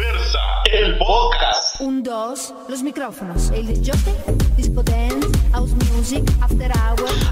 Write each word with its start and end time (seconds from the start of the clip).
Diversa, 0.00 0.38
el 0.72 0.96
podcast. 0.96 1.78
Un, 1.82 2.02
dos, 2.02 2.54
los 2.70 2.82
micrófonos. 2.82 3.50
El 3.50 3.66
disjockey, 3.66 4.14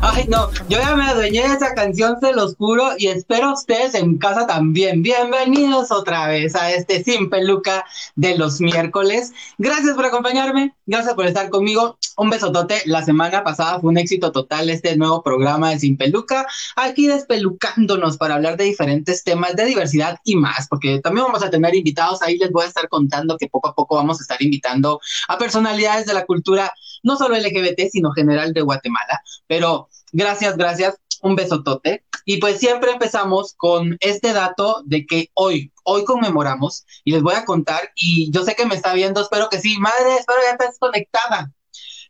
Ay, 0.01 0.27
no, 0.29 0.51
yo 0.69 0.79
ya 0.79 0.95
me 0.95 1.04
adueñé 1.04 1.43
de 1.43 1.54
esa 1.54 1.74
canción, 1.74 2.19
se 2.21 2.33
los 2.33 2.56
juro, 2.56 2.90
y 2.97 3.08
espero 3.08 3.53
ustedes 3.53 3.94
en 3.94 4.17
casa 4.19 4.47
también. 4.47 5.03
Bienvenidos 5.03 5.90
otra 5.90 6.29
vez 6.29 6.54
a 6.54 6.72
este 6.72 7.03
Sin 7.03 7.29
Peluca 7.29 7.85
de 8.17 8.38
los 8.38 8.61
miércoles. 8.61 9.33
Gracias 9.58 9.94
por 9.94 10.06
acompañarme, 10.06 10.75
gracias 10.87 11.15
por 11.15 11.26
estar 11.26 11.51
conmigo. 11.51 11.99
Un 12.17 12.30
besotote. 12.30 12.83
La 12.87 13.04
semana 13.04 13.45
pasada 13.45 13.79
fue 13.79 13.90
un 13.90 13.99
éxito 13.99 14.33
total 14.33 14.71
este 14.71 14.97
nuevo 14.97 15.22
programa 15.22 15.71
de 15.71 15.79
Sin 15.79 15.97
Peluca, 15.97 16.47
aquí 16.74 17.06
despelucándonos 17.06 18.16
para 18.16 18.34
hablar 18.34 18.56
de 18.56 18.65
diferentes 18.65 19.23
temas 19.23 19.55
de 19.55 19.66
diversidad 19.66 20.19
y 20.24 20.35
más, 20.35 20.66
porque 20.69 21.01
también 21.01 21.27
vamos 21.27 21.45
a 21.45 21.51
tener 21.51 21.74
invitados. 21.74 22.23
Ahí 22.23 22.38
les 22.38 22.51
voy 22.51 22.65
a 22.65 22.69
estar 22.69 22.88
contando 22.88 23.37
que 23.37 23.49
poco 23.49 23.69
a 23.69 23.74
poco 23.74 23.97
vamos 23.97 24.19
a 24.19 24.23
estar 24.23 24.43
invitando 24.43 25.01
a 25.29 25.38
personalidades 25.38 26.07
de 26.07 26.15
la 26.15 26.24
cultura, 26.24 26.73
no 27.02 27.16
solo 27.19 27.37
LGBT, 27.37 27.91
sino 27.91 28.13
general 28.13 28.53
de 28.53 28.63
Guatemala. 28.63 29.21
Pero 29.47 29.89
gracias, 30.13 30.57
gracias. 30.57 30.99
Un 31.21 31.35
besotote. 31.35 32.05
Y 32.25 32.39
pues 32.39 32.59
siempre 32.59 32.93
empezamos 32.93 33.55
con 33.57 33.97
este 34.01 34.33
dato 34.33 34.83
de 34.85 35.07
que 35.07 35.31
hoy, 35.35 35.73
hoy 35.83 36.05
conmemoramos, 36.05 36.85
y 37.05 37.13
les 37.13 37.23
voy 37.23 37.35
a 37.35 37.45
contar, 37.45 37.91
y 37.97 38.31
yo 38.31 38.45
sé 38.45 38.55
que 38.55 38.67
me 38.67 38.75
está 38.75 38.93
viendo, 38.93 39.23
espero 39.23 39.49
que 39.49 39.59
sí, 39.59 39.79
madre, 39.79 40.17
espero 40.19 40.39
ya 40.45 40.53
estés 40.53 40.79
conectada. 40.79 41.53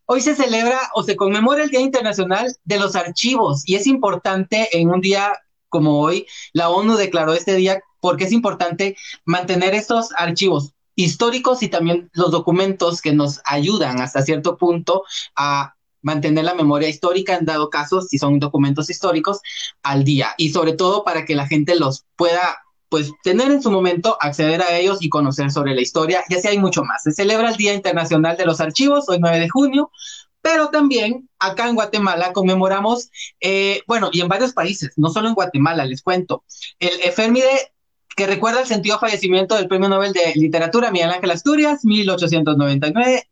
Hoy 0.07 0.21
se 0.21 0.35
celebra 0.35 0.81
o 0.95 1.03
se 1.03 1.17
conmemora 1.17 1.63
el 1.63 1.71
Día 1.71 1.81
Internacional 1.81 2.57
de 2.65 2.79
los 2.79 2.97
Archivos 2.97 3.63
y 3.67 3.77
es 3.77 3.87
importante 3.87 4.69
en 4.73 4.89
un 4.91 5.01
día 5.01 5.33
como 5.69 6.01
hoy, 6.01 6.27
la 6.53 6.71
ONU 6.71 6.97
declaró 6.97 7.35
este 7.35 7.55
día 7.55 7.83
porque 8.01 8.25
es 8.25 8.33
importante 8.33 8.97
mantener 9.25 9.75
estos 9.75 10.09
archivos 10.17 10.73
históricos 10.99 11.63
y 11.63 11.69
también 11.69 12.11
los 12.13 12.33
documentos 12.33 13.01
que 13.01 13.13
nos 13.13 13.41
ayudan 13.45 14.01
hasta 14.01 14.23
cierto 14.23 14.57
punto 14.57 15.05
a 15.37 15.75
mantener 16.03 16.45
la 16.45 16.55
memoria 16.55 16.89
histórica 16.89 17.37
en 17.37 17.45
dado 17.45 17.71
caso, 17.71 18.03
si 18.03 18.19
son 18.19 18.41
documentos 18.41 18.91
históricos, 18.91 19.41
al 19.85 20.03
día. 20.03 20.35
Y 20.37 20.51
sobre 20.51 20.73
todo 20.73 21.05
para 21.05 21.25
que 21.25 21.37
la 21.37 21.47
gente 21.47 21.77
los 21.77 22.05
pueda 22.17 22.59
pues 22.89 23.13
tener 23.23 23.53
en 23.53 23.63
su 23.63 23.71
momento, 23.71 24.17
acceder 24.21 24.61
a 24.61 24.77
ellos 24.77 24.99
y 25.01 25.09
conocer 25.09 25.53
sobre 25.53 25.75
la 25.75 25.83
historia, 25.83 26.25
y 26.29 26.35
así 26.35 26.49
hay 26.49 26.59
mucho 26.59 26.83
más. 26.83 27.05
Se 27.05 27.13
celebra 27.13 27.51
el 27.51 27.57
Día 27.57 27.75
Internacional 27.75 28.37
de 28.37 28.47
los 28.47 28.61
Archivos, 28.61 29.09
hoy 29.09 29.19
9 29.21 29.39
de 29.39 29.49
junio, 29.49 29.93
pero 30.41 30.71
también 30.71 31.29
acá 31.39 31.69
en 31.69 31.77
Guatemala 31.77 32.33
conmemoramos, 32.33 33.11
eh, 33.41 33.83
bueno, 33.87 34.09
y 34.11 34.21
en 34.23 34.29
varios 34.29 34.53
países, 34.53 34.95
no 34.97 35.11
solo 35.11 35.29
en 35.29 35.35
Guatemala, 35.35 35.85
les 35.85 36.03
cuento, 36.03 36.43
el 36.81 36.99
efemide 37.03 37.73
que 38.19 38.27
recuerda 38.27 38.61
el 38.61 38.67
sentido 38.67 38.99
fallecimiento 38.99 39.55
del 39.55 39.69
Premio 39.69 39.89
Nobel 39.89 40.13
de 40.13 40.33
Literatura 40.35 40.91
Miguel 40.91 41.11
Ángel 41.11 41.31
Asturias, 41.31 41.85
1899-1974. 41.85 43.29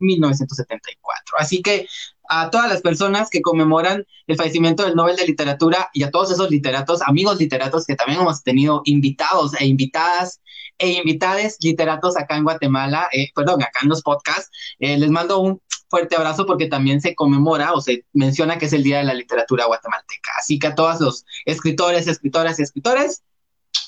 Así 1.37 1.61
que 1.61 1.89
a 2.29 2.51
todas 2.51 2.71
las 2.71 2.83
personas 2.83 3.29
que 3.29 3.43
conmemoran 3.43 4.07
el 4.29 4.37
fallecimiento 4.37 4.85
del 4.85 4.95
Nobel 4.95 5.17
de 5.17 5.27
Literatura 5.27 5.91
y 5.93 6.05
a 6.05 6.13
todos 6.13 6.31
esos 6.31 6.53
literatos, 6.53 7.03
amigos 7.03 7.41
literatos 7.41 7.85
que 7.85 7.97
también 7.97 8.21
hemos 8.21 8.45
tenido 8.45 8.83
invitados 8.85 9.61
e 9.61 9.67
invitadas 9.67 10.41
e 10.79 10.93
invitades 10.93 11.57
literatos 11.63 12.17
acá 12.17 12.37
en 12.37 12.45
Guatemala, 12.45 13.09
eh, 13.11 13.31
perdón, 13.35 13.63
acá 13.63 13.81
en 13.83 13.89
los 13.89 14.03
podcasts, 14.03 14.53
eh, 14.79 14.97
les 14.97 15.11
mando 15.11 15.41
un 15.41 15.61
fuerte 15.89 16.15
abrazo 16.15 16.47
porque 16.47 16.69
también 16.69 17.01
se 17.01 17.17
conmemora 17.17 17.73
o 17.73 17.81
se 17.81 18.05
menciona 18.13 18.57
que 18.57 18.67
es 18.67 18.73
el 18.73 18.85
Día 18.85 18.99
de 18.99 19.05
la 19.05 19.15
Literatura 19.15 19.67
Guatemalteca. 19.67 20.31
Así 20.39 20.61
que 20.61 20.69
a 20.69 20.77
todos 20.77 21.01
los 21.01 21.25
escritores, 21.45 22.07
escritoras 22.07 22.61
y 22.61 22.63
escritores, 22.63 23.25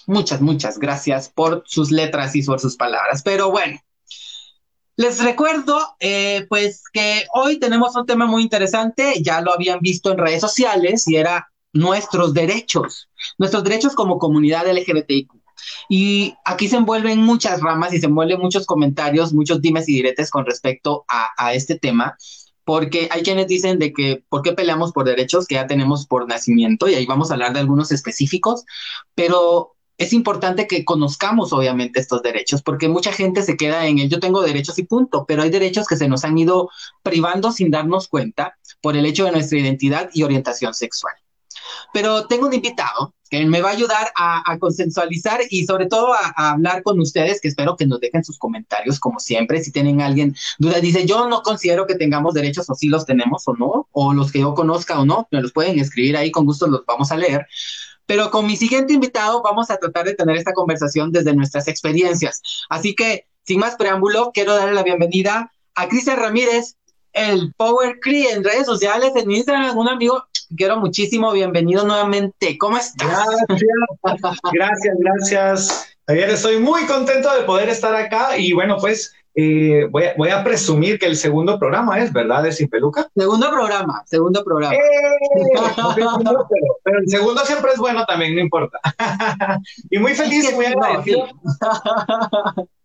muchas, 0.08 0.40
muchas 0.40 0.78
gracias 0.78 1.28
por 1.28 1.62
sus 1.66 1.90
letras 1.92 2.34
y 2.34 2.42
por 2.42 2.58
sus 2.58 2.76
palabras. 2.76 3.22
Pero 3.22 3.50
bueno, 3.50 3.78
les 4.96 5.22
recuerdo, 5.22 5.78
eh, 6.00 6.46
pues, 6.48 6.82
que 6.92 7.24
hoy 7.34 7.60
tenemos 7.60 7.94
un 7.94 8.06
tema 8.06 8.26
muy 8.26 8.42
interesante, 8.42 9.22
ya 9.22 9.40
lo 9.40 9.52
habían 9.52 9.78
visto 9.80 10.10
en 10.10 10.18
redes 10.18 10.40
sociales, 10.40 11.06
y 11.06 11.16
era 11.16 11.52
nuestros 11.72 12.34
derechos, 12.34 13.08
nuestros 13.38 13.62
derechos 13.62 13.94
como 13.94 14.18
comunidad 14.18 14.66
LGBTIQ. 14.66 15.30
Y 15.88 16.34
aquí 16.44 16.68
se 16.68 16.76
envuelven 16.76 17.20
muchas 17.20 17.60
ramas 17.60 17.92
y 17.92 18.00
se 18.00 18.06
envuelven 18.06 18.40
muchos 18.40 18.66
comentarios, 18.66 19.32
muchos 19.32 19.60
dimes 19.60 19.88
y 19.88 19.94
diretes 19.94 20.30
con 20.30 20.46
respecto 20.46 21.04
a, 21.08 21.28
a 21.36 21.52
este 21.52 21.78
tema, 21.78 22.16
porque 22.64 23.08
hay 23.10 23.22
quienes 23.22 23.46
dicen 23.46 23.78
de 23.78 23.92
que, 23.92 24.24
¿por 24.28 24.42
qué 24.42 24.52
peleamos 24.52 24.92
por 24.92 25.04
derechos 25.04 25.46
que 25.46 25.56
ya 25.56 25.66
tenemos 25.66 26.06
por 26.06 26.26
nacimiento? 26.26 26.88
Y 26.88 26.94
ahí 26.94 27.06
vamos 27.06 27.30
a 27.30 27.34
hablar 27.34 27.52
de 27.52 27.60
algunos 27.60 27.92
específicos, 27.92 28.64
pero 29.14 29.76
es 29.98 30.12
importante 30.12 30.68
que 30.68 30.84
conozcamos 30.84 31.52
obviamente 31.52 31.98
estos 31.98 32.22
derechos, 32.22 32.62
porque 32.62 32.88
mucha 32.88 33.12
gente 33.12 33.42
se 33.42 33.56
queda 33.56 33.86
en 33.86 33.98
el 33.98 34.08
yo 34.08 34.20
tengo 34.20 34.40
derechos 34.40 34.78
y 34.78 34.84
punto, 34.84 35.26
pero 35.26 35.42
hay 35.42 35.50
derechos 35.50 35.88
que 35.88 35.96
se 35.96 36.08
nos 36.08 36.24
han 36.24 36.38
ido 36.38 36.70
privando 37.02 37.50
sin 37.50 37.70
darnos 37.70 38.06
cuenta 38.06 38.56
por 38.80 38.96
el 38.96 39.04
hecho 39.04 39.24
de 39.24 39.32
nuestra 39.32 39.58
identidad 39.58 40.08
y 40.14 40.22
orientación 40.22 40.72
sexual. 40.72 41.14
Pero 41.92 42.28
tengo 42.28 42.46
un 42.46 42.54
invitado 42.54 43.14
que 43.28 43.44
me 43.44 43.60
va 43.60 43.70
a 43.70 43.72
ayudar 43.72 44.10
a, 44.16 44.56
consensualizar 44.58 45.40
y 45.50 45.66
sobre 45.66 45.86
todo 45.86 46.14
a, 46.14 46.32
a, 46.36 46.50
hablar 46.52 46.82
con 46.82 46.98
ustedes, 47.00 47.40
que 47.40 47.48
espero 47.48 47.76
que 47.76 47.86
nos 47.86 48.00
dejen 48.00 48.24
sus 48.24 48.38
comentarios 48.38 48.98
como 48.98 49.18
siempre, 49.20 49.62
si 49.62 49.70
tienen 49.70 50.00
alguien 50.00 50.34
duda, 50.58 50.80
dice 50.80 51.06
yo 51.06 51.28
no 51.28 51.42
considero 51.42 51.86
que 51.86 51.96
tengamos 51.96 52.34
derechos 52.34 52.70
o 52.70 52.74
si 52.74 52.88
los 52.88 53.04
tenemos 53.04 53.42
o 53.46 53.54
no, 53.54 53.88
o 53.92 54.14
los 54.14 54.32
que 54.32 54.40
yo 54.40 54.54
conozca 54.54 54.98
o 54.98 55.04
no, 55.04 55.28
me 55.30 55.42
los 55.42 55.52
pueden 55.52 55.78
escribir 55.78 56.16
ahí, 56.16 56.30
con 56.30 56.46
gusto 56.46 56.68
los 56.68 56.86
vamos 56.86 57.12
a 57.12 57.16
leer. 57.16 57.46
Pero 58.08 58.30
con 58.30 58.46
mi 58.46 58.56
siguiente 58.56 58.94
invitado 58.94 59.42
vamos 59.42 59.70
a 59.70 59.76
tratar 59.76 60.06
de 60.06 60.14
tener 60.14 60.34
esta 60.34 60.54
conversación 60.54 61.12
desde 61.12 61.34
nuestras 61.34 61.68
experiencias. 61.68 62.40
Así 62.70 62.94
que, 62.94 63.26
sin 63.44 63.60
más 63.60 63.76
preámbulo, 63.76 64.30
quiero 64.32 64.54
darle 64.54 64.72
la 64.72 64.82
bienvenida 64.82 65.52
a 65.74 65.88
Cristian 65.88 66.16
Ramírez, 66.16 66.76
el 67.12 67.52
Power 67.54 68.00
Cree 68.00 68.32
en 68.32 68.44
redes 68.44 68.64
sociales, 68.64 69.12
en 69.14 69.30
Instagram, 69.30 69.76
un 69.76 69.90
amigo 69.90 70.24
quiero 70.56 70.78
muchísimo, 70.78 71.32
bienvenido 71.32 71.84
nuevamente. 71.84 72.56
¿Cómo 72.56 72.78
estás? 72.78 73.26
Gracias, 73.46 74.40
gracias, 74.52 74.96
gracias. 74.98 75.88
Ayer 76.06 76.30
estoy 76.30 76.60
muy 76.60 76.86
contento 76.86 77.30
de 77.34 77.42
poder 77.42 77.68
estar 77.68 77.94
acá 77.94 78.38
y 78.38 78.54
bueno, 78.54 78.78
pues 78.78 79.12
eh, 79.40 79.86
voy, 79.88 80.02
a, 80.02 80.14
voy, 80.16 80.30
a, 80.30 80.42
presumir 80.42 80.98
que 80.98 81.06
el 81.06 81.14
segundo 81.14 81.60
programa 81.60 82.00
es, 82.00 82.12
¿verdad? 82.12 82.42
De 82.42 82.50
Sin 82.50 82.68
Peluca. 82.68 83.08
Segundo 83.14 83.48
programa, 83.52 84.02
segundo 84.04 84.42
programa. 84.42 84.74
¡Eh! 84.74 84.78
pero, 85.94 86.48
pero, 86.82 86.98
el 86.98 87.08
segundo 87.08 87.44
siempre 87.44 87.70
es 87.70 87.78
bueno 87.78 88.04
también, 88.04 88.34
no 88.34 88.40
importa. 88.40 88.80
y 89.90 89.98
muy 90.00 90.16
feliz, 90.16 90.42
es 90.42 90.50
que 90.50 90.56
muy 90.56 90.66
agradecido. 90.66 91.28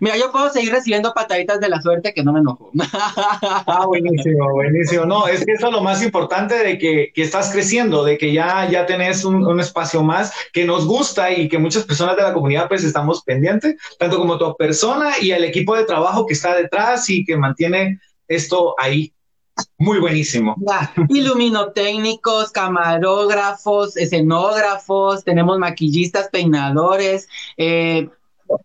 Mira, 0.00 0.16
yo 0.16 0.30
puedo 0.30 0.50
seguir 0.50 0.72
recibiendo 0.72 1.12
pataditas 1.14 1.60
de 1.60 1.68
la 1.68 1.80
suerte 1.80 2.12
que 2.12 2.22
no 2.22 2.32
me 2.32 2.40
enojo. 2.40 2.70
ah, 2.92 3.84
buenísimo, 3.86 4.52
buenísimo. 4.52 5.04
No, 5.04 5.26
es 5.26 5.44
que 5.44 5.52
eso 5.52 5.66
es 5.66 5.72
lo 5.72 5.82
más 5.82 6.02
importante 6.02 6.54
de 6.54 6.78
que, 6.78 7.12
que 7.14 7.22
estás 7.22 7.50
creciendo, 7.50 8.04
de 8.04 8.18
que 8.18 8.32
ya, 8.32 8.68
ya 8.70 8.86
tenés 8.86 9.24
un, 9.24 9.46
un, 9.46 9.60
espacio 9.60 10.02
más 10.02 10.32
que 10.52 10.64
nos 10.64 10.86
gusta 10.86 11.30
y 11.32 11.48
que 11.48 11.58
muchas 11.58 11.84
personas 11.84 12.16
de 12.16 12.22
la 12.22 12.32
comunidad 12.32 12.68
pues 12.68 12.84
estamos 12.84 13.22
pendientes, 13.22 13.76
tanto 13.98 14.18
como 14.18 14.38
tu 14.38 14.56
persona 14.56 15.12
y 15.20 15.32
el 15.32 15.44
equipo 15.44 15.74
de 15.74 15.84
trabajo 15.84 16.26
que 16.26 16.34
está 16.34 16.54
detrás 16.54 17.08
y 17.10 17.24
que 17.24 17.36
mantiene 17.36 18.00
esto 18.28 18.74
ahí. 18.78 19.12
Muy 19.78 19.98
buenísimo. 19.98 20.54
Ya, 20.58 20.92
iluminotécnicos, 21.08 22.52
camarógrafos, 22.52 23.96
escenógrafos, 23.96 25.24
tenemos 25.24 25.58
maquillistas, 25.58 26.28
peinadores, 26.28 27.28
eh, 27.56 28.08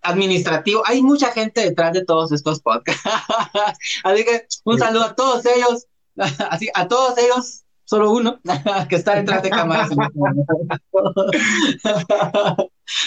administrativo. 0.01 0.83
Hay 0.85 1.01
mucha 1.01 1.31
gente 1.31 1.61
detrás 1.61 1.93
de 1.93 2.05
todos 2.05 2.31
estos 2.31 2.61
podcasts. 2.61 3.03
Así 4.03 4.23
que 4.23 4.45
un 4.63 4.79
saludo 4.79 5.05
a 5.05 5.15
todos 5.15 5.45
ellos, 5.45 5.87
así 6.49 6.69
a 6.73 6.87
todos 6.87 7.17
ellos, 7.17 7.63
solo 7.85 8.11
uno 8.11 8.39
que 8.89 8.95
está 8.95 9.15
detrás 9.15 9.41
de 9.43 9.49
cámaras. 9.49 9.89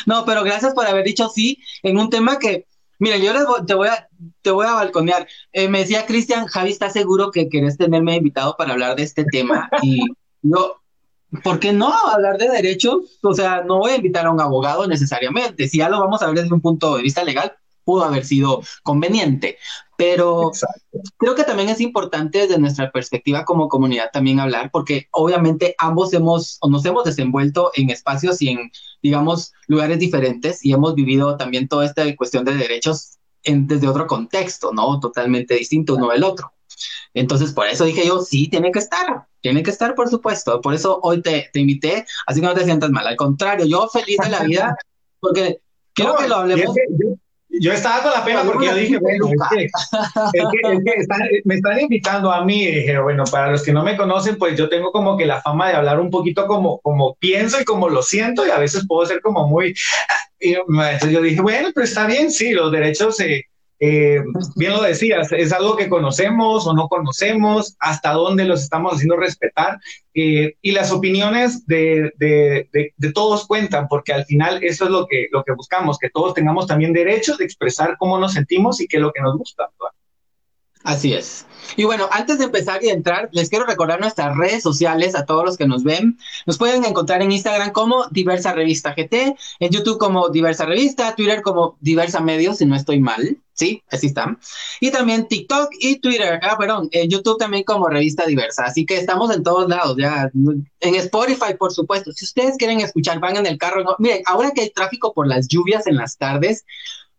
no, 0.06 0.24
pero 0.24 0.42
gracias 0.42 0.74
por 0.74 0.86
haber 0.86 1.04
dicho 1.04 1.28
sí 1.28 1.58
en 1.82 1.98
un 1.98 2.10
tema 2.10 2.38
que, 2.38 2.66
mira, 2.98 3.16
yo 3.16 3.32
les 3.32 3.46
voy, 3.46 3.64
te 3.64 3.74
voy 3.74 3.88
a 3.88 4.08
te 4.42 4.50
voy 4.50 4.66
a 4.66 4.72
balconear. 4.72 5.26
Eh, 5.52 5.68
me 5.68 5.80
decía 5.80 6.06
Cristian, 6.06 6.46
Javi, 6.46 6.70
¿estás 6.70 6.92
seguro 6.92 7.30
que 7.30 7.48
querés 7.48 7.76
tenerme 7.76 8.16
invitado 8.16 8.56
para 8.56 8.72
hablar 8.72 8.96
de 8.96 9.02
este 9.02 9.24
tema? 9.24 9.68
Y 9.82 10.00
yo, 10.42 10.80
¿por 11.42 11.60
qué 11.60 11.72
no 11.72 11.92
hablar 11.92 12.38
de 12.38 12.48
derechos? 12.48 13.18
O 13.22 13.34
sea, 13.34 13.62
no 13.62 13.78
voy 13.78 13.92
a 13.92 13.96
invitar 13.96 14.26
a 14.26 14.30
un 14.30 14.40
abogado 14.40 14.86
necesariamente. 14.86 15.68
Si 15.68 15.78
ya 15.78 15.88
lo 15.88 16.00
vamos 16.00 16.22
a 16.22 16.26
ver 16.26 16.36
desde 16.36 16.54
un 16.54 16.60
punto 16.60 16.96
de 16.96 17.02
vista 17.02 17.24
legal, 17.24 17.56
pudo 17.84 18.04
haber 18.04 18.24
sido 18.24 18.62
conveniente. 18.82 19.56
Pero 19.96 20.48
Exacto. 20.48 20.98
creo 21.16 21.34
que 21.34 21.44
también 21.44 21.70
es 21.70 21.80
importante 21.80 22.40
desde 22.40 22.58
nuestra 22.58 22.90
perspectiva 22.90 23.46
como 23.46 23.68
comunidad 23.68 24.10
también 24.12 24.40
hablar, 24.40 24.70
porque 24.70 25.06
obviamente 25.12 25.74
ambos 25.78 26.12
hemos 26.12 26.58
o 26.60 26.68
nos 26.68 26.84
hemos 26.84 27.04
desenvuelto 27.04 27.70
en 27.74 27.88
espacios 27.88 28.42
y 28.42 28.50
en, 28.50 28.70
digamos, 29.02 29.54
lugares 29.68 29.98
diferentes 29.98 30.62
y 30.64 30.72
hemos 30.72 30.94
vivido 30.94 31.36
también 31.38 31.68
toda 31.68 31.86
esta 31.86 32.04
cuestión 32.16 32.44
de 32.44 32.56
derechos 32.56 33.18
en, 33.42 33.66
desde 33.66 33.88
otro 33.88 34.06
contexto, 34.06 34.72
¿no? 34.72 35.00
Totalmente 35.00 35.54
distinto 35.54 35.94
uno 35.94 36.08
del 36.10 36.24
otro. 36.24 36.52
Entonces, 37.14 37.52
por 37.52 37.66
eso 37.66 37.84
dije 37.84 38.06
yo, 38.06 38.20
sí, 38.20 38.48
tiene 38.48 38.72
que 38.72 38.78
estar, 38.78 39.26
tiene 39.40 39.62
que 39.62 39.70
estar, 39.70 39.94
por 39.94 40.08
supuesto. 40.08 40.60
Por 40.60 40.74
eso 40.74 41.00
hoy 41.02 41.22
te, 41.22 41.50
te 41.52 41.60
invité, 41.60 42.06
así 42.26 42.40
que 42.40 42.46
no 42.46 42.54
te 42.54 42.64
sientas 42.64 42.90
mal. 42.90 43.06
Al 43.06 43.16
contrario, 43.16 43.66
yo 43.66 43.88
feliz 43.88 44.18
de 44.22 44.30
la 44.30 44.42
vida, 44.42 44.76
porque 45.20 45.60
quiero 45.92 46.12
no, 46.12 46.18
que 46.18 46.28
lo 46.28 46.36
hablemos. 46.36 46.76
Es 46.76 46.84
que, 46.98 47.16
yo 47.58 47.72
estaba 47.72 48.02
con 48.02 48.12
la 48.12 48.24
pena 48.24 48.42
porque 48.44 48.66
yo 48.66 48.74
dije, 48.74 48.98
bueno, 48.98 49.30
me 51.44 51.54
están 51.54 51.80
invitando 51.80 52.30
a 52.30 52.44
mí. 52.44 52.64
Y 52.64 52.74
dije, 52.76 52.98
bueno, 52.98 53.24
para 53.30 53.50
los 53.52 53.62
que 53.62 53.72
no 53.72 53.82
me 53.82 53.96
conocen, 53.96 54.36
pues 54.36 54.56
yo 54.58 54.68
tengo 54.68 54.92
como 54.92 55.16
que 55.16 55.26
la 55.26 55.40
fama 55.40 55.68
de 55.68 55.74
hablar 55.74 56.00
un 56.00 56.10
poquito 56.10 56.46
como, 56.46 56.80
como 56.80 57.14
pienso 57.14 57.60
y 57.60 57.64
como 57.64 57.88
lo 57.88 58.02
siento, 58.02 58.46
y 58.46 58.50
a 58.50 58.58
veces 58.58 58.84
puedo 58.86 59.06
ser 59.06 59.20
como 59.20 59.46
muy. 59.48 59.74
Y 60.38 60.54
entonces 60.54 61.10
yo 61.10 61.22
dije, 61.22 61.40
bueno, 61.40 61.70
pero 61.74 61.84
está 61.84 62.06
bien, 62.06 62.30
sí, 62.30 62.50
los 62.52 62.70
derechos 62.70 63.16
se 63.16 63.36
eh, 63.36 63.44
bien 63.78 64.72
lo 64.72 64.82
decías, 64.82 65.30
es 65.32 65.52
algo 65.52 65.76
que 65.76 65.88
conocemos 65.88 66.66
o 66.66 66.72
no 66.72 66.88
conocemos, 66.88 67.76
hasta 67.78 68.12
dónde 68.12 68.44
los 68.44 68.62
estamos 68.62 68.94
haciendo 68.94 69.16
respetar 69.16 69.78
eh, 70.14 70.54
y 70.62 70.72
las 70.72 70.92
opiniones 70.92 71.66
de, 71.66 72.12
de, 72.16 72.68
de, 72.96 73.12
todos 73.12 73.46
cuentan, 73.46 73.86
porque 73.88 74.14
al 74.14 74.24
final 74.24 74.64
eso 74.64 74.84
es 74.84 74.90
lo 74.90 75.06
que, 75.06 75.26
lo 75.30 75.44
que 75.44 75.52
buscamos, 75.52 75.98
que 75.98 76.10
todos 76.10 76.34
tengamos 76.34 76.66
también 76.66 76.92
derecho 76.92 77.36
de 77.36 77.44
expresar 77.44 77.96
cómo 77.98 78.18
nos 78.18 78.32
sentimos 78.32 78.80
y 78.80 78.86
qué 78.86 78.96
es 78.96 79.02
lo 79.02 79.12
que 79.12 79.20
nos 79.20 79.36
gusta. 79.36 79.68
Así 80.86 81.12
es. 81.12 81.46
Y 81.76 81.82
bueno, 81.82 82.08
antes 82.12 82.38
de 82.38 82.44
empezar 82.44 82.84
y 82.84 82.90
entrar, 82.90 83.28
les 83.32 83.50
quiero 83.50 83.66
recordar 83.66 83.98
nuestras 83.98 84.36
redes 84.36 84.62
sociales 84.62 85.16
a 85.16 85.26
todos 85.26 85.44
los 85.44 85.56
que 85.56 85.66
nos 85.66 85.82
ven. 85.82 86.16
Nos 86.46 86.58
pueden 86.58 86.84
encontrar 86.84 87.22
en 87.22 87.32
Instagram 87.32 87.72
como 87.72 88.06
Diversa 88.12 88.52
Revista 88.52 88.94
GT, 88.96 89.34
en 89.58 89.70
YouTube 89.72 89.98
como 89.98 90.28
Diversa 90.28 90.64
Revista, 90.64 91.16
Twitter 91.16 91.42
como 91.42 91.76
Diversa 91.80 92.20
Medios, 92.20 92.58
si 92.58 92.66
no 92.66 92.76
estoy 92.76 93.00
mal. 93.00 93.36
Sí, 93.52 93.82
así 93.90 94.08
están. 94.08 94.38
Y 94.80 94.90
también 94.92 95.26
TikTok 95.26 95.70
y 95.80 95.98
Twitter. 95.98 96.38
Ah, 96.42 96.56
perdón, 96.56 96.88
en 96.92 97.10
YouTube 97.10 97.38
también 97.38 97.64
como 97.64 97.88
Revista 97.88 98.26
Diversa. 98.26 98.66
Así 98.66 98.86
que 98.86 98.98
estamos 98.98 99.34
en 99.34 99.42
todos 99.42 99.68
lados, 99.68 99.96
ya. 99.98 100.30
En 100.80 100.94
Spotify, 100.94 101.54
por 101.58 101.72
supuesto. 101.72 102.12
Si 102.12 102.26
ustedes 102.26 102.56
quieren 102.58 102.80
escuchar, 102.80 103.18
van 103.18 103.36
en 103.36 103.46
el 103.46 103.58
carro. 103.58 103.82
No. 103.82 103.96
Miren, 103.98 104.22
ahora 104.26 104.52
que 104.52 104.60
hay 104.60 104.70
tráfico 104.70 105.14
por 105.14 105.26
las 105.26 105.48
lluvias 105.48 105.86
en 105.86 105.96
las 105.96 106.18
tardes, 106.18 106.64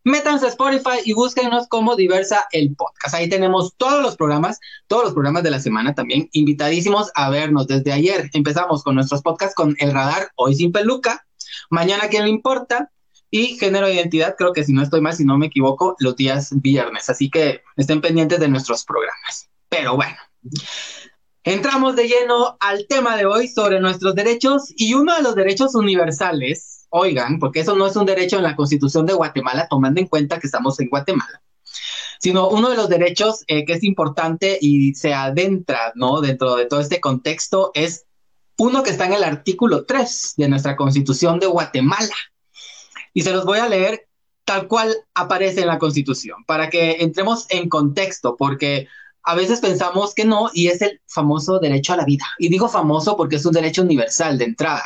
métanse 0.08 0.46
a 0.46 0.50
Spotify 0.50 1.00
y 1.04 1.14
búsquenos 1.14 1.68
como 1.68 1.96
Diversa 1.96 2.48
el 2.52 2.74
podcast. 2.76 3.14
Ahí 3.14 3.28
tenemos 3.28 3.76
todos 3.76 4.02
los 4.02 4.16
programas, 4.16 4.60
todos 4.88 5.04
los 5.04 5.14
programas 5.14 5.44
de 5.44 5.52
la 5.52 5.60
semana 5.60 5.94
también, 5.94 6.30
invitadísimos 6.32 7.12
a 7.14 7.30
vernos 7.30 7.68
desde 7.68 7.92
ayer. 7.92 8.30
Empezamos 8.34 8.84
con 8.84 8.96
nuestros 8.96 9.22
podcasts 9.22 9.54
con 9.54 9.76
El 9.80 9.92
Radar, 9.92 10.32
hoy 10.36 10.56
sin 10.56 10.72
peluca, 10.72 11.26
mañana 11.70 12.08
quién 12.10 12.24
le 12.24 12.30
importa 12.30 12.90
y 13.30 13.58
género 13.58 13.88
de 13.88 13.96
identidad, 13.96 14.36
creo 14.38 14.54
que 14.54 14.64
si 14.64 14.72
no 14.72 14.82
estoy 14.82 15.02
mal, 15.02 15.14
si 15.14 15.26
no 15.26 15.38
me 15.38 15.48
equivoco, 15.48 15.98
los 16.00 16.16
días 16.16 16.50
viernes. 16.62 17.10
Así 17.10 17.30
que 17.30 17.62
estén 17.76 18.00
pendientes 18.00 18.40
de 18.40 18.48
nuestros 18.48 18.86
programas. 18.86 19.50
Pero 19.68 19.98
bueno. 19.98 20.16
Entramos 21.44 21.96
de 21.98 22.08
lleno 22.08 22.58
al 22.62 22.88
tema 22.88 23.18
de 23.18 23.26
hoy 23.26 23.48
sobre 23.50 23.82
nuestros 23.82 24.16
derechos 24.16 24.74
y 24.76 24.94
uno 24.94 25.16
de 25.16 25.22
los 25.22 25.36
derechos 25.36 25.76
universales 25.76 26.77
oigan, 26.90 27.40
porque 27.40 27.62
eso 27.62 27.76
no 27.76 27.88
es 27.88 27.96
un 27.96 28.06
derecho 28.06 28.38
en 28.38 28.44
la 28.44 28.56
Constitución 28.56 29.06
de 29.06 29.14
Guatemala, 29.14 29.68
tomando 29.70 30.00
en 30.00 30.08
cuenta 30.08 30.40
que 30.40 30.48
estamos 30.48 30.80
en 30.80 30.90
Guatemala, 30.90 31.42
sino 32.20 32.50
uno 32.50 32.70
de 32.70 32.78
los 32.78 32.90
derechos 32.90 33.44
eh, 33.48 33.66
que 33.66 33.74
es 33.74 33.84
importante 33.84 34.58
y 34.60 34.94
se 34.96 35.14
adentra, 35.14 35.92
¿no? 35.96 36.22
Dentro 36.22 36.56
de 36.56 36.66
todo 36.66 36.80
este 36.80 37.00
contexto 37.02 37.72
es 37.74 38.06
uno 38.58 38.84
que 38.84 38.90
está 38.90 39.06
en 39.06 39.14
el 39.14 39.24
artículo 39.24 39.86
3 39.86 40.34
de 40.38 40.48
nuestra 40.50 40.76
Constitución 40.76 41.40
de 41.40 41.48
Guatemala. 41.48 42.16
Y 43.14 43.22
se 43.22 43.32
los 43.32 43.46
voy 43.46 43.60
a 43.60 43.70
leer 43.70 44.08
tal 44.46 44.68
cual 44.68 44.96
aparece 45.14 45.62
en 45.62 45.68
la 45.68 45.78
Constitución, 45.78 46.46
para 46.46 46.70
que 46.70 46.98
entremos 47.02 47.48
en 47.50 47.68
contexto, 47.68 48.38
porque 48.38 48.88
a 49.24 49.36
veces 49.36 49.60
pensamos 49.60 50.14
que 50.14 50.24
no, 50.24 50.50
y 50.54 50.68
es 50.68 50.82
el 50.82 51.02
famoso 51.06 51.60
derecho 51.60 51.92
a 51.92 51.98
la 51.98 52.06
vida. 52.06 52.24
Y 52.40 52.48
digo 52.48 52.70
famoso 52.70 53.18
porque 53.18 53.36
es 53.36 53.46
un 53.46 53.52
derecho 53.52 53.82
universal 53.82 54.38
de 54.38 54.46
entrada. 54.46 54.86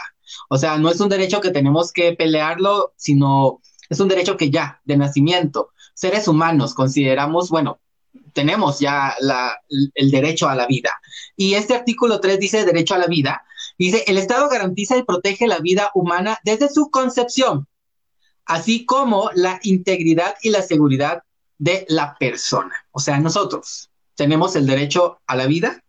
O 0.49 0.57
sea, 0.57 0.77
no 0.77 0.89
es 0.89 0.99
un 0.99 1.09
derecho 1.09 1.41
que 1.41 1.51
tenemos 1.51 1.91
que 1.91 2.13
pelearlo, 2.13 2.93
sino 2.95 3.61
es 3.89 3.99
un 3.99 4.07
derecho 4.07 4.37
que 4.37 4.49
ya, 4.49 4.81
de 4.85 4.97
nacimiento, 4.97 5.71
seres 5.93 6.27
humanos 6.27 6.73
consideramos, 6.73 7.49
bueno, 7.49 7.79
tenemos 8.33 8.79
ya 8.79 9.15
el 9.95 10.11
derecho 10.11 10.47
a 10.49 10.55
la 10.55 10.65
vida. 10.67 10.99
Y 11.35 11.53
este 11.55 11.75
artículo 11.75 12.19
3 12.19 12.39
dice 12.39 12.65
derecho 12.65 12.95
a 12.95 12.99
la 12.99 13.07
vida. 13.07 13.43
Dice, 13.77 14.03
el 14.07 14.17
Estado 14.17 14.49
garantiza 14.49 14.97
y 14.97 15.03
protege 15.03 15.47
la 15.47 15.59
vida 15.59 15.91
humana 15.93 16.39
desde 16.43 16.69
su 16.69 16.89
concepción, 16.89 17.67
así 18.45 18.85
como 18.85 19.29
la 19.33 19.59
integridad 19.63 20.35
y 20.41 20.49
la 20.49 20.61
seguridad 20.61 21.23
de 21.57 21.85
la 21.89 22.15
persona. 22.19 22.85
O 22.91 22.99
sea, 22.99 23.19
nosotros 23.19 23.89
tenemos 24.15 24.55
el 24.55 24.67
derecho 24.67 25.19
a 25.27 25.35
la 25.35 25.47
vida 25.47 25.83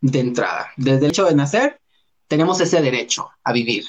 de 0.00 0.20
entrada, 0.20 0.70
desde 0.76 1.06
el 1.06 1.10
hecho 1.10 1.24
de 1.24 1.34
nacer 1.34 1.80
tenemos 2.28 2.60
ese 2.60 2.80
derecho 2.80 3.28
a 3.44 3.52
vivir. 3.52 3.84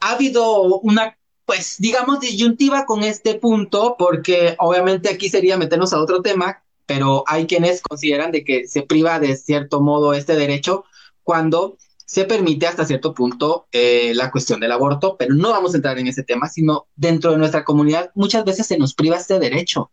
Ha 0.00 0.12
habido 0.12 0.80
una, 0.80 1.16
pues, 1.44 1.76
digamos, 1.78 2.20
disyuntiva 2.20 2.86
con 2.86 3.02
este 3.04 3.36
punto, 3.36 3.96
porque 3.98 4.56
obviamente 4.58 5.08
aquí 5.08 5.28
sería 5.28 5.56
meternos 5.56 5.92
a 5.92 6.00
otro 6.00 6.22
tema, 6.22 6.62
pero 6.86 7.24
hay 7.26 7.46
quienes 7.46 7.82
consideran 7.82 8.32
de 8.32 8.44
que 8.44 8.66
se 8.66 8.82
priva 8.82 9.18
de 9.20 9.36
cierto 9.36 9.80
modo 9.80 10.14
este 10.14 10.34
derecho 10.34 10.84
cuando 11.22 11.78
se 12.04 12.24
permite 12.26 12.66
hasta 12.66 12.84
cierto 12.84 13.14
punto 13.14 13.68
eh, 13.72 14.12
la 14.14 14.30
cuestión 14.30 14.60
del 14.60 14.72
aborto, 14.72 15.16
pero 15.16 15.34
no 15.34 15.50
vamos 15.50 15.72
a 15.72 15.76
entrar 15.76 15.98
en 15.98 16.08
ese 16.08 16.22
tema, 16.22 16.48
sino 16.48 16.86
dentro 16.94 17.30
de 17.30 17.38
nuestra 17.38 17.64
comunidad 17.64 18.10
muchas 18.14 18.44
veces 18.44 18.66
se 18.66 18.76
nos 18.76 18.92
priva 18.92 19.16
este 19.16 19.38
derecho. 19.38 19.90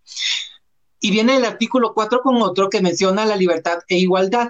Y 1.00 1.12
viene 1.12 1.38
el 1.38 1.46
artículo 1.46 1.94
4 1.94 2.22
con 2.22 2.42
otro 2.42 2.70
que 2.70 2.82
menciona 2.82 3.26
la 3.26 3.38
libertad 3.38 3.80
e 3.88 3.98
igualdad 3.98 4.50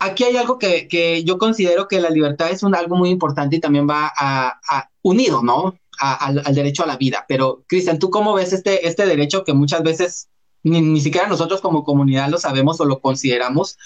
aquí 0.00 0.24
hay 0.24 0.36
algo 0.36 0.58
que, 0.58 1.22
yo 1.24 1.38
considero 1.38 1.86
que 1.86 2.00
la 2.00 2.10
libertad 2.10 2.50
es 2.50 2.62
un, 2.62 2.74
algo 2.74 2.96
muy 2.96 3.10
importante 3.10 3.56
y 3.56 3.60
también 3.60 3.88
va 3.88 4.10
a, 4.16 4.58
unido, 5.02 5.42
¿no? 5.42 5.76
al, 5.98 6.42
derecho 6.54 6.82
a 6.82 6.86
la 6.86 6.96
vida. 6.96 7.24
Pero, 7.28 7.62
Cristian, 7.68 7.98
¿tú 7.98 8.10
cómo 8.10 8.34
ves 8.34 8.52
este, 8.52 8.88
este 8.88 9.06
derecho 9.06 9.44
que 9.44 9.52
muchas 9.52 9.82
veces 9.82 10.28
ni, 10.62 11.00
siquiera 11.00 11.28
nosotros 11.28 11.60
como 11.60 11.84
comunidad 11.84 12.28
lo 12.28 12.38
sabemos 12.38 12.80
o 12.80 12.86
lo 12.86 13.00
consideramos? 13.00 13.76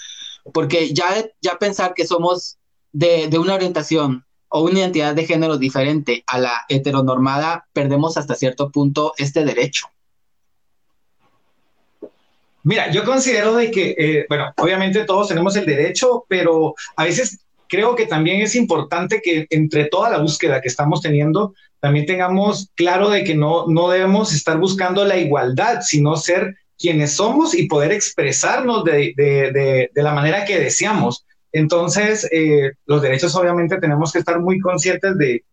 Porque 0.53 0.93
ya, 0.93 1.05
ya 1.41 1.59
pensar 1.59 1.93
que 1.93 2.07
somos 2.07 2.57
de, 2.93 3.27
de 3.27 3.37
una 3.37 3.55
orientación 3.55 4.25
o 4.47 4.61
una 4.61 4.79
identidad 4.79 5.13
de 5.13 5.25
género 5.25 5.57
diferente 5.57 6.23
a 6.27 6.39
la 6.39 6.65
heteronormada, 6.69 7.67
perdemos 7.73 8.15
hasta 8.15 8.35
cierto 8.35 8.71
punto 8.71 9.13
este 9.17 9.43
derecho. 9.43 9.87
Mira, 12.65 12.89
yo 12.89 13.03
considero 13.03 13.55
de 13.55 13.69
que, 13.69 13.95
eh, 13.95 14.25
bueno, 14.27 14.51
obviamente 14.57 15.05
todos 15.05 15.27
tenemos 15.27 15.55
el 15.55 15.67
derecho, 15.67 16.25
pero 16.27 16.73
a 16.95 17.03
veces 17.03 17.45
creo 17.69 17.95
que 17.95 18.07
también 18.07 18.41
es 18.41 18.55
importante 18.55 19.21
que 19.23 19.45
entre 19.51 19.85
toda 19.85 20.09
la 20.09 20.17
búsqueda 20.17 20.61
que 20.61 20.67
estamos 20.67 20.99
teniendo, 20.99 21.53
también 21.79 22.07
tengamos 22.07 22.71
claro 22.73 23.11
de 23.11 23.23
que 23.23 23.35
no, 23.35 23.67
no 23.67 23.89
debemos 23.89 24.33
estar 24.33 24.57
buscando 24.57 25.05
la 25.05 25.15
igualdad, 25.15 25.81
sino 25.81 26.15
ser 26.15 26.55
quienes 26.75 27.11
somos 27.11 27.53
y 27.53 27.67
poder 27.67 27.91
expresarnos 27.91 28.83
de, 28.83 29.13
de, 29.15 29.91
de, 29.93 30.03
la 30.03 30.15
manera 30.15 30.43
que 30.43 30.57
deseamos. 30.57 31.23
Entonces, 31.51 32.27
eh, 32.31 32.71
los 32.87 32.99
derechos 32.99 33.35
obviamente 33.35 33.77
tenemos 33.77 34.11
que 34.11 34.17
estar 34.19 34.39
muy 34.39 34.59
conscientes 34.59 35.15
de, 35.19 35.43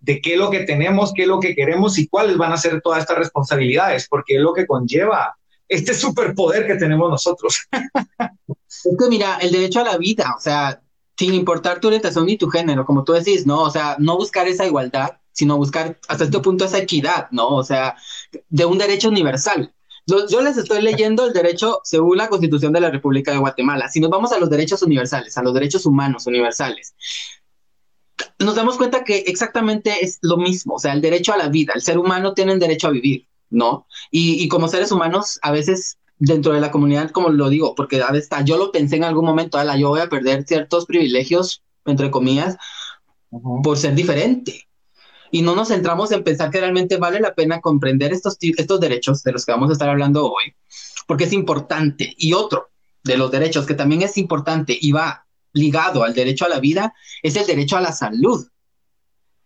de 0.00 0.20
qué 0.20 0.32
es 0.32 0.38
lo 0.40 0.50
que 0.50 0.64
tenemos, 0.64 1.12
qué 1.14 1.22
es 1.22 1.28
lo 1.28 1.38
que 1.38 1.54
queremos 1.54 1.96
y 1.96 2.08
cuáles 2.08 2.36
van 2.36 2.52
a 2.52 2.56
ser 2.56 2.80
todas 2.80 3.02
estas 3.02 3.18
responsabilidades, 3.18 4.08
porque 4.08 4.34
es 4.34 4.40
lo 4.40 4.52
que 4.52 4.66
conlleva 4.66 5.36
este 5.68 5.94
superpoder 5.94 6.66
que 6.66 6.76
tenemos 6.76 7.10
nosotros. 7.10 7.66
Es 8.84 8.96
que 8.98 9.08
mira, 9.08 9.36
el 9.36 9.50
derecho 9.50 9.80
a 9.80 9.84
la 9.84 9.96
vida, 9.96 10.34
o 10.36 10.40
sea, 10.40 10.80
sin 11.16 11.34
importar 11.34 11.80
tu 11.80 11.88
orientación 11.88 12.26
ni 12.26 12.36
tu 12.36 12.48
género, 12.48 12.84
como 12.84 13.04
tú 13.04 13.12
decís, 13.12 13.46
¿no? 13.46 13.62
O 13.62 13.70
sea, 13.70 13.96
no 13.98 14.16
buscar 14.16 14.46
esa 14.48 14.66
igualdad, 14.66 15.18
sino 15.32 15.56
buscar 15.56 15.98
hasta 16.08 16.24
este 16.24 16.40
punto 16.40 16.64
esa 16.64 16.78
equidad, 16.78 17.28
¿no? 17.30 17.48
O 17.48 17.64
sea, 17.64 17.96
de 18.48 18.64
un 18.64 18.78
derecho 18.78 19.08
universal. 19.08 19.72
Yo, 20.06 20.40
les 20.40 20.56
estoy 20.56 20.82
leyendo 20.82 21.26
el 21.26 21.32
derecho 21.32 21.80
según 21.82 22.18
la 22.18 22.28
Constitución 22.28 22.72
de 22.72 22.80
la 22.80 22.90
República 22.90 23.32
de 23.32 23.38
Guatemala. 23.38 23.88
Si 23.88 23.98
nos 23.98 24.08
vamos 24.08 24.30
a 24.30 24.38
los 24.38 24.48
derechos 24.48 24.82
universales, 24.82 25.36
a 25.36 25.42
los 25.42 25.52
derechos 25.52 25.84
humanos 25.84 26.28
universales, 26.28 26.94
nos 28.38 28.54
damos 28.54 28.76
cuenta 28.76 29.02
que 29.02 29.24
exactamente 29.26 30.04
es 30.04 30.18
lo 30.22 30.36
mismo, 30.36 30.74
o 30.74 30.78
sea, 30.78 30.92
el 30.92 31.00
derecho 31.00 31.32
a 31.32 31.36
la 31.36 31.48
vida, 31.48 31.72
el 31.74 31.82
ser 31.82 31.98
humano 31.98 32.34
tiene 32.34 32.52
el 32.52 32.60
derecho 32.60 32.86
a 32.86 32.90
vivir, 32.90 33.26
¿no? 33.50 33.86
Y, 34.10 34.48
como 34.48 34.68
seres 34.68 34.92
humanos, 34.92 35.38
a 35.42 35.50
veces 35.50 35.98
dentro 36.18 36.52
de 36.52 36.60
la 36.60 36.70
comunidad, 36.70 37.10
como 37.10 37.28
lo 37.28 37.48
digo, 37.48 37.74
porque 37.74 38.02
a 38.02 38.10
veces 38.10 38.30
yo 38.44 38.56
lo 38.56 38.72
pensé 38.72 38.96
en 38.96 39.04
algún 39.04 39.24
momento, 39.24 39.62
la 39.62 39.76
yo 39.76 39.90
voy 39.90 40.00
a 40.00 40.08
perder 40.08 40.44
ciertos 40.46 40.86
privilegios, 40.86 41.62
entre 41.84 42.10
comillas, 42.10 42.56
por 43.62 43.76
ser 43.76 43.94
diferente. 43.94 44.66
Y 45.30 45.42
no 45.42 45.54
nos 45.54 45.68
centramos 45.68 46.12
en 46.12 46.24
pensar 46.24 46.50
que 46.50 46.60
realmente 46.60 46.96
vale 46.96 47.20
la 47.20 47.34
pena 47.34 47.60
comprender 47.60 48.12
estos, 48.12 48.36
estos 48.40 48.80
derechos 48.80 49.22
de 49.22 49.32
los 49.32 49.44
que 49.44 49.52
vamos 49.52 49.70
a 49.70 49.72
estar 49.72 49.88
hablando 49.88 50.30
hoy, 50.30 50.54
porque 51.06 51.24
es 51.24 51.32
importante. 51.32 52.14
Y 52.16 52.32
otro 52.32 52.70
de 53.04 53.16
los 53.16 53.30
derechos 53.30 53.66
que 53.66 53.74
también 53.74 54.02
es 54.02 54.16
importante 54.16 54.76
y 54.80 54.92
va 54.92 55.26
ligado 55.52 56.04
al 56.04 56.14
derecho 56.14 56.44
a 56.44 56.48
la 56.48 56.60
vida 56.60 56.94
es 57.22 57.36
el 57.36 57.46
derecho 57.46 57.76
a 57.76 57.80
la 57.80 57.92
salud. 57.92 58.46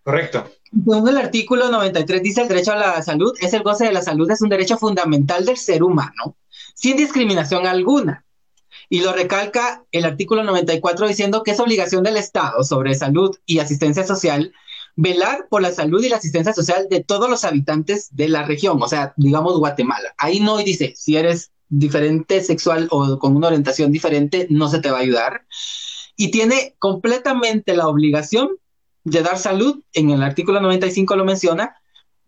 Correcto. 0.02 0.50
Según 0.72 1.08
el 1.08 1.18
artículo 1.18 1.68
93 1.70 2.22
dice 2.22 2.42
el 2.42 2.48
derecho 2.48 2.72
a 2.72 2.76
la 2.76 3.02
salud 3.02 3.32
es 3.40 3.52
el 3.54 3.62
goce 3.62 3.86
de 3.86 3.92
la 3.92 4.02
salud, 4.02 4.30
es 4.30 4.40
un 4.40 4.48
derecho 4.48 4.78
fundamental 4.78 5.44
del 5.44 5.56
ser 5.56 5.82
humano, 5.82 6.36
sin 6.74 6.96
discriminación 6.96 7.66
alguna. 7.66 8.24
Y 8.88 9.00
lo 9.00 9.12
recalca 9.12 9.84
el 9.92 10.04
artículo 10.04 10.42
94 10.42 11.08
diciendo 11.08 11.42
que 11.42 11.52
es 11.52 11.60
obligación 11.60 12.02
del 12.02 12.16
Estado 12.16 12.62
sobre 12.64 12.94
salud 12.94 13.36
y 13.46 13.58
asistencia 13.58 14.06
social 14.06 14.52
velar 14.96 15.46
por 15.48 15.62
la 15.62 15.72
salud 15.72 16.02
y 16.02 16.08
la 16.08 16.16
asistencia 16.16 16.52
social 16.52 16.86
de 16.90 17.02
todos 17.02 17.30
los 17.30 17.44
habitantes 17.44 18.08
de 18.14 18.28
la 18.28 18.44
región, 18.44 18.82
o 18.82 18.88
sea, 18.88 19.14
digamos 19.16 19.58
Guatemala. 19.58 20.14
Ahí 20.18 20.40
no 20.40 20.58
dice, 20.58 20.92
si 20.96 21.16
eres 21.16 21.52
diferente 21.68 22.42
sexual 22.42 22.88
o 22.90 23.18
con 23.18 23.36
una 23.36 23.46
orientación 23.46 23.92
diferente, 23.92 24.46
no 24.50 24.68
se 24.68 24.80
te 24.80 24.90
va 24.90 24.98
a 24.98 25.02
ayudar. 25.02 25.46
Y 26.16 26.30
tiene 26.30 26.74
completamente 26.78 27.74
la 27.74 27.88
obligación 27.88 28.50
de 29.04 29.22
dar 29.22 29.38
salud, 29.38 29.82
en 29.92 30.10
el 30.10 30.22
artículo 30.22 30.60
95 30.60 31.16
lo 31.16 31.24
menciona, 31.24 31.76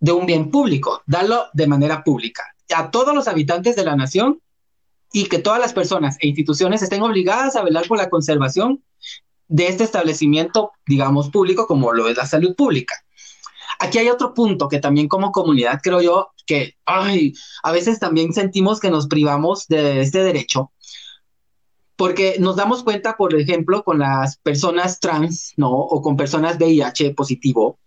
de 0.01 0.13
un 0.13 0.27
bien 0.27 0.51
público, 0.51 1.03
darlo 1.07 1.45
de 1.53 1.67
manera 1.67 2.03
pública 2.03 2.45
a 2.75 2.91
todos 2.91 3.15
los 3.15 3.29
habitantes 3.29 3.77
de 3.77 3.85
la 3.85 3.97
nación 3.97 4.41
y 5.13 5.27
que 5.27 5.39
todas 5.39 5.61
las 5.61 5.73
personas 5.73 6.17
e 6.21 6.29
instituciones 6.29 6.83
estén 6.83 7.03
obligadas 7.03 7.57
a 7.57 7.63
velar 7.63 7.87
por 7.87 7.99
la 7.99 8.09
conservación 8.09 8.83
de 9.49 9.69
este 9.69 9.85
establecimiento, 9.85 10.73
digamos, 10.87 11.29
público 11.31 11.67
como 11.67 11.93
lo 11.93 12.09
es 12.09 12.17
la 12.17 12.27
salud 12.27 12.55
pública. 12.55 12.95
Aquí 13.79 13.99
hay 13.99 14.09
otro 14.09 14.33
punto 14.33 14.69
que 14.69 14.79
también 14.79 15.09
como 15.09 15.33
comunidad 15.33 15.81
creo 15.83 16.01
yo 16.01 16.29
que 16.47 16.77
ay, 16.87 17.35
a 17.63 17.73
veces 17.73 17.99
también 17.99 18.33
sentimos 18.33 18.81
que 18.81 18.91
nos 18.91 19.07
privamos 19.07 19.67
de 19.69 20.01
este 20.01 20.23
derecho 20.23 20.73
porque 21.97 22.37
nos 22.39 22.57
damos 22.57 22.83
cuenta, 22.83 23.17
por 23.17 23.35
ejemplo, 23.35 23.85
con 23.85 23.99
las 23.99 24.39
personas 24.39 25.01
trans, 25.01 25.53
¿no? 25.57 25.71
O 25.71 26.03
con 26.03 26.17
personas 26.17 26.59
VIH 26.59 27.15
positivo, 27.15 27.79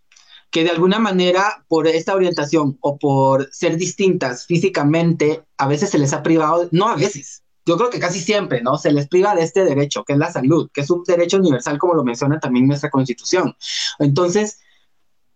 que 0.51 0.63
de 0.63 0.69
alguna 0.69 0.99
manera 0.99 1.65
por 1.67 1.87
esta 1.87 2.15
orientación 2.15 2.77
o 2.81 2.97
por 2.97 3.49
ser 3.51 3.77
distintas 3.77 4.45
físicamente, 4.45 5.43
a 5.57 5.67
veces 5.67 5.89
se 5.89 5.97
les 5.97 6.13
ha 6.13 6.23
privado, 6.23 6.69
no 6.71 6.87
a 6.87 6.95
veces, 6.95 7.43
yo 7.65 7.77
creo 7.77 7.89
que 7.89 7.99
casi 7.99 8.19
siempre, 8.19 8.61
¿no? 8.61 8.77
Se 8.77 8.91
les 8.91 9.07
priva 9.07 9.35
de 9.35 9.43
este 9.43 9.65
derecho, 9.65 10.03
que 10.03 10.13
es 10.13 10.19
la 10.19 10.31
salud, 10.31 10.69
que 10.71 10.81
es 10.81 10.89
un 10.89 11.03
derecho 11.03 11.37
universal, 11.37 11.79
como 11.79 11.95
lo 11.95 12.03
menciona 12.03 12.39
también 12.39 12.67
nuestra 12.67 12.91
constitución. 12.91 13.55
Entonces, 13.99 14.59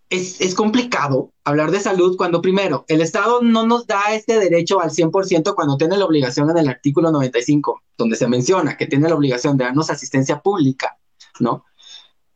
es, 0.10 0.56
complicado 0.56 1.32
hablar 1.44 1.72
de 1.72 1.80
salud 1.80 2.18
cuando 2.18 2.42
primero 2.42 2.84
el 2.88 3.02
Estado 3.02 3.42
no 3.42 3.66
nos 3.66 3.86
da 3.86 4.14
este 4.14 4.40
derecho 4.40 4.82
al 4.82 4.90
100% 4.90 5.54
cuando 5.54 5.78
tiene 5.78 5.98
la 5.98 6.06
obligación 6.06 6.50
en 6.50 6.58
el 6.58 6.68
artículo 6.68 7.12
95, 7.12 7.84
donde 7.98 8.16
se 8.16 8.28
menciona 8.28 8.76
que 8.76 8.88
tiene 8.88 9.08
la 9.08 9.16
obligación 9.16 9.58
de 9.58 9.66
darnos 9.66 9.90
asistencia 9.90 10.42
pública, 10.42 10.98
¿no? 11.40 11.66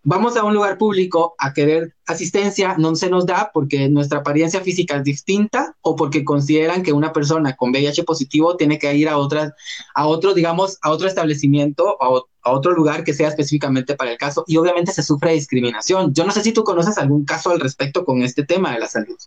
Vamos 0.04 0.36
a 0.36 0.44
un 0.44 0.54
lugar 0.54 0.78
público 0.78 1.34
a 1.38 1.54
querer 1.54 1.96
asistencia, 2.06 2.76
no 2.78 2.96
se 2.96 3.10
nos 3.10 3.26
da 3.26 3.52
porque 3.54 3.90
nuestra 3.90 4.20
apariencia 4.20 4.62
física 4.62 4.98
es 4.98 5.04
distinta 5.04 5.76
o 5.82 5.96
porque 5.96 6.26
consideran 6.26 6.84
que 6.84 6.94
una 6.94 7.14
persona 7.14 7.56
con 7.56 7.72
VIH 7.72 8.04
positivo 8.04 8.58
tiene 8.58 8.78
que 8.78 8.94
ir 8.96 9.08
a 9.10 9.18
otra, 9.18 9.56
a 9.96 10.08
otro, 10.08 10.34
digamos, 10.34 10.78
a 10.82 10.92
otro 10.92 11.08
establecimiento 11.08 11.98
o 12.00 12.28
a 12.42 12.52
otro 12.52 12.74
lugar 12.74 13.04
que 13.04 13.14
sea 13.14 13.30
específicamente 13.30 13.96
para 13.96 14.12
el 14.12 14.18
caso 14.18 14.44
y 14.48 14.58
obviamente 14.58 14.92
se 14.92 15.04
sufre 15.04 15.34
discriminación. 15.34 16.14
Yo 16.14 16.26
no 16.26 16.32
sé 16.32 16.44
si 16.44 16.52
tú 16.52 16.64
conoces 16.64 16.98
algún 16.98 17.26
caso 17.26 17.52
al 17.52 17.60
respecto 17.60 18.04
con 18.04 18.22
este 18.22 18.44
tema 18.44 18.74
de 18.74 18.80
la 18.80 18.88
salud. 18.88 19.18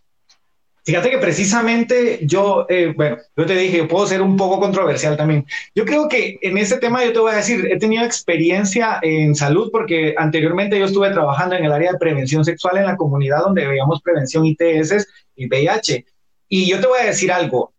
Fíjate 0.87 1.11
que 1.11 1.19
precisamente 1.19 2.21
yo, 2.23 2.64
eh, 2.69 2.93
bueno, 2.95 3.16
yo 3.37 3.45
te 3.45 3.57
dije, 3.57 3.88
puedo 3.88 4.07
ser 4.07 4.23
un 4.23 4.37
poco 4.37 4.61
controversial 4.61 5.16
también. 5.16 5.45
Yo 5.75 5.85
creo 5.85 6.09
que 6.09 6.38
en 6.40 6.57
ese 6.59 6.78
tema 6.78 7.05
yo 7.05 7.12
te 7.12 7.19
voy 7.19 7.33
a 7.33 7.38
decir, 7.38 7.66
he 7.69 7.76
tenido 7.76 8.05
experiencia 8.05 9.00
en 9.02 9.35
salud 9.35 9.69
porque 9.73 10.14
anteriormente 10.16 10.78
yo 10.78 10.85
estuve 10.85 11.11
trabajando 11.11 11.57
en 11.57 11.64
el 11.64 11.73
área 11.73 11.90
de 11.90 11.99
prevención 11.99 12.45
sexual 12.45 12.76
en 12.76 12.87
la 12.87 12.97
comunidad 12.97 13.40
donde 13.40 13.66
veíamos 13.66 14.00
prevención 14.00 14.47
ITS 14.47 15.09
y 15.35 15.49
VIH. 15.49 16.07
Y 16.49 16.71
yo 16.71 16.81
te 16.81 16.87
voy 16.87 17.00
a 17.00 17.07
decir 17.07 17.33
algo, 17.33 17.75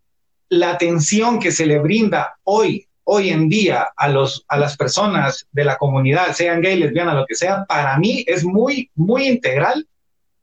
la 0.49 0.71
atención 0.71 1.39
que 1.39 1.53
se 1.53 1.65
le 1.65 1.79
brinda 1.79 2.35
hoy, 2.43 2.89
hoy 3.05 3.29
en 3.29 3.47
día 3.47 3.87
a, 3.95 4.09
los, 4.09 4.43
a 4.49 4.57
las 4.57 4.75
personas 4.75 5.47
de 5.53 5.63
la 5.63 5.77
comunidad, 5.77 6.33
sean 6.33 6.59
gay, 6.59 6.77
lesbianas, 6.77 7.15
lo 7.15 7.25
que 7.25 7.35
sea, 7.35 7.63
para 7.69 7.97
mí 7.99 8.25
es 8.27 8.43
muy, 8.43 8.91
muy 8.95 9.29
integral 9.29 9.87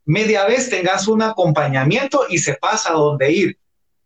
media 0.05 0.45
vez 0.47 0.71
tengas 0.71 1.09
un 1.09 1.23
acompañamiento 1.23 2.27
y 2.29 2.39
se 2.39 2.55
pasa 2.55 2.91
a 2.91 2.97
dónde 2.97 3.33
ir. 3.33 3.59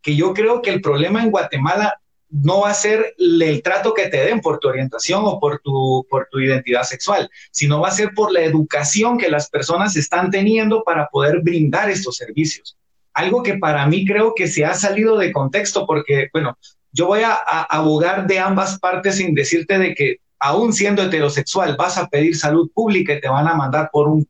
Que 0.02 0.16
yo 0.16 0.32
creo 0.32 0.62
que 0.62 0.70
el 0.70 0.80
problema 0.80 1.22
en 1.22 1.30
Guatemala 1.30 2.00
no 2.30 2.60
va 2.60 2.70
a 2.70 2.74
ser 2.74 3.14
el 3.18 3.62
trato 3.62 3.94
que 3.94 4.08
te 4.08 4.18
den 4.18 4.40
por 4.40 4.58
tu 4.58 4.68
orientación 4.68 5.22
o 5.24 5.40
por 5.40 5.60
tu, 5.60 6.06
por 6.10 6.28
tu 6.30 6.40
identidad 6.40 6.82
sexual, 6.82 7.30
sino 7.50 7.80
va 7.80 7.88
a 7.88 7.92
ser 7.92 8.10
por 8.14 8.32
la 8.32 8.42
educación 8.42 9.16
que 9.18 9.30
las 9.30 9.48
personas 9.48 9.96
están 9.96 10.30
teniendo 10.30 10.82
para 10.84 11.08
poder 11.08 11.40
brindar 11.40 11.90
estos 11.90 12.16
servicios. 12.16 12.76
Algo 13.14 13.42
que 13.42 13.54
para 13.54 13.86
mí 13.86 14.06
creo 14.06 14.34
que 14.34 14.46
se 14.46 14.64
ha 14.64 14.74
salido 14.74 15.16
de 15.16 15.32
contexto 15.32 15.86
porque, 15.86 16.28
bueno, 16.32 16.56
yo 16.92 17.06
voy 17.06 17.22
a, 17.22 17.32
a 17.32 17.62
abogar 17.62 18.26
de 18.26 18.38
ambas 18.38 18.78
partes 18.78 19.16
sin 19.16 19.34
decirte 19.34 19.78
de 19.78 19.94
que 19.94 20.18
aún 20.38 20.72
siendo 20.72 21.02
heterosexual 21.02 21.76
vas 21.76 21.98
a 21.98 22.08
pedir 22.08 22.36
salud 22.36 22.70
pública 22.72 23.14
y 23.14 23.20
te 23.20 23.28
van 23.28 23.48
a 23.48 23.54
mandar 23.54 23.90
por 23.92 24.08
un 24.08 24.28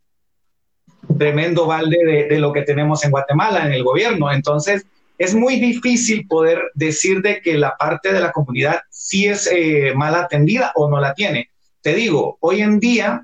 tremendo 1.19 1.67
balde 1.67 2.29
de, 2.29 2.39
lo 2.39 2.53
que 2.53 2.63
tenemos 2.63 3.05
en 3.05 3.11
Guatemala, 3.11 3.67
en 3.67 3.73
el 3.73 3.85
gobierno. 3.85 4.31
Entonces, 4.33 4.87
es 5.19 5.35
muy 5.35 5.59
difícil 5.59 6.27
poder 6.27 6.63
decir 6.75 7.23
de 7.23 7.41
que 7.41 7.59
la 7.59 7.77
parte 7.77 8.13
de 8.13 8.21
la 8.21 8.33
comunidad 8.33 8.81
sí 8.91 9.27
es 9.27 9.49
eh, 9.53 9.93
mal 9.95 10.15
atendida 10.15 10.73
o 10.75 10.89
no 10.89 11.01
la 11.01 11.15
tiene. 11.15 11.51
Te 11.83 11.95
digo, 11.95 12.39
hoy 12.41 12.63
en 12.63 12.79
día 12.79 13.23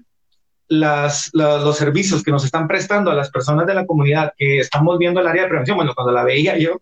los 0.68 1.76
servicios 1.76 2.22
que 2.22 2.30
nos 2.30 2.44
están 2.44 2.66
prestando 2.66 3.10
a 3.10 3.14
las 3.14 3.30
personas 3.30 3.66
de 3.66 3.74
la 3.74 3.86
comunidad 3.86 4.32
que 4.36 4.58
estamos 4.58 4.98
viendo 4.98 5.20
el 5.20 5.26
área 5.26 5.42
de 5.42 5.48
prevención, 5.48 5.76
bueno, 5.76 5.92
cuando 5.94 6.12
la 6.12 6.24
veía 6.24 6.56
yo, 6.56 6.80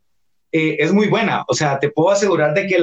eh, 0.52 0.76
es 0.78 0.92
muy 0.92 1.08
buena. 1.08 1.44
O 1.48 1.54
sea, 1.54 1.78
te 1.78 1.90
puedo 1.90 2.10
asegurar 2.10 2.54
de 2.54 2.66
que 2.66 2.76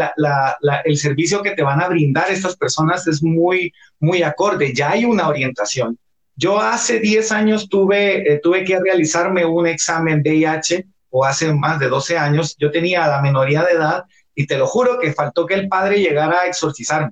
el 0.86 0.98
servicio 0.98 1.42
que 1.42 1.52
te 1.52 1.64
van 1.64 1.82
a 1.82 1.88
brindar 1.88 2.30
estas 2.30 2.56
personas 2.58 3.08
es 3.08 3.24
muy, 3.24 3.72
muy 4.00 4.24
acorde. 4.24 4.74
Ya 4.74 4.92
hay 4.92 5.06
una 5.06 5.30
orientación. 5.30 5.98
Yo 6.40 6.58
hace 6.58 7.02
10 7.02 7.34
años 7.34 7.68
tuve, 7.68 8.32
eh, 8.32 8.40
tuve 8.42 8.64
que 8.64 8.80
realizarme 8.80 9.46
un 9.46 9.68
examen 9.68 10.22
VIH 10.22 10.86
o 11.10 11.26
hace 11.26 11.52
más 11.52 11.80
de 11.80 11.90
12 11.90 12.18
años. 12.18 12.56
Yo 12.58 12.72
tenía 12.72 13.06
la 13.08 13.22
menoría 13.22 13.62
de 13.64 13.74
edad 13.74 14.06
y 14.34 14.48
te 14.48 14.58
lo 14.58 14.66
juro 14.66 15.00
que 15.00 15.12
faltó 15.12 15.46
que 15.46 15.56
el 15.56 15.68
padre 15.68 16.00
llegara 16.00 16.40
a 16.40 16.46
exorcizarme. 16.46 17.12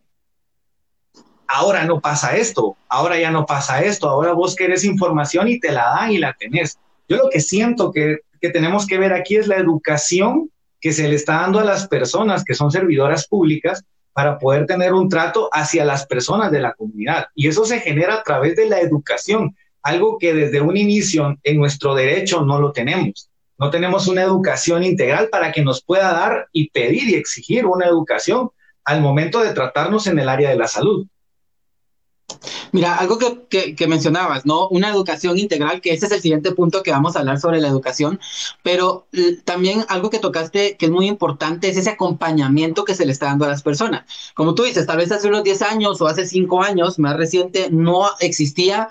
Ahora 1.45 1.83
no 1.83 1.99
pasa 1.99 2.37
esto, 2.37 2.77
ahora 2.87 3.19
ya 3.19 3.29
no 3.29 3.45
pasa 3.45 3.83
esto, 3.83 4.07
ahora 4.07 4.31
vos 4.31 4.55
querés 4.55 4.85
información 4.85 5.49
y 5.49 5.59
te 5.59 5.73
la 5.73 5.89
dan 5.89 6.13
y 6.13 6.19
la 6.19 6.33
tenés. 6.39 6.79
Yo 7.09 7.17
lo 7.17 7.29
que 7.29 7.41
siento 7.41 7.91
que, 7.91 8.19
que 8.39 8.49
tenemos 8.49 8.87
que 8.87 8.97
ver 8.97 9.11
aquí 9.11 9.35
es 9.35 9.47
la 9.47 9.57
educación 9.57 10.49
que 10.79 10.93
se 10.93 11.05
le 11.05 11.15
está 11.15 11.41
dando 11.41 11.59
a 11.59 11.65
las 11.65 11.89
personas 11.89 12.45
que 12.45 12.53
son 12.53 12.71
servidoras 12.71 13.27
públicas 13.27 13.83
para 14.17 14.39
poder 14.39 14.65
tener 14.65 14.95
un 14.95 15.09
trato 15.09 15.47
hacia 15.53 15.85
las 15.85 16.07
personas 16.07 16.51
de 16.51 16.59
la 16.59 16.73
comunidad. 16.73 17.27
Y 17.35 17.49
eso 17.49 17.65
se 17.65 17.81
genera 17.81 18.15
a 18.15 18.23
través 18.23 18.55
de 18.55 18.67
la 18.67 18.79
educación, 18.79 19.55
algo 19.83 20.17
que 20.17 20.33
desde 20.33 20.59
un 20.59 20.75
inicio 20.75 21.37
en 21.43 21.57
nuestro 21.59 21.93
derecho 21.93 22.41
no 22.41 22.59
lo 22.59 22.71
tenemos. 22.71 23.29
No 23.59 23.69
tenemos 23.69 24.07
una 24.07 24.23
educación 24.23 24.83
integral 24.83 25.29
para 25.29 25.51
que 25.51 25.63
nos 25.63 25.83
pueda 25.83 26.13
dar 26.13 26.47
y 26.51 26.71
pedir 26.71 27.07
y 27.07 27.13
exigir 27.13 27.67
una 27.67 27.85
educación 27.85 28.49
al 28.85 29.01
momento 29.01 29.39
de 29.43 29.53
tratarnos 29.53 30.07
en 30.07 30.17
el 30.17 30.29
área 30.29 30.49
de 30.49 30.57
la 30.57 30.67
salud. 30.67 31.05
Mira, 32.71 32.95
algo 32.97 33.17
que, 33.17 33.87
mencionabas, 33.87 34.45
¿no? 34.45 34.67
Una 34.67 34.89
educación 34.89 35.37
integral, 35.37 35.81
que 35.81 35.93
ese 35.93 36.07
es 36.07 36.11
el 36.11 36.21
siguiente 36.21 36.51
punto 36.51 36.83
que 36.83 36.91
vamos 36.91 37.15
a 37.15 37.19
hablar 37.19 37.39
sobre 37.39 37.61
la 37.61 37.69
educación, 37.69 38.19
pero 38.63 39.07
también 39.45 39.85
algo 39.87 40.09
que 40.09 40.19
tocaste 40.19 40.75
que 40.77 40.87
es 40.87 40.91
muy 40.91 41.07
importante 41.07 41.69
es 41.69 41.77
ese 41.77 41.91
acompañamiento 41.91 42.83
que 42.83 42.95
se 42.95 43.05
le 43.05 43.13
está 43.13 43.27
dando 43.27 43.45
a 43.45 43.49
las 43.49 43.63
personas. 43.63 44.05
Como 44.35 44.55
tú 44.55 44.63
dices, 44.63 44.85
tal 44.85 44.97
vez 44.97 45.11
hace 45.11 45.27
unos 45.27 45.43
10 45.43 45.61
años 45.61 46.01
o 46.01 46.07
hace 46.07 46.27
5 46.27 46.61
años, 46.61 46.99
más 46.99 47.15
reciente, 47.15 47.69
no 47.71 48.09
existía 48.19 48.89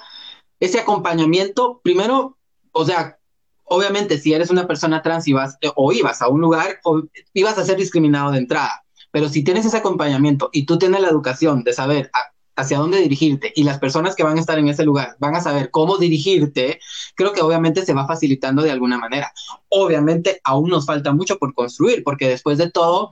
ese 0.58 0.80
acompañamiento. 0.80 1.80
Primero, 1.84 2.38
o 2.72 2.84
sea, 2.86 3.18
obviamente 3.64 4.18
si 4.18 4.32
eres 4.32 4.50
una 4.50 4.66
persona 4.66 5.02
trans 5.02 5.28
y 5.28 5.34
vas, 5.34 5.58
o 5.74 5.92
ibas 5.92 6.22
a 6.22 6.28
un 6.28 6.40
lugar, 6.40 6.80
o 6.84 7.02
ibas 7.34 7.58
a 7.58 7.64
ser 7.64 7.76
discriminado 7.76 8.32
de 8.32 8.38
entrada. 8.38 8.84
Pero 9.10 9.28
si 9.28 9.44
tienes 9.44 9.66
ese 9.66 9.76
acompañamiento 9.76 10.50
y 10.52 10.64
tú 10.66 10.78
tienes 10.78 11.00
la 11.00 11.08
educación 11.08 11.62
de 11.64 11.72
saber 11.72 12.10
hacia 12.56 12.78
dónde 12.78 12.98
dirigirte 12.98 13.52
y 13.54 13.64
las 13.64 13.78
personas 13.78 14.16
que 14.16 14.22
van 14.22 14.38
a 14.38 14.40
estar 14.40 14.58
en 14.58 14.68
ese 14.68 14.84
lugar 14.84 15.16
van 15.18 15.36
a 15.36 15.40
saber 15.40 15.70
cómo 15.70 15.98
dirigirte, 15.98 16.80
creo 17.14 17.32
que 17.32 17.42
obviamente 17.42 17.84
se 17.84 17.92
va 17.92 18.06
facilitando 18.06 18.62
de 18.62 18.70
alguna 18.70 18.98
manera. 18.98 19.32
Obviamente 19.68 20.40
aún 20.42 20.70
nos 20.70 20.86
falta 20.86 21.12
mucho 21.12 21.38
por 21.38 21.54
construir, 21.54 22.02
porque 22.02 22.28
después 22.28 22.58
de 22.58 22.70
todo, 22.70 23.10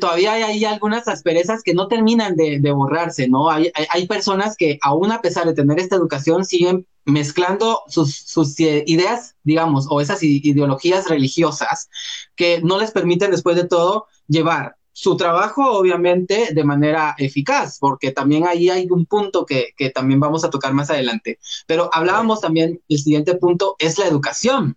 todavía 0.00 0.32
hay, 0.32 0.64
algunas 0.64 1.08
asperezas 1.08 1.62
que 1.62 1.72
no 1.72 1.88
terminan 1.88 2.36
de, 2.36 2.60
borrarse, 2.72 3.28
¿no? 3.28 3.48
Hay, 3.48 3.70
hay, 3.90 4.06
personas 4.06 4.56
que 4.56 4.78
aún 4.82 5.10
a 5.10 5.22
pesar 5.22 5.46
de 5.46 5.54
tener 5.54 5.78
esta 5.78 5.96
educación 5.96 6.44
siguen 6.44 6.86
mezclando 7.06 7.80
sus, 7.88 8.14
sus 8.14 8.58
ideas, 8.60 9.36
digamos, 9.44 9.86
o 9.88 10.00
esas 10.02 10.22
ideologías 10.22 11.08
religiosas 11.08 11.88
que 12.36 12.60
no 12.60 12.78
les 12.78 12.90
permiten 12.90 13.30
después 13.30 13.56
de 13.56 13.66
todo 13.66 14.06
llevar 14.26 14.77
su 14.98 15.16
trabajo, 15.16 15.78
obviamente, 15.78 16.48
de 16.52 16.64
manera 16.64 17.14
eficaz, 17.18 17.78
porque 17.78 18.10
también 18.10 18.48
ahí 18.48 18.68
hay 18.68 18.88
un 18.90 19.06
punto 19.06 19.46
que, 19.46 19.72
también 19.94 20.18
vamos 20.18 20.42
a 20.42 20.50
tocar 20.50 20.72
más 20.72 20.90
adelante. 20.90 21.38
Pero 21.68 21.88
hablábamos 21.92 22.40
también, 22.40 22.82
el 22.88 22.98
siguiente 22.98 23.36
punto 23.36 23.76
es 23.78 23.96
la 23.96 24.08
educación. 24.08 24.76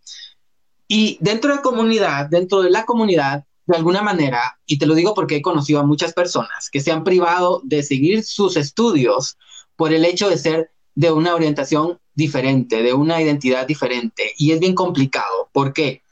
Y 0.87 1.17
dentro 1.21 1.55
de 1.55 1.63
comunidad, 1.63 2.29
dentro 2.29 2.61
de 2.61 2.69
la 2.69 2.85
comunidad, 2.85 3.45
de 3.65 3.75
alguna 3.75 4.03
manera, 4.03 4.59
y 4.67 4.77
te 4.77 4.85
lo 4.85 4.93
digo 4.93 5.15
porque 5.15 5.37
he 5.37 5.41
conocido 5.41 5.79
a 5.79 5.87
muchas 5.87 6.13
personas 6.13 6.69
que 6.69 6.81
se 6.81 6.91
han 6.91 7.03
privado 7.03 7.61
de 7.63 7.81
seguir 7.81 8.23
sus 8.23 8.57
estudios 8.57 9.39
por 9.75 9.91
el 9.91 10.05
hecho 10.05 10.29
de 10.29 10.37
ser 10.37 10.69
de 10.93 11.11
una 11.11 11.33
orientación 11.33 11.99
diferente, 12.13 12.83
de 12.83 12.93
una 12.93 13.23
identidad 13.23 13.65
diferente. 13.65 14.33
Y 14.37 14.51
es 14.51 14.59
bien 14.59 14.75
complicado. 14.75 15.49
¿Por 15.51 15.73
qué? 15.73 16.03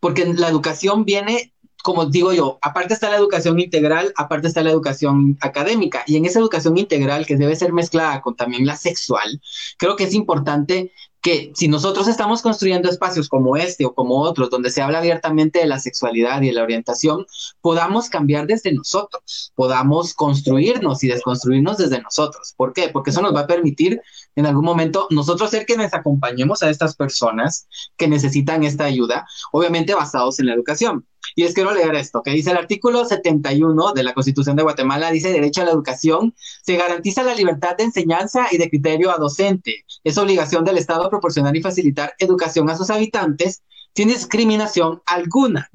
Porque 0.00 0.24
la 0.24 0.48
educación 0.48 1.04
viene, 1.04 1.52
como 1.82 2.06
digo 2.06 2.32
yo, 2.32 2.58
aparte 2.62 2.94
está 2.94 3.10
la 3.10 3.16
educación 3.16 3.58
integral, 3.60 4.12
aparte 4.16 4.48
está 4.48 4.62
la 4.62 4.70
educación 4.70 5.36
académica. 5.40 6.04
Y 6.06 6.16
en 6.16 6.24
esa 6.24 6.38
educación 6.38 6.78
integral, 6.78 7.26
que 7.26 7.36
debe 7.36 7.56
ser 7.56 7.72
mezclada 7.72 8.20
con 8.20 8.36
también 8.36 8.66
la 8.66 8.76
sexual, 8.76 9.40
creo 9.78 9.96
que 9.96 10.04
es 10.04 10.14
importante 10.14 10.92
que 11.22 11.52
si 11.54 11.68
nosotros 11.68 12.08
estamos 12.08 12.42
construyendo 12.42 12.90
espacios 12.90 13.28
como 13.28 13.56
este 13.56 13.86
o 13.86 13.94
como 13.94 14.20
otros, 14.20 14.50
donde 14.50 14.70
se 14.70 14.82
habla 14.82 14.98
abiertamente 14.98 15.60
de 15.60 15.66
la 15.66 15.78
sexualidad 15.78 16.42
y 16.42 16.48
de 16.48 16.52
la 16.52 16.64
orientación, 16.64 17.26
podamos 17.60 18.10
cambiar 18.10 18.48
desde 18.48 18.72
nosotros, 18.72 19.52
podamos 19.54 20.14
construirnos 20.14 21.04
y 21.04 21.08
desconstruirnos 21.08 21.78
desde 21.78 22.02
nosotros. 22.02 22.54
¿Por 22.56 22.72
qué? 22.72 22.88
Porque 22.88 23.10
eso 23.10 23.22
nos 23.22 23.34
va 23.34 23.40
a 23.40 23.46
permitir 23.46 24.02
en 24.36 24.46
algún 24.46 24.64
momento 24.64 25.06
nosotros 25.10 25.50
ser 25.50 25.66
quienes 25.66 25.94
acompañemos 25.94 26.62
a 26.62 26.70
estas 26.70 26.96
personas 26.96 27.66
que 27.96 28.08
necesitan 28.08 28.62
esta 28.62 28.84
ayuda, 28.84 29.26
obviamente 29.52 29.94
basados 29.94 30.40
en 30.40 30.46
la 30.46 30.54
educación. 30.54 31.06
Y 31.34 31.44
es 31.44 31.54
quiero 31.54 31.72
leer 31.72 31.94
esto, 31.94 32.22
que 32.22 32.32
dice 32.32 32.50
el 32.50 32.56
artículo 32.56 33.04
71 33.04 33.92
de 33.92 34.02
la 34.02 34.12
Constitución 34.12 34.56
de 34.56 34.62
Guatemala, 34.62 35.10
dice 35.10 35.32
derecho 35.32 35.62
a 35.62 35.64
la 35.64 35.70
educación, 35.70 36.34
se 36.62 36.76
garantiza 36.76 37.22
la 37.22 37.34
libertad 37.34 37.76
de 37.76 37.84
enseñanza 37.84 38.48
y 38.50 38.58
de 38.58 38.68
criterio 38.68 39.10
a 39.10 39.16
docente. 39.16 39.84
Es 40.04 40.18
obligación 40.18 40.64
del 40.64 40.78
Estado 40.78 41.08
proporcionar 41.08 41.56
y 41.56 41.62
facilitar 41.62 42.14
educación 42.18 42.68
a 42.68 42.76
sus 42.76 42.90
habitantes 42.90 43.62
sin 43.94 44.08
discriminación 44.08 45.02
alguna. 45.06 45.70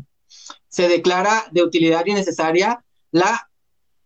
Se 0.70 0.88
declara 0.88 1.46
de 1.52 1.64
utilidad 1.64 2.06
y 2.06 2.14
necesaria 2.14 2.84
la, 3.12 3.50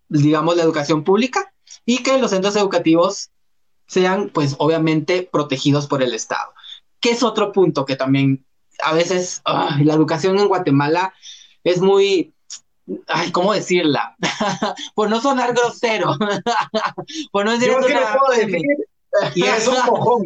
digamos, 0.10 0.56
la 0.56 0.64
educación 0.64 1.04
pública 1.04 1.54
y 1.86 2.04
que 2.04 2.18
los 2.18 2.32
centros 2.32 2.56
educativos 2.56 3.32
sean, 3.88 4.30
pues, 4.30 4.56
obviamente 4.58 5.28
protegidos 5.32 5.88
por 5.88 6.02
el 6.04 6.14
Estado. 6.14 6.54
¿Qué 7.00 7.12
es 7.12 7.24
otro 7.24 7.52
punto 7.52 7.86
que 7.86 7.96
también 7.96 8.46
a 8.84 8.94
veces 8.94 9.42
la 9.46 9.94
educación 9.94 10.40
en 10.40 10.48
Guatemala 10.48 11.14
es 11.64 11.82
muy, 11.82 12.34
ay, 13.08 13.32
¿cómo 13.32 13.54
decirla? 13.54 14.16
por 14.96 15.10
no 15.10 15.22
sonar 15.22 15.54
grosero, 15.54 16.16
por 17.32 17.46
no 17.46 17.52
decir... 17.52 17.72
y 19.36 19.44
es 19.46 19.68
un 19.68 19.76
mojón. 19.86 20.24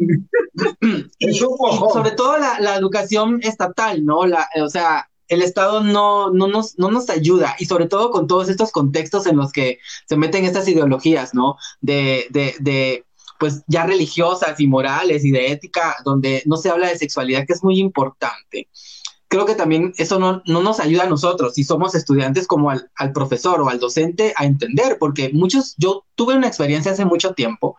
es 1.18 1.42
un 1.42 1.56
mojón. 1.58 1.92
sobre 1.92 2.10
todo 2.12 2.38
la, 2.38 2.60
la, 2.60 2.76
educación 2.76 3.40
estatal, 3.42 4.04
¿no? 4.04 4.26
La, 4.26 4.48
o 4.62 4.68
sea, 4.68 5.08
el 5.28 5.42
Estado 5.42 5.82
no, 5.82 6.30
no, 6.30 6.46
nos, 6.46 6.78
no 6.78 6.90
nos 6.90 7.10
ayuda 7.10 7.56
y 7.58 7.66
sobre 7.66 7.86
todo 7.86 8.10
con 8.10 8.26
todos 8.26 8.48
estos 8.48 8.70
contextos 8.70 9.26
en 9.26 9.36
los 9.36 9.52
que 9.52 9.78
se 10.08 10.16
meten 10.16 10.44
estas 10.44 10.68
ideologías, 10.68 11.34
¿no? 11.34 11.56
De, 11.80 12.26
de, 12.30 12.54
de 12.60 13.05
pues 13.38 13.62
ya 13.66 13.86
religiosas 13.86 14.58
y 14.60 14.66
morales 14.66 15.24
y 15.24 15.30
de 15.30 15.52
ética, 15.52 15.96
donde 16.04 16.42
no 16.46 16.56
se 16.56 16.70
habla 16.70 16.88
de 16.88 16.98
sexualidad, 16.98 17.46
que 17.46 17.52
es 17.52 17.62
muy 17.62 17.78
importante. 17.78 18.68
Creo 19.28 19.44
que 19.44 19.54
también 19.54 19.92
eso 19.98 20.18
no, 20.18 20.42
no 20.46 20.62
nos 20.62 20.78
ayuda 20.80 21.04
a 21.04 21.08
nosotros, 21.08 21.54
si 21.54 21.64
somos 21.64 21.94
estudiantes, 21.94 22.46
como 22.46 22.70
al, 22.70 22.90
al, 22.94 23.12
profesor 23.12 23.60
o 23.60 23.68
al 23.68 23.80
docente, 23.80 24.32
a 24.36 24.44
entender, 24.44 24.98
porque 24.98 25.30
muchos, 25.32 25.74
yo 25.78 26.04
tuve 26.14 26.34
una 26.34 26.46
experiencia 26.46 26.92
hace 26.92 27.04
mucho 27.04 27.34
tiempo 27.34 27.76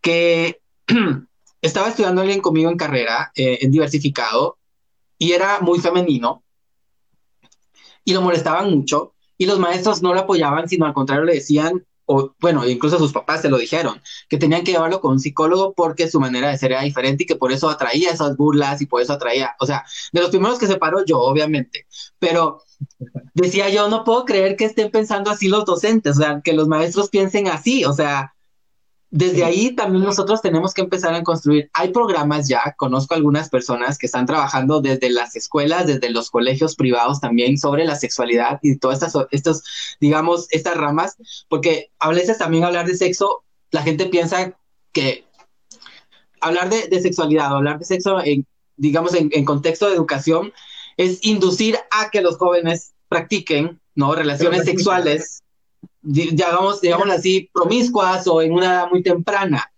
que 0.00 0.60
estaba 1.62 1.88
estudiando 1.88 2.20
alguien 2.20 2.40
conmigo 2.40 2.70
en 2.70 2.76
carrera, 2.76 3.32
eh, 3.34 3.58
en 3.62 3.70
diversificado, 3.70 4.58
y 5.16 5.32
era 5.32 5.60
muy 5.60 5.78
femenino, 5.78 6.42
y 8.04 8.12
lo 8.12 8.20
molestaban 8.20 8.70
mucho, 8.70 9.14
y 9.38 9.46
los 9.46 9.58
maestros 9.58 10.02
no 10.02 10.12
lo 10.12 10.20
apoyaban, 10.20 10.68
sino 10.68 10.86
al 10.86 10.92
contrario 10.92 11.24
le 11.24 11.34
decían, 11.34 11.84
o 12.06 12.34
bueno, 12.40 12.66
incluso 12.68 12.98
sus 12.98 13.12
papás 13.12 13.42
se 13.42 13.48
lo 13.48 13.58
dijeron, 13.58 14.00
que 14.28 14.36
tenían 14.36 14.64
que 14.64 14.72
llevarlo 14.72 15.00
con 15.00 15.12
un 15.12 15.20
psicólogo 15.20 15.74
porque 15.74 16.08
su 16.08 16.20
manera 16.20 16.48
de 16.50 16.58
ser 16.58 16.72
era 16.72 16.82
diferente 16.82 17.24
y 17.24 17.26
que 17.26 17.36
por 17.36 17.52
eso 17.52 17.68
atraía 17.68 18.10
esas 18.10 18.36
burlas 18.36 18.82
y 18.82 18.86
por 18.86 19.00
eso 19.00 19.12
atraía, 19.12 19.54
o 19.60 19.66
sea, 19.66 19.84
de 20.12 20.20
los 20.20 20.30
primeros 20.30 20.58
que 20.58 20.66
se 20.66 20.76
paró 20.76 21.04
yo, 21.04 21.18
obviamente, 21.20 21.86
pero 22.18 22.62
decía 23.34 23.68
yo, 23.68 23.88
no 23.88 24.04
puedo 24.04 24.24
creer 24.24 24.56
que 24.56 24.64
estén 24.66 24.90
pensando 24.90 25.30
así 25.30 25.48
los 25.48 25.64
docentes, 25.64 26.16
o 26.16 26.20
sea, 26.20 26.40
que 26.42 26.52
los 26.52 26.68
maestros 26.68 27.08
piensen 27.08 27.48
así, 27.48 27.84
o 27.84 27.92
sea, 27.92 28.33
desde 29.16 29.44
ahí 29.44 29.76
también 29.76 30.02
nosotros 30.02 30.42
tenemos 30.42 30.74
que 30.74 30.80
empezar 30.80 31.14
a 31.14 31.22
construir. 31.22 31.70
Hay 31.72 31.90
programas 31.92 32.48
ya, 32.48 32.74
conozco 32.76 33.14
algunas 33.14 33.48
personas 33.48 33.96
que 33.96 34.06
están 34.06 34.26
trabajando 34.26 34.80
desde 34.80 35.08
las 35.08 35.36
escuelas, 35.36 35.86
desde 35.86 36.10
los 36.10 36.30
colegios 36.30 36.74
privados 36.74 37.20
también 37.20 37.56
sobre 37.56 37.84
la 37.84 37.94
sexualidad 37.94 38.58
y 38.60 38.76
todas 38.76 39.04
estas, 39.04 39.26
estos, 39.30 39.62
digamos, 40.00 40.48
estas 40.50 40.76
ramas, 40.76 41.16
porque 41.48 41.92
a 42.00 42.08
veces 42.08 42.38
también 42.38 42.64
hablar 42.64 42.88
de 42.88 42.96
sexo, 42.96 43.44
la 43.70 43.82
gente 43.82 44.06
piensa 44.06 44.58
que 44.90 45.24
hablar 46.40 46.68
de, 46.68 46.88
de 46.88 47.00
sexualidad 47.00 47.52
o 47.52 47.56
hablar 47.58 47.78
de 47.78 47.84
sexo, 47.84 48.20
en, 48.20 48.44
digamos, 48.76 49.14
en, 49.14 49.30
en 49.32 49.44
contexto 49.44 49.86
de 49.86 49.94
educación, 49.94 50.52
es 50.96 51.24
inducir 51.24 51.78
a 51.92 52.10
que 52.10 52.20
los 52.20 52.36
jóvenes 52.36 52.94
practiquen, 53.08 53.80
¿no? 53.94 54.12
Relaciones 54.16 54.64
sexuales 54.64 55.43
digamos, 56.04 56.80
digamos 56.80 57.10
así, 57.10 57.50
promiscuas 57.52 58.26
o 58.26 58.42
en 58.42 58.52
una 58.52 58.66
edad 58.66 58.90
muy 58.90 59.02
temprana. 59.02 59.70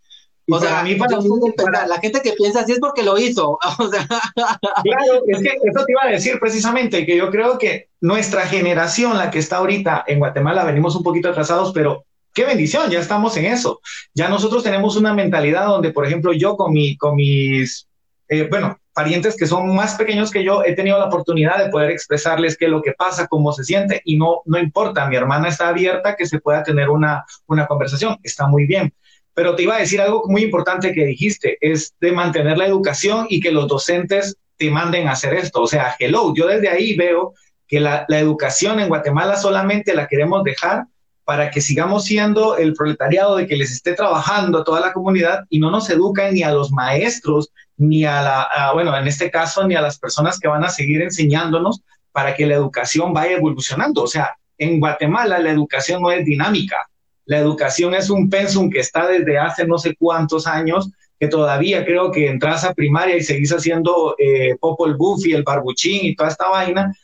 O 0.48 0.60
sea, 0.60 0.82
mí 0.84 0.94
para 0.94 1.86
la 1.88 1.98
gente 1.98 2.20
que 2.20 2.32
piensa 2.32 2.60
así 2.60 2.72
es 2.72 2.78
porque 2.78 3.02
lo 3.02 3.18
hizo. 3.18 3.58
O 3.78 3.88
sea. 3.88 4.06
Claro, 4.06 5.22
es 5.26 5.42
que 5.42 5.48
eso 5.48 5.84
te 5.84 5.92
iba 5.92 6.04
a 6.04 6.10
decir 6.10 6.38
precisamente, 6.38 7.04
que 7.04 7.16
yo 7.16 7.30
creo 7.30 7.58
que 7.58 7.88
nuestra 8.00 8.46
generación, 8.46 9.18
la 9.18 9.30
que 9.30 9.38
está 9.40 9.56
ahorita 9.56 10.04
en 10.06 10.18
Guatemala, 10.20 10.64
venimos 10.64 10.94
un 10.94 11.02
poquito 11.02 11.28
atrasados, 11.28 11.72
pero 11.72 12.04
qué 12.32 12.44
bendición, 12.44 12.90
ya 12.90 13.00
estamos 13.00 13.36
en 13.36 13.46
eso. 13.46 13.80
Ya 14.14 14.28
nosotros 14.28 14.62
tenemos 14.62 14.96
una 14.96 15.14
mentalidad 15.14 15.66
donde, 15.66 15.90
por 15.90 16.06
ejemplo, 16.06 16.32
yo 16.32 16.56
con, 16.56 16.72
mi, 16.72 16.96
con 16.96 17.16
mis, 17.16 17.88
eh, 18.28 18.46
bueno, 18.48 18.78
parientes 18.96 19.36
que 19.36 19.46
son 19.46 19.74
más 19.74 19.94
pequeños 19.96 20.30
que 20.30 20.42
yo, 20.42 20.64
he 20.64 20.74
tenido 20.74 20.98
la 20.98 21.04
oportunidad 21.04 21.62
de 21.62 21.68
poder 21.68 21.90
expresarles 21.90 22.56
qué 22.56 22.64
es 22.64 22.70
lo 22.70 22.80
que 22.80 22.92
pasa, 22.92 23.26
cómo 23.26 23.52
se 23.52 23.62
siente, 23.62 24.00
y 24.06 24.16
no, 24.16 24.40
no 24.46 24.58
importa, 24.58 25.06
mi 25.06 25.16
hermana 25.16 25.48
está 25.48 25.68
abierta 25.68 26.16
que 26.16 26.24
se 26.24 26.40
pueda 26.40 26.62
tener 26.62 26.88
una, 26.88 27.22
una 27.46 27.66
conversación, 27.66 28.16
está 28.22 28.46
muy 28.46 28.64
bien. 28.64 28.94
Pero 29.34 29.54
te 29.54 29.64
iba 29.64 29.76
a 29.76 29.80
decir 29.80 30.00
algo 30.00 30.22
muy 30.28 30.44
importante 30.44 30.94
que 30.94 31.04
dijiste, 31.04 31.58
es 31.60 31.94
de 32.00 32.10
mantener 32.10 32.56
la 32.56 32.66
educación 32.66 33.26
y 33.28 33.38
que 33.38 33.52
los 33.52 33.68
docentes 33.68 34.38
te 34.56 34.70
manden 34.70 35.08
a 35.08 35.12
hacer 35.12 35.34
esto. 35.34 35.60
O 35.60 35.66
sea, 35.66 35.94
hello, 35.98 36.32
yo 36.34 36.46
desde 36.46 36.70
ahí 36.70 36.96
veo 36.96 37.34
que 37.68 37.80
la, 37.80 38.06
la 38.08 38.18
educación 38.18 38.80
en 38.80 38.88
Guatemala 38.88 39.36
solamente 39.36 39.92
la 39.92 40.06
queremos 40.06 40.42
dejar 40.42 40.86
para 41.26 41.50
que 41.50 41.60
sigamos 41.60 42.04
siendo 42.04 42.56
el 42.56 42.72
proletariado 42.72 43.34
de 43.34 43.48
que 43.48 43.56
les 43.56 43.72
esté 43.72 43.94
trabajando 43.94 44.60
a 44.60 44.64
toda 44.64 44.80
la 44.80 44.92
comunidad 44.92 45.40
y 45.50 45.58
no 45.58 45.72
nos 45.72 45.90
educan 45.90 46.32
ni 46.32 46.44
a 46.44 46.52
los 46.52 46.70
maestros, 46.70 47.50
ni 47.76 48.04
a 48.04 48.22
la, 48.22 48.70
bueno, 48.74 48.96
en 48.96 49.08
este 49.08 49.28
caso, 49.28 49.66
ni 49.66 49.74
a 49.74 49.82
las 49.82 49.98
personas 49.98 50.38
que 50.38 50.46
van 50.46 50.64
a 50.64 50.68
seguir 50.68 51.02
enseñándonos 51.02 51.82
para 52.12 52.32
que 52.36 52.46
la 52.46 52.54
educación 52.54 53.12
vaya 53.12 53.32
evolucionando. 53.32 54.04
O 54.04 54.06
sea, 54.06 54.36
en 54.56 54.78
Guatemala 54.78 55.40
la 55.40 55.50
educación 55.50 56.00
no 56.00 56.12
es 56.12 56.24
dinámica. 56.24 56.76
La 57.24 57.38
educación 57.38 57.92
es 57.94 58.08
un 58.08 58.30
pensum 58.30 58.70
que 58.70 58.78
está 58.78 59.08
desde 59.08 59.36
hace 59.36 59.66
no 59.66 59.78
sé 59.78 59.96
cuántos 59.98 60.46
años, 60.46 60.92
que 61.18 61.26
todavía 61.26 61.84
creo 61.84 62.12
que 62.12 62.28
entras 62.28 62.62
a 62.62 62.72
primaria 62.72 63.16
y 63.16 63.24
seguís 63.24 63.52
haciendo 63.52 64.14
eh, 64.16 64.54
Popol 64.60 64.96
Buffy, 64.96 65.32
el 65.32 65.42
barbuchín 65.42 66.06
y 66.06 66.14
toda 66.14 66.28
esta 66.28 66.48
vaina, 66.50 66.94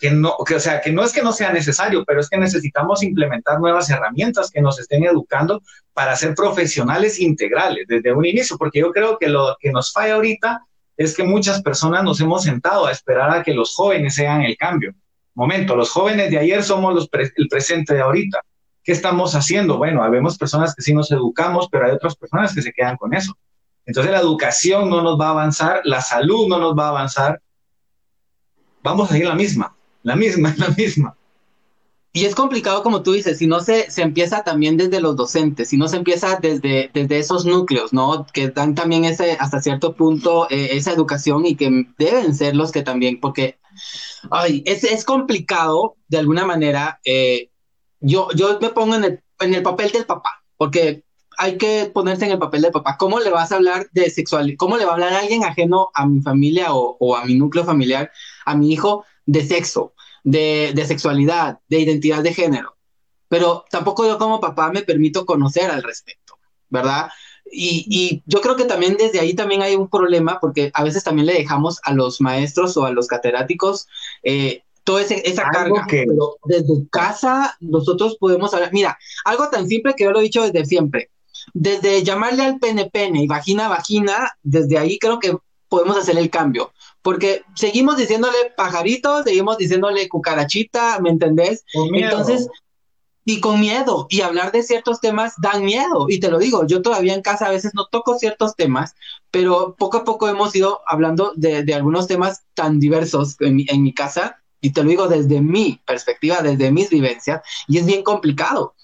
que 0.00 0.10
no, 0.10 0.34
que, 0.46 0.54
o 0.54 0.60
sea, 0.60 0.80
que 0.80 0.90
no 0.90 1.04
es 1.04 1.12
que 1.12 1.22
no 1.22 1.30
sea 1.30 1.52
necesario, 1.52 2.04
pero 2.06 2.20
es 2.20 2.30
que 2.30 2.38
necesitamos 2.38 3.02
implementar 3.02 3.60
nuevas 3.60 3.90
herramientas 3.90 4.50
que 4.50 4.62
nos 4.62 4.80
estén 4.80 5.04
educando 5.04 5.62
para 5.92 6.16
ser 6.16 6.34
profesionales 6.34 7.20
integrales 7.20 7.84
desde 7.86 8.10
un 8.14 8.24
inicio, 8.24 8.56
porque 8.56 8.80
yo 8.80 8.92
creo 8.92 9.18
que 9.18 9.28
lo 9.28 9.58
que 9.60 9.70
nos 9.70 9.92
falla 9.92 10.14
ahorita 10.14 10.64
es 10.96 11.14
que 11.14 11.22
muchas 11.22 11.62
personas 11.62 12.02
nos 12.02 12.18
hemos 12.18 12.44
sentado 12.44 12.86
a 12.86 12.92
esperar 12.92 13.30
a 13.30 13.42
que 13.42 13.52
los 13.52 13.74
jóvenes 13.74 14.14
sean 14.14 14.40
el 14.40 14.56
cambio. 14.56 14.94
Momento, 15.34 15.76
los 15.76 15.90
jóvenes 15.90 16.30
de 16.30 16.38
ayer 16.38 16.62
somos 16.62 16.94
los 16.94 17.08
el 17.12 17.48
presente 17.48 17.92
de 17.92 18.00
ahorita. 18.00 18.40
¿Qué 18.82 18.92
estamos 18.92 19.34
haciendo? 19.34 19.76
Bueno, 19.76 20.02
habemos 20.02 20.38
personas 20.38 20.74
que 20.74 20.80
sí 20.80 20.94
nos 20.94 21.12
educamos, 21.12 21.68
pero 21.70 21.84
hay 21.84 21.92
otras 21.92 22.16
personas 22.16 22.54
que 22.54 22.62
se 22.62 22.72
quedan 22.72 22.96
con 22.96 23.12
eso. 23.12 23.36
Entonces 23.84 24.12
la 24.12 24.20
educación 24.20 24.88
no 24.88 25.02
nos 25.02 25.20
va 25.20 25.26
a 25.26 25.30
avanzar, 25.30 25.82
la 25.84 26.00
salud 26.00 26.48
no 26.48 26.58
nos 26.58 26.74
va 26.74 26.86
a 26.86 26.88
avanzar, 26.88 27.42
vamos 28.82 29.12
a 29.12 29.18
ir 29.18 29.26
la 29.26 29.34
misma 29.34 29.76
la 30.02 30.16
misma, 30.16 30.54
la 30.58 30.68
misma. 30.68 31.16
Y 32.12 32.24
es 32.24 32.34
complicado, 32.34 32.82
como 32.82 33.02
tú 33.04 33.12
dices, 33.12 33.38
si 33.38 33.46
no 33.46 33.60
se, 33.60 33.88
se 33.88 34.02
empieza 34.02 34.42
también 34.42 34.76
desde 34.76 35.00
los 35.00 35.14
docentes, 35.14 35.68
si 35.68 35.76
no 35.76 35.86
se 35.86 35.96
empieza 35.96 36.40
desde, 36.42 36.90
desde 36.92 37.18
esos 37.20 37.46
núcleos, 37.46 37.92
¿no? 37.92 38.26
Que 38.32 38.48
dan 38.48 38.74
también 38.74 39.04
ese, 39.04 39.36
hasta 39.38 39.62
cierto 39.62 39.94
punto 39.94 40.48
eh, 40.50 40.70
esa 40.72 40.92
educación 40.92 41.46
y 41.46 41.54
que 41.54 41.86
deben 41.98 42.34
ser 42.34 42.56
los 42.56 42.72
que 42.72 42.82
también, 42.82 43.20
porque, 43.20 43.60
ay, 44.32 44.64
es, 44.66 44.82
es 44.82 45.04
complicado 45.04 45.96
de 46.08 46.18
alguna 46.18 46.44
manera. 46.44 47.00
Eh, 47.04 47.50
yo, 48.00 48.28
yo 48.34 48.58
me 48.60 48.70
pongo 48.70 48.96
en 48.96 49.04
el, 49.04 49.22
en 49.38 49.54
el 49.54 49.62
papel 49.62 49.92
del 49.92 50.04
papá, 50.04 50.42
porque 50.56 51.04
hay 51.38 51.58
que 51.58 51.92
ponerse 51.94 52.24
en 52.24 52.32
el 52.32 52.38
papel 52.40 52.62
del 52.62 52.72
papá. 52.72 52.96
¿Cómo 52.98 53.20
le 53.20 53.30
vas 53.30 53.52
a 53.52 53.56
hablar 53.56 53.88
de 53.92 54.10
sexualidad? 54.10 54.56
¿Cómo 54.58 54.76
le 54.76 54.84
va 54.84 54.92
a 54.92 54.94
hablar 54.94 55.12
a 55.12 55.20
alguien 55.20 55.44
ajeno 55.44 55.90
a 55.94 56.06
mi 56.06 56.20
familia 56.22 56.74
o 56.74 57.16
a 57.16 57.24
mi 57.24 57.36
núcleo 57.36 57.64
familiar, 57.64 58.10
a 58.44 58.56
mi 58.56 58.72
hijo? 58.72 59.04
De 59.30 59.46
sexo, 59.46 59.94
de, 60.24 60.72
de 60.74 60.86
sexualidad, 60.86 61.60
de 61.68 61.80
identidad 61.80 62.22
de 62.22 62.34
género. 62.34 62.76
Pero 63.28 63.64
tampoco 63.70 64.06
yo 64.06 64.18
como 64.18 64.40
papá 64.40 64.72
me 64.72 64.82
permito 64.82 65.24
conocer 65.24 65.70
al 65.70 65.84
respecto, 65.84 66.38
¿verdad? 66.68 67.10
Y, 67.52 67.86
y, 67.88 68.22
yo 68.26 68.40
creo 68.40 68.56
que 68.56 68.64
también 68.64 68.96
desde 68.96 69.20
ahí 69.20 69.34
también 69.34 69.62
hay 69.62 69.74
un 69.76 69.88
problema 69.88 70.38
porque 70.40 70.70
a 70.74 70.84
veces 70.84 71.04
también 71.04 71.26
le 71.26 71.34
dejamos 71.34 71.80
a 71.84 71.92
los 71.92 72.20
maestros 72.20 72.76
o 72.76 72.84
a 72.84 72.92
los 72.92 73.08
catedráticos 73.08 73.86
eh, 74.22 74.62
toda 74.84 75.02
esa 75.02 75.48
carga. 75.48 75.86
Que... 75.88 76.04
Pero 76.06 76.36
desde 76.44 76.88
casa 76.90 77.56
nosotros 77.60 78.16
podemos 78.18 78.52
hablar. 78.52 78.72
Mira, 78.72 78.98
algo 79.24 79.48
tan 79.48 79.68
simple 79.68 79.94
que 79.94 80.04
yo 80.04 80.10
lo 80.10 80.20
he 80.20 80.24
dicho 80.24 80.42
desde 80.42 80.64
siempre. 80.64 81.10
Desde 81.54 82.02
llamarle 82.02 82.44
al 82.44 82.58
pene 82.58 82.90
pene 82.90 83.22
y 83.22 83.26
vagina 83.26 83.68
vagina, 83.68 84.32
desde 84.42 84.78
ahí 84.78 84.98
creo 84.98 85.18
que 85.18 85.36
podemos 85.68 85.96
hacer 85.96 86.18
el 86.18 86.30
cambio. 86.30 86.72
Porque 87.02 87.42
seguimos 87.54 87.96
diciéndole 87.96 88.36
pajarito, 88.56 89.22
seguimos 89.22 89.58
diciéndole 89.58 90.08
cucarachita, 90.08 90.98
¿me 91.00 91.10
entendés? 91.10 91.64
Entonces, 91.94 92.48
y 93.24 93.40
con 93.40 93.60
miedo, 93.60 94.06
y 94.10 94.22
hablar 94.22 94.50
de 94.50 94.62
ciertos 94.62 95.00
temas 95.00 95.34
dan 95.40 95.64
miedo, 95.64 96.06
y 96.08 96.20
te 96.20 96.30
lo 96.30 96.38
digo, 96.38 96.66
yo 96.66 96.82
todavía 96.82 97.14
en 97.14 97.22
casa 97.22 97.46
a 97.46 97.50
veces 97.50 97.72
no 97.74 97.86
toco 97.86 98.18
ciertos 98.18 98.56
temas, 98.56 98.94
pero 99.30 99.76
poco 99.78 99.98
a 99.98 100.04
poco 100.04 100.28
hemos 100.28 100.54
ido 100.56 100.80
hablando 100.86 101.32
de, 101.36 101.62
de 101.62 101.74
algunos 101.74 102.06
temas 102.06 102.42
tan 102.54 102.80
diversos 102.80 103.36
en 103.40 103.56
mi, 103.56 103.66
en 103.68 103.82
mi 103.82 103.92
casa, 103.92 104.38
y 104.60 104.72
te 104.72 104.82
lo 104.82 104.90
digo 104.90 105.08
desde 105.08 105.40
mi 105.40 105.80
perspectiva, 105.86 106.42
desde 106.42 106.70
mis 106.70 106.90
vivencias, 106.90 107.42
y 107.68 107.78
es 107.78 107.86
bien 107.86 108.02
complicado. 108.02 108.74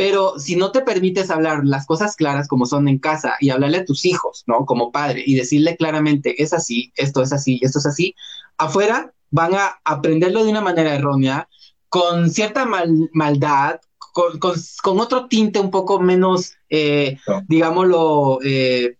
Pero 0.00 0.38
si 0.38 0.56
no 0.56 0.72
te 0.72 0.80
permites 0.80 1.30
hablar 1.30 1.60
las 1.62 1.84
cosas 1.84 2.16
claras 2.16 2.48
como 2.48 2.64
son 2.64 2.88
en 2.88 2.98
casa 2.98 3.34
y 3.38 3.50
hablarle 3.50 3.76
a 3.76 3.84
tus 3.84 4.06
hijos, 4.06 4.44
¿no? 4.46 4.64
Como 4.64 4.92
padre 4.92 5.22
y 5.26 5.34
decirle 5.34 5.76
claramente, 5.76 6.42
es 6.42 6.54
así, 6.54 6.90
esto 6.96 7.20
es 7.20 7.34
así, 7.34 7.60
esto 7.62 7.80
es 7.80 7.84
así, 7.84 8.14
afuera 8.56 9.12
van 9.28 9.54
a 9.56 9.78
aprenderlo 9.84 10.42
de 10.42 10.52
una 10.52 10.62
manera 10.62 10.94
errónea, 10.94 11.50
con 11.90 12.30
cierta 12.30 12.64
maldad, 13.12 13.80
con, 13.98 14.38
con, 14.38 15.00
otro 15.00 15.26
tinte 15.26 15.60
un 15.60 15.70
poco 15.70 16.00
menos, 16.00 16.54
eh, 16.70 17.18
digámoslo, 17.46 18.38
eh, 18.42 18.96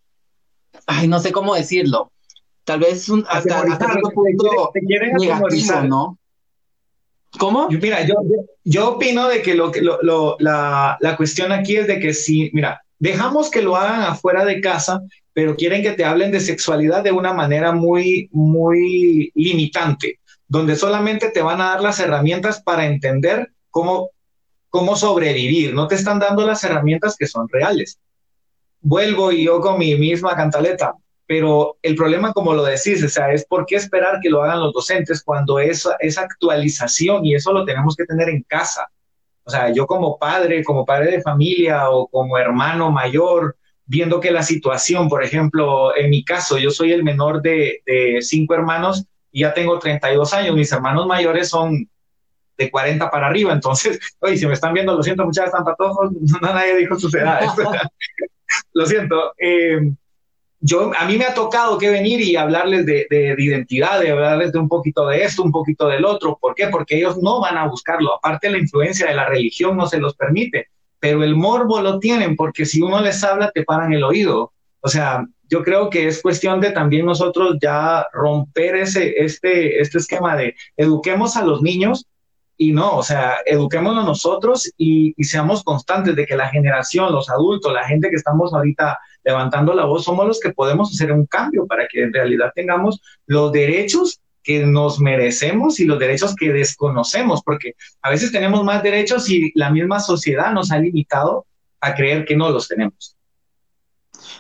ay, 0.85 1.09
no 1.09 1.19
sé 1.19 1.33
cómo 1.33 1.55
decirlo, 1.55 2.13
tal 2.65 2.81
vez 2.81 3.09
un, 3.09 3.25
hasta, 3.27 3.63
hasta 3.63 3.93
cierto 3.93 4.11
punto 4.11 4.71
negativo, 4.75 5.83
¿no? 5.85 6.19
¿Cómo? 7.39 7.69
Mira, 7.69 8.05
yo, 8.07 8.15
yo 8.65 8.91
opino 8.91 9.29
de 9.29 9.43
que, 9.43 9.55
lo, 9.55 9.71
lo, 9.81 10.03
lo, 10.03 10.37
la, 10.41 10.97
la 11.01 11.17
cuestión 11.17 11.53
aquí 11.53 11.77
es 11.77 11.87
de 11.87 12.01
que 12.01 12.13
si, 12.13 12.51
mira, 12.53 12.83
dejamos 12.99 13.51
que 13.51 13.63
lo 13.63 13.77
hagan 13.77 14.03
afuera 14.03 14.45
de 14.45 14.61
casa, 14.61 15.01
pero 15.33 15.55
quieren 15.57 15.83
que 15.83 15.93
te 15.93 16.05
hablen 16.05 16.33
de 16.33 16.41
sexualidad 16.41 17.05
de 17.05 17.13
una 17.13 17.33
manera 17.33 17.73
muy, 17.73 18.29
muy 18.33 19.31
limitante 19.35 20.21
donde 20.51 20.75
solamente 20.75 21.31
te 21.31 21.43
van 21.43 21.61
a 21.61 21.67
dar 21.67 21.81
las 21.81 22.01
herramientas 22.01 22.61
para 22.61 22.85
entender 22.85 23.53
cómo, 23.71 24.11
cómo 24.69 24.97
sobrevivir, 24.97 25.73
no 25.75 25.87
te 25.87 25.95
están 25.95 26.19
dando 26.19 26.45
las 26.45 26.65
herramientas 26.65 27.17
que 27.17 27.29
son 27.29 27.49
reales. 27.49 28.01
Vuelvo 28.81 29.31
y 29.31 29.45
yo 29.45 29.61
con 29.61 29.79
mi 29.79 29.95
misma 29.95 30.35
cantaleta, 30.35 30.95
pero 31.31 31.79
el 31.83 31.95
problema, 31.95 32.33
como 32.33 32.55
lo 32.55 32.65
decís, 32.65 33.05
o 33.05 33.09
sea, 33.09 33.33
es 33.33 33.47
por 33.47 33.65
qué 33.65 33.77
esperar 33.77 34.19
que 34.21 34.29
lo 34.29 34.43
hagan 34.43 34.59
los 34.59 34.73
docentes 34.73 35.23
cuando 35.23 35.61
esa, 35.61 35.95
esa 36.01 36.23
actualización 36.23 37.25
y 37.25 37.37
eso 37.37 37.53
lo 37.53 37.65
tenemos 37.65 37.95
que 37.95 38.05
tener 38.05 38.29
en 38.31 38.43
casa. 38.43 38.91
O 39.45 39.49
sea, 39.49 39.73
yo 39.73 39.87
como 39.87 40.19
padre, 40.19 40.65
como 40.65 40.85
padre 40.85 41.13
de 41.13 41.23
familia 41.23 41.89
o 41.89 42.09
como 42.09 42.37
hermano 42.37 42.91
mayor, 42.91 43.57
viendo 43.87 44.19
que 44.19 44.33
la 44.33 44.43
situación, 44.43 45.09
por 45.09 45.23
ejemplo, 45.23 45.97
en 45.97 46.11
mi 46.11 46.25
caso, 46.25 46.59
yo 46.59 46.73
soy 46.73 46.91
el 46.91 47.05
menor 47.05 47.41
de, 47.43 47.81
de 47.87 48.19
cinco 48.23 48.55
hermanos, 48.55 49.07
y 49.31 49.43
ya 49.43 49.55
tengo 49.55 49.79
32 49.79 50.35
años, 50.35 50.57
mis 50.57 50.73
hermanos 50.73 51.07
mayores 51.07 51.49
son 51.49 51.89
de 52.59 52.71
40 52.73 53.09
para 53.09 53.29
arriba, 53.29 53.53
entonces, 53.53 54.01
oye, 54.19 54.37
si 54.37 54.49
me 54.49 54.55
están 54.55 54.75
viendo, 54.75 54.97
lo 54.97 55.03
siento, 55.05 55.25
muchas 55.25 55.47
están 55.47 55.63
patojos, 55.63 56.11
no 56.43 56.53
nadie 56.53 56.75
dijo 56.75 56.99
sus 56.99 57.15
edades. 57.15 57.53
lo 58.73 58.85
siento. 58.85 59.33
Eh, 59.39 59.93
yo, 60.61 60.93
a 60.99 61.07
mí 61.07 61.17
me 61.17 61.25
ha 61.25 61.35
tocado 61.35 61.79
que 61.79 61.91
venir 61.91 62.21
y 62.21 62.37
hablarles 62.37 62.85
de, 62.85 63.07
de, 63.09 63.35
de, 63.35 63.43
identidad, 63.43 64.01
de 64.01 64.11
hablarles 64.11 64.53
de 64.53 64.59
un 64.59 64.69
poquito 64.69 65.07
de 65.07 65.25
esto, 65.25 65.43
un 65.43 65.53
poquito 65.53 65.89
del 65.89 66.05
otro. 66.05 66.37
¿Por 66.39 66.55
qué? 66.55 66.69
Porque 66.69 66.99
ellos 66.99 67.17
no 67.17 67.41
van 67.41 67.57
a 67.57 67.67
buscarlo. 67.67 68.15
Aparte, 68.15 68.51
la 68.51 68.59
influencia 68.59 69.07
de 69.07 69.15
la 69.15 69.27
religión 69.27 69.77
no 69.77 69.87
se 69.87 69.99
los 69.99 70.15
permite, 70.15 70.69
pero 70.99 71.25
el 71.25 71.35
morbo 71.35 71.81
lo 71.81 71.99
tienen 71.99 72.37
porque 72.37 72.67
si 72.67 72.83
uno 72.83 73.01
les 73.01 73.25
habla, 73.25 73.51
te 73.51 73.65
paran 73.65 73.95
el 73.95 74.05
oído. 74.05 74.53
O 74.81 74.89
sea, 74.89 75.27
yo 75.49 75.65
creo 75.65 75.89
que 75.89 76.07
es 76.07 76.21
cuestión 76.21 76.61
de 76.61 76.73
también 76.73 77.07
nosotros 77.07 77.57
ya 77.61 78.07
romper 78.13 78.77
ese, 78.77 79.15
este, 79.17 79.81
este 79.81 79.99
esquema 79.99 80.37
de 80.37 80.55
eduquemos 80.77 81.37
a 81.37 81.45
los 81.45 81.63
niños 81.63 82.07
y 82.57 82.73
no, 82.73 82.99
o 82.99 83.03
sea, 83.03 83.39
eduquémonos 83.47 84.05
nosotros 84.05 84.71
y, 84.77 85.15
y, 85.17 85.25
seamos 85.25 85.65
constantes 85.65 86.15
de 86.15 86.27
que 86.27 86.37
la 86.37 86.51
generación, 86.51 87.11
los 87.11 87.31
adultos, 87.31 87.73
la 87.73 87.85
gente 87.85 88.11
que 88.11 88.17
estamos 88.17 88.53
ahorita 88.53 88.99
levantando 89.25 89.75
la 89.75 89.85
voz, 89.85 90.05
somos 90.05 90.27
los 90.27 90.41
que 90.41 90.53
podemos 90.53 90.93
hacer 90.93 91.13
un 91.13 91.27
cambio 91.27 91.67
para 91.67 91.87
que 91.89 92.03
en 92.03 92.13
realidad 92.13 92.53
tengamos 92.55 93.01
los 93.27 93.53
derechos 93.53 94.21
que 94.43 94.65
nos 94.65 95.01
merecemos 95.01 95.81
y 95.81 95.85
los 95.85 95.99
derechos 95.99 96.35
que 96.35 96.53
desconocemos, 96.53 97.43
porque 97.43 97.75
a 98.03 98.11
veces 98.11 98.33
tenemos 98.33 98.65
más 98.65 98.83
derechos 98.83 99.29
y 99.29 99.53
la 99.55 99.71
misma 99.71 100.01
sociedad 100.01 100.53
nos 100.53 100.71
ha 100.71 100.79
limitado 100.79 101.47
a 101.81 101.95
creer 101.95 102.25
que 102.25 102.37
no 102.37 102.51
los 102.51 102.69
tenemos. 102.69 103.17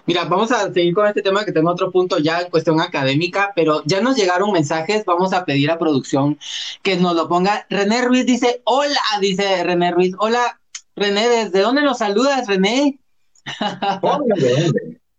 Mira, 0.06 0.24
vamos 0.24 0.50
a 0.52 0.72
seguir 0.72 0.94
con 0.94 1.06
este 1.06 1.22
tema 1.22 1.44
que 1.44 1.52
tengo 1.52 1.70
otro 1.70 1.90
punto 1.90 2.18
ya 2.18 2.40
en 2.40 2.50
cuestión 2.50 2.80
académica, 2.80 3.52
pero 3.54 3.82
ya 3.84 4.00
nos 4.00 4.16
llegaron 4.16 4.52
mensajes, 4.52 5.04
vamos 5.04 5.32
a 5.32 5.44
pedir 5.44 5.70
a 5.70 5.78
producción 5.78 6.38
que 6.82 6.96
nos 6.96 7.14
lo 7.14 7.28
ponga. 7.28 7.66
René 7.68 8.02
Ruiz 8.02 8.26
dice, 8.26 8.62
hola, 8.64 9.00
dice 9.20 9.62
René 9.62 9.90
Ruiz, 9.90 10.14
hola, 10.18 10.60
René, 10.96 11.28
¿desde 11.28 11.60
dónde 11.60 11.82
nos 11.82 11.98
saludas, 11.98 12.46
René? 12.46 12.99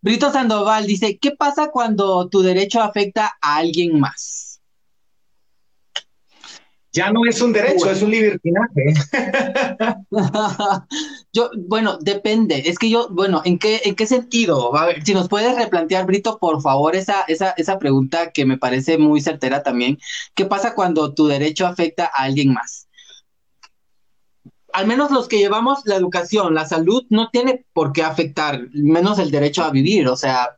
Brito 0.00 0.32
Sandoval 0.32 0.86
dice, 0.86 1.18
¿qué 1.18 1.30
pasa 1.32 1.70
cuando 1.70 2.28
tu 2.28 2.42
derecho 2.42 2.80
afecta 2.80 3.32
a 3.40 3.56
alguien 3.56 4.00
más? 4.00 4.52
ya 6.92 7.10
no 7.10 7.24
es 7.26 7.40
un 7.40 7.52
derecho, 7.54 7.90
es 7.90 8.02
un 8.02 8.10
libertinaje. 8.10 8.94
yo, 11.32 11.50
bueno, 11.56 11.96
depende. 11.98 12.64
Es 12.66 12.78
que 12.78 12.90
yo, 12.90 13.08
bueno, 13.10 13.40
¿en 13.46 13.58
qué, 13.58 13.80
en 13.84 13.94
qué 13.94 14.06
sentido? 14.06 14.76
A 14.76 14.86
ver, 14.86 15.02
si 15.02 15.14
nos 15.14 15.28
puedes 15.28 15.56
replantear, 15.56 16.04
Brito, 16.04 16.38
por 16.38 16.60
favor, 16.60 16.94
esa, 16.94 17.22
esa, 17.28 17.54
esa 17.56 17.78
pregunta 17.78 18.30
que 18.30 18.44
me 18.44 18.58
parece 18.58 18.98
muy 18.98 19.22
certera 19.22 19.62
también. 19.62 19.98
¿Qué 20.34 20.44
pasa 20.44 20.74
cuando 20.74 21.14
tu 21.14 21.26
derecho 21.26 21.66
afecta 21.66 22.04
a 22.04 22.24
alguien 22.24 22.52
más? 22.52 22.88
Al 24.72 24.86
menos 24.86 25.10
los 25.10 25.28
que 25.28 25.38
llevamos 25.38 25.80
la 25.84 25.96
educación, 25.96 26.54
la 26.54 26.66
salud, 26.66 27.04
no 27.10 27.28
tiene 27.30 27.64
por 27.72 27.92
qué 27.92 28.02
afectar, 28.02 28.68
menos 28.72 29.18
el 29.18 29.30
derecho 29.30 29.62
a 29.64 29.70
vivir. 29.70 30.08
O 30.08 30.16
sea, 30.16 30.56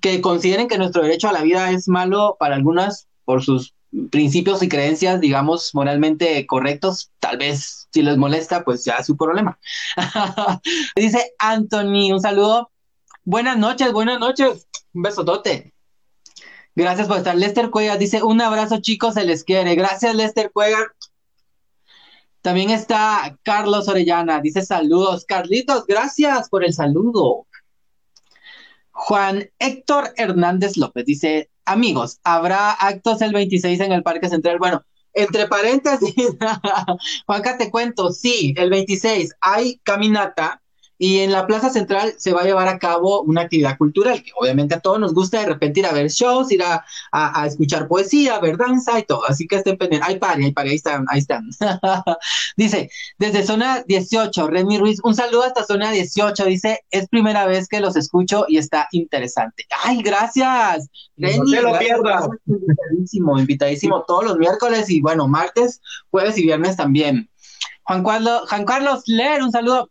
que 0.00 0.20
consideren 0.20 0.68
que 0.68 0.78
nuestro 0.78 1.02
derecho 1.02 1.28
a 1.28 1.32
la 1.32 1.42
vida 1.42 1.70
es 1.70 1.88
malo 1.88 2.36
para 2.38 2.54
algunas 2.54 3.08
por 3.24 3.42
sus 3.42 3.74
principios 4.10 4.62
y 4.62 4.68
creencias, 4.68 5.20
digamos, 5.20 5.74
moralmente 5.74 6.46
correctos, 6.46 7.10
tal 7.18 7.38
vez 7.38 7.88
si 7.92 8.02
les 8.02 8.16
molesta, 8.16 8.64
pues 8.64 8.84
ya 8.84 8.94
es 8.94 9.06
su 9.06 9.16
problema. 9.16 9.58
Dice 10.96 11.34
Anthony, 11.38 12.12
un 12.12 12.20
saludo. 12.20 12.70
Buenas 13.24 13.58
noches, 13.58 13.92
buenas 13.92 14.20
noches. 14.20 14.68
Un 14.94 15.02
besotote. 15.02 15.74
Gracias 16.76 17.08
por 17.08 17.18
estar. 17.18 17.36
Lester 17.36 17.70
Cuellar 17.70 17.98
dice, 17.98 18.22
un 18.22 18.40
abrazo 18.40 18.80
chicos, 18.80 19.14
se 19.14 19.24
les 19.24 19.44
quiere. 19.44 19.74
Gracias 19.74 20.14
Lester 20.14 20.50
Cuellar. 20.52 20.94
También 22.42 22.70
está 22.70 23.38
Carlos 23.42 23.88
Orellana, 23.88 24.40
dice 24.40 24.62
saludos. 24.62 25.24
Carlitos, 25.26 25.86
gracias 25.86 26.48
por 26.48 26.64
el 26.64 26.72
saludo. 26.72 27.46
Juan 28.92 29.50
Héctor 29.58 30.12
Hernández 30.16 30.76
López 30.76 31.04
dice, 31.04 31.50
amigos, 31.64 32.20
habrá 32.24 32.72
actos 32.72 33.22
el 33.22 33.32
26 33.32 33.80
en 33.80 33.92
el 33.92 34.02
Parque 34.02 34.28
Central. 34.28 34.58
Bueno, 34.58 34.84
entre 35.12 35.48
paréntesis, 35.48 36.36
Juanca, 37.26 37.58
te 37.58 37.70
cuento, 37.70 38.12
sí, 38.12 38.54
el 38.56 38.70
26 38.70 39.34
hay 39.40 39.78
caminata 39.82 40.59
y 41.02 41.20
en 41.20 41.32
la 41.32 41.46
Plaza 41.46 41.70
Central 41.70 42.12
se 42.18 42.34
va 42.34 42.42
a 42.42 42.44
llevar 42.44 42.68
a 42.68 42.78
cabo 42.78 43.22
una 43.22 43.40
actividad 43.40 43.78
cultural 43.78 44.22
que 44.22 44.32
obviamente 44.38 44.74
a 44.74 44.80
todos 44.80 45.00
nos 45.00 45.14
gusta 45.14 45.40
de 45.40 45.46
repente 45.46 45.80
ir 45.80 45.86
a 45.86 45.92
ver 45.92 46.10
shows, 46.10 46.52
ir 46.52 46.62
a, 46.62 46.84
a, 47.10 47.42
a 47.42 47.46
escuchar 47.46 47.88
poesía, 47.88 48.38
ver 48.38 48.58
danza 48.58 48.98
y 48.98 49.04
todo. 49.04 49.24
Así 49.26 49.48
que 49.48 49.56
estén 49.56 49.78
pendientes. 49.78 50.06
Hay 50.06 50.18
pari, 50.18 50.44
hay 50.44 50.52
pari, 50.52 50.68
ahí 50.68 50.76
están, 50.76 51.06
ahí 51.08 51.20
están. 51.20 51.48
dice, 52.58 52.90
desde 53.16 53.44
zona 53.44 53.82
18, 53.88 54.46
Remy 54.46 54.76
Ruiz, 54.76 55.00
un 55.02 55.14
saludo 55.14 55.44
hasta 55.44 55.64
zona 55.64 55.90
18. 55.90 56.44
Dice, 56.44 56.80
es 56.90 57.08
primera 57.08 57.46
vez 57.46 57.66
que 57.66 57.80
los 57.80 57.96
escucho 57.96 58.44
y 58.46 58.58
está 58.58 58.86
interesante. 58.92 59.64
Ay, 59.82 60.02
gracias. 60.02 60.90
Remy, 61.16 61.38
no 61.38 61.44
te 61.50 61.62
lo 61.62 61.78
pierdas. 61.78 62.28
Invitadísimo, 62.44 63.38
invitadísimo 63.38 64.04
todos 64.06 64.24
los 64.24 64.36
miércoles 64.36 64.90
y 64.90 65.00
bueno, 65.00 65.26
martes, 65.28 65.80
jueves 66.10 66.36
y 66.36 66.42
viernes 66.42 66.76
también. 66.76 67.30
Juan 67.84 68.04
Carlos, 68.04 68.42
Juan 68.50 68.66
Carlos 68.66 69.02
Ler, 69.06 69.42
un 69.42 69.50
saludo. 69.50 69.88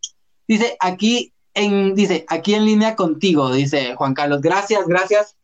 Dice, 0.49 0.75
aquí 0.79 1.31
en, 1.53 1.93
dice, 1.93 2.25
aquí 2.27 2.55
en 2.55 2.65
línea 2.65 2.95
contigo, 2.95 3.51
dice 3.53 3.93
Juan 3.93 4.15
Carlos. 4.15 4.41
Gracias, 4.41 4.88
gracias, 4.88 5.35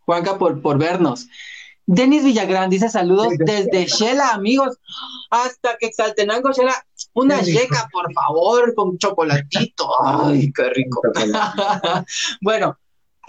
Juanca, 0.00 0.36
por, 0.36 0.60
por 0.60 0.76
vernos. 0.76 1.28
Denis 1.86 2.24
Villagrán 2.24 2.68
dice 2.68 2.90
saludos 2.90 3.28
desde 3.38 3.86
Shela, 3.86 4.32
amigos, 4.32 4.76
hasta 5.30 5.78
que 5.78 5.86
Exaltenango, 5.86 6.52
Shela. 6.52 6.74
Una 7.14 7.40
yeca, 7.40 7.88
por 7.90 8.12
favor, 8.12 8.74
con 8.74 8.98
chocolatito. 8.98 9.88
Ay, 10.04 10.52
qué 10.52 10.64
rico. 10.68 11.00
bueno, 12.42 12.78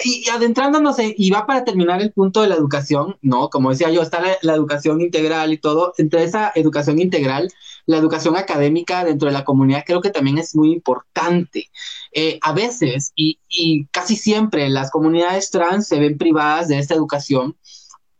y, 0.03 0.27
adentrándonos, 0.29 0.97
y 0.99 1.29
va 1.31 1.45
para 1.47 1.63
terminar 1.63 2.01
el 2.01 2.11
punto 2.11 2.41
de 2.41 2.49
la 2.49 2.55
educación, 2.55 3.17
¿no? 3.21 3.49
Como 3.49 3.69
decía 3.69 3.89
yo, 3.89 4.01
está 4.01 4.21
la, 4.41 4.53
educación 4.53 4.99
integral 4.99 5.53
y 5.53 5.57
todo. 5.57 5.93
Entre 5.97 6.23
esa 6.23 6.51
educación 6.55 6.99
integral, 6.99 7.49
la 7.85 7.97
educación 7.97 8.37
académica 8.37 9.03
dentro 9.03 9.27
de 9.27 9.33
la 9.33 9.43
comunidad 9.43 9.83
creo 9.85 10.01
que 10.01 10.09
también 10.09 10.37
es 10.37 10.55
muy 10.55 10.71
importante. 10.71 11.69
Eh, 12.13 12.39
a 12.41 12.53
veces, 12.53 13.11
y, 13.15 13.39
y 13.47 13.85
casi 13.87 14.15
siempre, 14.15 14.69
las 14.69 14.91
comunidades 14.91 15.49
trans 15.51 15.87
se 15.87 15.99
ven 15.99 16.17
privadas 16.17 16.67
de 16.67 16.79
esta 16.79 16.93
educación 16.93 17.55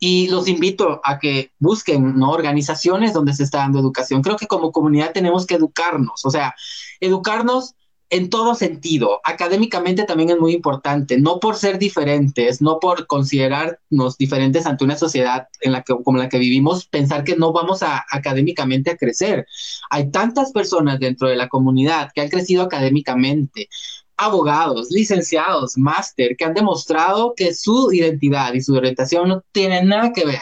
y 0.04 0.28
los 0.30 0.48
invito 0.48 1.00
a 1.04 1.20
que 1.20 1.52
busquen 1.60 2.24
organizaciones 2.24 3.14
donde 3.14 3.36
se 3.36 3.44
está 3.44 3.60
dando 3.60 3.80
educación. 3.80 4.24
Creo 4.24 4.36
que 4.36 4.48
como 4.48 4.72
comunidad 4.72 5.14
tenemos 5.14 5.46
que 5.46 5.56
educarnos, 5.56 6.26
o 6.26 6.32
sea, 6.32 6.56
educarnos 7.00 7.76
en 8.12 8.30
todo 8.30 8.56
sentido. 8.56 9.22
Académicamente 9.24 10.04
también 10.04 10.30
es 10.30 10.38
muy 10.38 10.54
importante, 10.54 11.18
no 11.18 11.40
por 11.40 11.56
ser 11.56 11.80
diferentes, 11.80 12.62
no 12.62 12.78
por 12.80 13.08
considerarnos 13.08 14.18
diferentes 14.18 14.66
ante 14.66 14.84
una 14.84 14.98
sociedad 14.98 15.48
en 15.62 15.72
la 15.72 15.82
que, 15.82 15.96
como 16.04 16.18
la 16.18 16.28
que 16.28 16.38
vivimos, 16.38 16.86
pensar 16.86 17.24
que 17.24 17.38
no 17.38 17.54
vamos 17.54 17.82
a 17.84 18.06
académicamente 18.12 18.92
a 18.92 18.98
crecer. 18.98 19.48
Hay 19.90 20.12
tantas 20.12 20.52
personas 20.52 21.00
dentro 21.00 21.30
de 21.30 21.38
la 21.38 21.48
comunidad 21.48 22.12
que 22.14 22.20
han 22.20 22.30
crecido 22.30 22.64
académicamente, 22.64 23.70
abogados, 24.18 24.90
licenciados, 24.92 25.78
máster, 25.78 26.36
que 26.36 26.44
han 26.44 26.54
demostrado 26.54 27.34
que 27.34 27.54
su 27.56 27.94
identidad 27.94 28.54
y 28.54 28.62
su 28.62 28.76
orientación 28.76 29.30
no 29.30 29.42
tienen 29.54 29.88
nada 29.88 30.12
que 30.12 30.26
ver. 30.26 30.42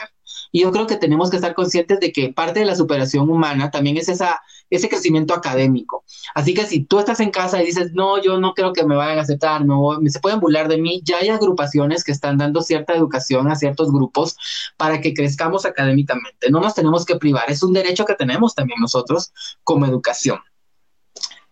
Y 0.52 0.62
yo 0.62 0.72
creo 0.72 0.88
que 0.88 0.96
tenemos 0.96 1.30
que 1.30 1.36
estar 1.36 1.54
conscientes 1.54 2.00
de 2.00 2.12
que 2.12 2.34
parte 2.34 2.62
de 2.62 2.66
la 2.66 2.76
superación 2.76 3.30
humana 3.30 3.70
también 3.70 3.98
es 3.98 4.10
esa 4.10 4.42
ese 4.70 4.90
crecimiento 4.90 5.34
académico. 5.34 6.04
Así 6.36 6.54
que 6.54 6.66
si 6.66 6.84
tú 6.84 7.00
estás 7.00 7.20
en 7.20 7.32
casa 7.32 7.62
y 7.62 7.66
dices, 7.66 7.92
no, 7.94 8.22
yo 8.22 8.40
no 8.40 8.54
creo 8.54 8.74
que 8.74 8.84
me 8.84 8.96
vayan 8.96 9.18
a 9.18 9.22
aceptar, 9.22 9.66
no, 9.66 10.00
se 10.08 10.20
pueden 10.20 10.40
burlar 10.40 10.68
de 10.68 10.78
mí, 10.78 11.02
ya 11.04 11.18
hay 11.18 11.30
agrupaciones 11.30 12.04
que 12.04 12.12
están 12.12 12.38
dando 12.38 12.62
cierta 12.62 12.94
educación 12.94 13.50
a 13.50 13.56
ciertos 13.56 13.92
grupos 13.92 14.36
para 14.78 15.02
que 15.02 15.14
crezcamos 15.14 15.66
académicamente. 15.66 16.50
No 16.50 16.60
nos 16.60 16.76
tenemos 16.76 17.06
que 17.06 17.16
privar, 17.16 17.50
es 17.50 17.64
un 17.64 17.74
derecho 17.74 18.06
que 18.06 18.16
tenemos 18.16 18.56
también 18.56 18.80
nosotros 18.80 19.32
como 19.64 19.86
educación. 19.86 20.40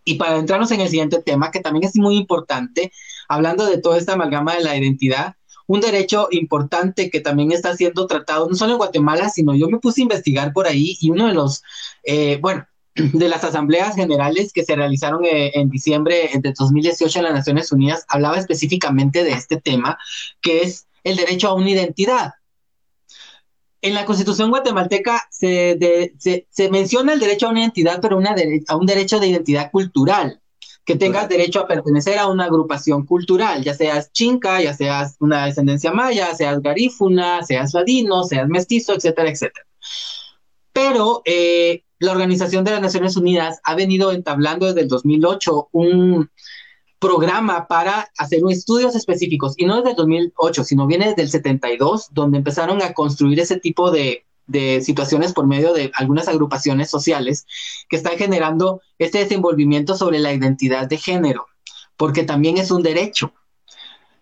Y 0.03 0.15
para 0.15 0.31
adentrarnos 0.31 0.71
en 0.71 0.79
el 0.79 0.87
siguiente 0.87 1.21
tema, 1.21 1.51
que 1.51 1.59
también 1.59 1.83
es 1.83 1.95
muy 1.97 2.15
importante, 2.15 2.93
hablando 3.27 3.65
de 3.65 3.77
toda 3.77 3.97
esta 3.97 4.13
amalgama 4.13 4.55
de 4.55 4.63
la 4.63 4.77
identidad, 4.77 5.35
un 5.67 5.81
derecho 5.81 6.29
importante 6.31 7.09
que 7.09 7.19
también 7.19 7.51
está 7.51 7.75
siendo 7.75 8.07
tratado, 8.07 8.47
no 8.49 8.55
solo 8.55 8.71
en 8.71 8.77
Guatemala, 8.77 9.29
sino 9.29 9.53
yo 9.53 9.67
me 9.67 9.79
puse 9.79 10.01
a 10.01 10.03
investigar 10.03 10.53
por 10.53 10.65
ahí 10.65 10.97
y 11.01 11.09
uno 11.09 11.27
de 11.27 11.33
los, 11.33 11.61
eh, 12.03 12.39
bueno, 12.41 12.65
de 12.97 13.29
las 13.29 13.43
asambleas 13.43 13.95
generales 13.95 14.51
que 14.53 14.63
se 14.63 14.75
realizaron 14.75 15.23
eh, 15.25 15.51
en 15.53 15.69
diciembre 15.69 16.29
de 16.33 16.53
2018 16.57 17.19
en 17.19 17.25
las 17.25 17.33
Naciones 17.33 17.71
Unidas 17.71 18.05
hablaba 18.07 18.37
específicamente 18.37 19.23
de 19.23 19.31
este 19.31 19.59
tema, 19.61 19.97
que 20.41 20.61
es 20.61 20.87
el 21.03 21.15
derecho 21.15 21.49
a 21.49 21.53
una 21.53 21.69
identidad. 21.69 22.33
En 23.81 23.93
la 23.93 24.05
Constitución 24.05 24.49
guatemalteca 24.49 25.27
se, 25.29 25.77
se, 26.17 26.69
menciona 26.69 27.13
el 27.13 27.19
derecho 27.19 27.47
a 27.47 27.51
una 27.51 27.61
identidad, 27.61 27.99
pero 28.01 28.17
una 28.17 28.35
a 28.67 28.75
un 28.75 28.85
derecho 28.85 29.19
de 29.19 29.27
identidad 29.27 29.71
cultural, 29.71 30.41
que 30.83 30.95
tengas 30.95 31.29
derecho 31.29 31.59
a 31.59 31.67
pertenecer 31.67 32.17
a 32.17 32.27
una 32.27 32.45
agrupación 32.45 33.05
cultural, 33.05 33.63
ya 33.63 33.73
seas 33.73 34.11
chinca, 34.13 34.61
ya 34.61 34.73
seas 34.73 35.17
una 35.19 35.45
descendencia 35.45 35.91
maya, 35.91 36.33
seas 36.33 36.61
garífuna, 36.61 37.43
seas 37.43 37.73
ladino, 37.73 38.23
seas 38.23 38.47
mestizo, 38.47 38.93
etcétera, 38.93 39.29
etcétera. 39.29 39.65
Pero 40.71 41.21
eh, 41.25 41.83
la 41.99 42.11
Organización 42.11 42.63
de 42.63 42.71
las 42.71 42.81
Naciones 42.81 43.17
Unidas 43.17 43.59
ha 43.63 43.75
venido 43.75 44.11
entablando 44.11 44.67
desde 44.67 44.81
el 44.81 44.87
2008 44.87 45.69
un 45.71 46.29
programa 46.99 47.67
para 47.67 48.09
hacer 48.17 48.41
estudios 48.49 48.95
específicos, 48.95 49.53
y 49.57 49.65
no 49.65 49.77
desde 49.77 49.91
el 49.91 49.95
2008, 49.97 50.63
sino 50.63 50.87
viene 50.87 51.09
desde 51.09 51.21
el 51.23 51.29
72, 51.29 52.09
donde 52.11 52.37
empezaron 52.39 52.81
a 52.81 52.93
construir 52.93 53.39
ese 53.39 53.59
tipo 53.59 53.91
de, 53.91 54.25
de 54.47 54.81
situaciones 54.81 55.33
por 55.33 55.45
medio 55.45 55.73
de 55.73 55.91
algunas 55.93 56.27
agrupaciones 56.27 56.89
sociales 56.89 57.45
que 57.89 57.97
están 57.97 58.17
generando 58.17 58.81
este 58.97 59.19
desenvolvimiento 59.19 59.95
sobre 59.95 60.19
la 60.19 60.33
identidad 60.33 60.87
de 60.87 60.97
género, 60.97 61.45
porque 61.97 62.23
también 62.23 62.57
es 62.57 62.71
un 62.71 62.81
derecho. 62.81 63.33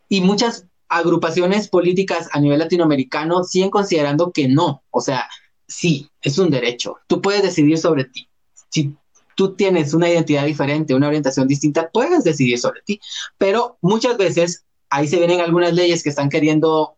Y 0.09 0.21
muchas 0.21 0.65
agrupaciones 0.89 1.67
políticas 1.67 2.29
a 2.31 2.39
nivel 2.39 2.59
latinoamericano 2.59 3.43
siguen 3.43 3.69
considerando 3.69 4.31
que 4.31 4.47
no, 4.47 4.83
o 4.91 5.01
sea, 5.01 5.27
sí, 5.67 6.09
es 6.21 6.37
un 6.37 6.49
derecho. 6.49 6.97
Tú 7.07 7.21
puedes 7.21 7.43
decidir 7.43 7.77
sobre 7.77 8.05
ti. 8.05 8.27
Si 8.69 8.93
tú 9.35 9.55
tienes 9.55 9.93
una 9.93 10.09
identidad 10.09 10.45
diferente, 10.45 10.95
una 10.95 11.07
orientación 11.07 11.47
distinta, 11.47 11.89
puedes 11.91 12.23
decidir 12.23 12.59
sobre 12.59 12.81
ti. 12.81 12.99
Pero 13.37 13.77
muchas 13.81 14.17
veces 14.17 14.65
ahí 14.89 15.07
se 15.07 15.17
vienen 15.17 15.41
algunas 15.41 15.73
leyes 15.73 16.03
que 16.03 16.09
están 16.09 16.29
queriendo 16.29 16.95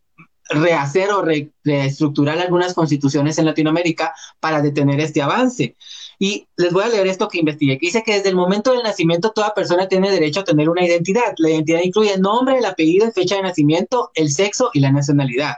rehacer 0.50 1.12
o 1.12 1.26
reestructurar 1.64 2.40
algunas 2.40 2.74
constituciones 2.74 3.38
en 3.38 3.46
Latinoamérica 3.46 4.14
para 4.40 4.62
detener 4.62 5.00
este 5.02 5.22
avance. 5.22 5.76
Y 6.20 6.48
les 6.56 6.72
voy 6.72 6.84
a 6.84 6.88
leer 6.88 7.08
esto 7.08 7.28
que 7.28 7.40
investigué, 7.40 7.78
que 7.78 7.88
dice 7.88 8.04
que 8.04 8.14
desde 8.14 8.30
el 8.30 8.36
momento 8.36 8.72
del 8.72 8.82
nacimiento 8.82 9.32
toda 9.32 9.54
persona 9.54 9.88
tiene 9.88 10.10
derecho 10.10 10.40
a 10.40 10.46
tener 10.46 10.70
una 10.70 10.86
identidad. 10.86 11.34
La 11.38 11.50
identidad 11.50 11.82
incluye 11.84 12.14
el 12.14 12.22
nombre, 12.22 12.58
el 12.58 12.66
apellido, 12.66 13.12
fecha 13.12 13.36
de 13.36 13.44
nacimiento, 13.44 14.10
el 14.16 14.32
sexo 14.32 14.72
y 14.74 14.80
la 14.80 14.92
nacionalidad 14.92 15.56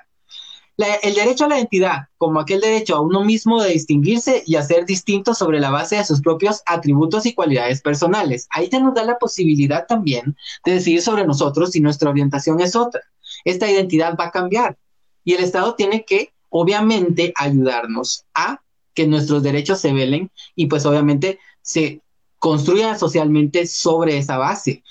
el 1.01 1.13
derecho 1.13 1.45
a 1.45 1.49
la 1.49 1.57
identidad, 1.57 2.07
como 2.17 2.39
aquel 2.39 2.61
derecho 2.61 2.95
a 2.95 3.01
uno 3.01 3.23
mismo 3.23 3.61
de 3.61 3.71
distinguirse 3.71 4.43
y 4.45 4.55
a 4.55 4.63
ser 4.63 4.85
distinto 4.85 5.33
sobre 5.33 5.59
la 5.59 5.71
base 5.71 5.97
de 5.97 6.05
sus 6.05 6.21
propios 6.21 6.61
atributos 6.65 7.25
y 7.25 7.33
cualidades 7.33 7.81
personales. 7.81 8.47
Ahí 8.49 8.69
ya 8.69 8.79
nos 8.79 8.93
da 8.93 9.03
la 9.03 9.17
posibilidad 9.17 9.85
también 9.87 10.37
de 10.65 10.73
decidir 10.73 11.01
sobre 11.01 11.25
nosotros 11.25 11.71
si 11.71 11.81
nuestra 11.81 12.09
orientación 12.09 12.61
es 12.61 12.75
otra. 12.75 13.01
Esta 13.43 13.69
identidad 13.69 14.15
va 14.17 14.25
a 14.25 14.31
cambiar 14.31 14.77
y 15.23 15.33
el 15.33 15.43
Estado 15.43 15.75
tiene 15.75 16.05
que, 16.05 16.33
obviamente, 16.49 17.33
ayudarnos 17.35 18.25
a 18.33 18.61
que 18.93 19.05
nuestros 19.05 19.43
derechos 19.43 19.79
se 19.79 19.93
velen 19.93 20.31
y 20.55 20.67
pues 20.67 20.85
obviamente 20.85 21.39
se 21.61 22.01
construyan 22.39 22.97
socialmente 22.97 23.67
sobre 23.67 24.17
esa 24.17 24.37
base. 24.37 24.83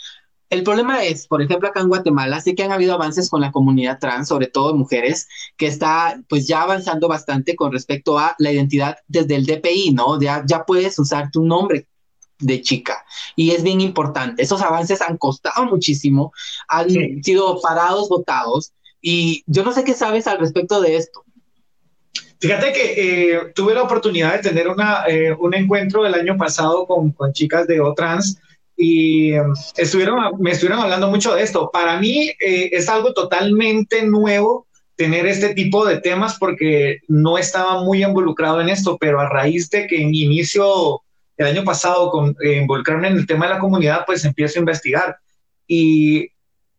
El 0.50 0.62
problema 0.62 1.04
es, 1.04 1.26
por 1.26 1.42
ejemplo, 1.42 1.68
acá 1.68 1.80
en 1.80 1.88
Guatemala, 1.88 2.40
sí 2.40 2.54
que 2.54 2.62
han 2.62 2.72
habido 2.72 2.94
avances 2.94 3.28
con 3.28 3.42
la 3.42 3.52
comunidad 3.52 3.98
trans, 3.98 4.28
sobre 4.28 4.46
todo 4.46 4.74
mujeres, 4.74 5.28
que 5.58 5.66
está 5.66 6.22
pues 6.28 6.46
ya 6.46 6.62
avanzando 6.62 7.06
bastante 7.06 7.54
con 7.54 7.70
respecto 7.70 8.18
a 8.18 8.34
la 8.38 8.50
identidad 8.50 8.96
desde 9.08 9.34
el 9.34 9.44
DPI, 9.44 9.92
¿no? 9.92 10.20
Ya, 10.20 10.42
ya 10.46 10.64
puedes 10.64 10.98
usar 10.98 11.30
tu 11.30 11.44
nombre 11.44 11.87
de 12.38 12.62
chica 12.62 13.04
y 13.37 13.50
es 13.50 13.62
bien 13.62 13.80
importante. 13.82 14.42
Esos 14.42 14.62
avances 14.62 15.02
han 15.02 15.18
costado 15.18 15.66
muchísimo, 15.66 16.32
han 16.68 16.88
sido 17.22 17.61
parados, 17.61 18.08
votados 18.08 18.72
y 19.02 19.44
yo 19.46 19.64
no 19.64 19.72
sé 19.72 19.84
qué 19.84 19.92
sabes 19.92 20.26
al 20.26 20.38
respecto 20.38 20.80
de 20.80 20.96
esto. 20.96 21.24
Fíjate 22.40 22.72
que 22.72 23.32
eh, 23.32 23.52
tuve 23.54 23.74
la 23.74 23.82
oportunidad 23.82 24.34
de 24.34 24.48
tener 24.48 24.68
una, 24.68 25.04
eh, 25.08 25.34
un 25.34 25.54
encuentro 25.54 26.06
el 26.06 26.14
año 26.14 26.37
pasado 26.37 26.87
con, 26.87 27.11
con 27.11 27.32
chicas 27.32 27.66
de 27.66 27.80
O-Trans 27.80 28.38
y 28.80 29.32
em, 29.32 29.52
estuvieron, 29.76 30.38
me 30.38 30.52
estuvieron 30.52 30.80
hablando 30.80 31.08
mucho 31.08 31.34
de 31.34 31.42
esto. 31.42 31.68
Para 31.72 31.98
mí 31.98 32.28
eh, 32.28 32.70
es 32.72 32.88
algo 32.88 33.12
totalmente 33.12 34.06
nuevo 34.06 34.68
tener 34.94 35.26
este 35.26 35.52
tipo 35.52 35.84
de 35.84 36.00
temas 36.00 36.38
porque 36.38 37.00
no 37.08 37.38
estaba 37.38 37.82
muy 37.82 38.04
involucrado 38.04 38.60
en 38.60 38.68
esto, 38.68 38.96
pero 38.96 39.20
a 39.20 39.28
raíz 39.28 39.68
de 39.70 39.88
que 39.88 40.00
en 40.00 40.14
inicio 40.14 41.02
el 41.36 41.46
año 41.46 41.64
pasado 41.64 42.10
con 42.10 42.36
eh, 42.40 42.58
involucrarme 42.58 43.08
en 43.08 43.16
el 43.16 43.26
tema 43.26 43.48
de 43.48 43.54
la 43.54 43.60
comunidad, 43.60 44.04
pues 44.06 44.24
empiezo 44.24 44.58
a 44.58 44.60
investigar. 44.60 45.16
Y 45.66 46.28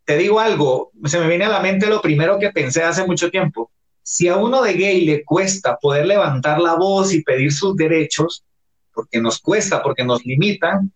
te 0.06 0.18
digo 0.18 0.40
algo, 0.40 0.92
se 1.04 1.20
me 1.20 1.28
viene 1.28 1.46
a 1.46 1.50
la 1.50 1.60
mente 1.60 1.88
lo 1.88 2.02
primero 2.02 2.40
que 2.40 2.50
pensé 2.52 2.82
hace 2.82 3.06
mucho 3.06 3.30
tiempo. 3.30 3.72
Si 4.04 4.30
a 4.30 4.38
uno 4.38 4.62
de 4.62 4.74
gay 4.74 5.02
le 5.02 5.24
cuesta 5.26 5.78
poder 5.78 6.06
levantar 6.06 6.62
la 6.62 6.76
voz 6.76 7.14
y 7.14 7.24
pedir 7.24 7.52
sus 7.52 7.76
derechos, 7.76 8.46
porque 8.94 9.20
nos 9.20 9.40
cuesta, 9.40 9.84
porque 9.84 10.06
nos 10.06 10.26
limitan, 10.26 10.94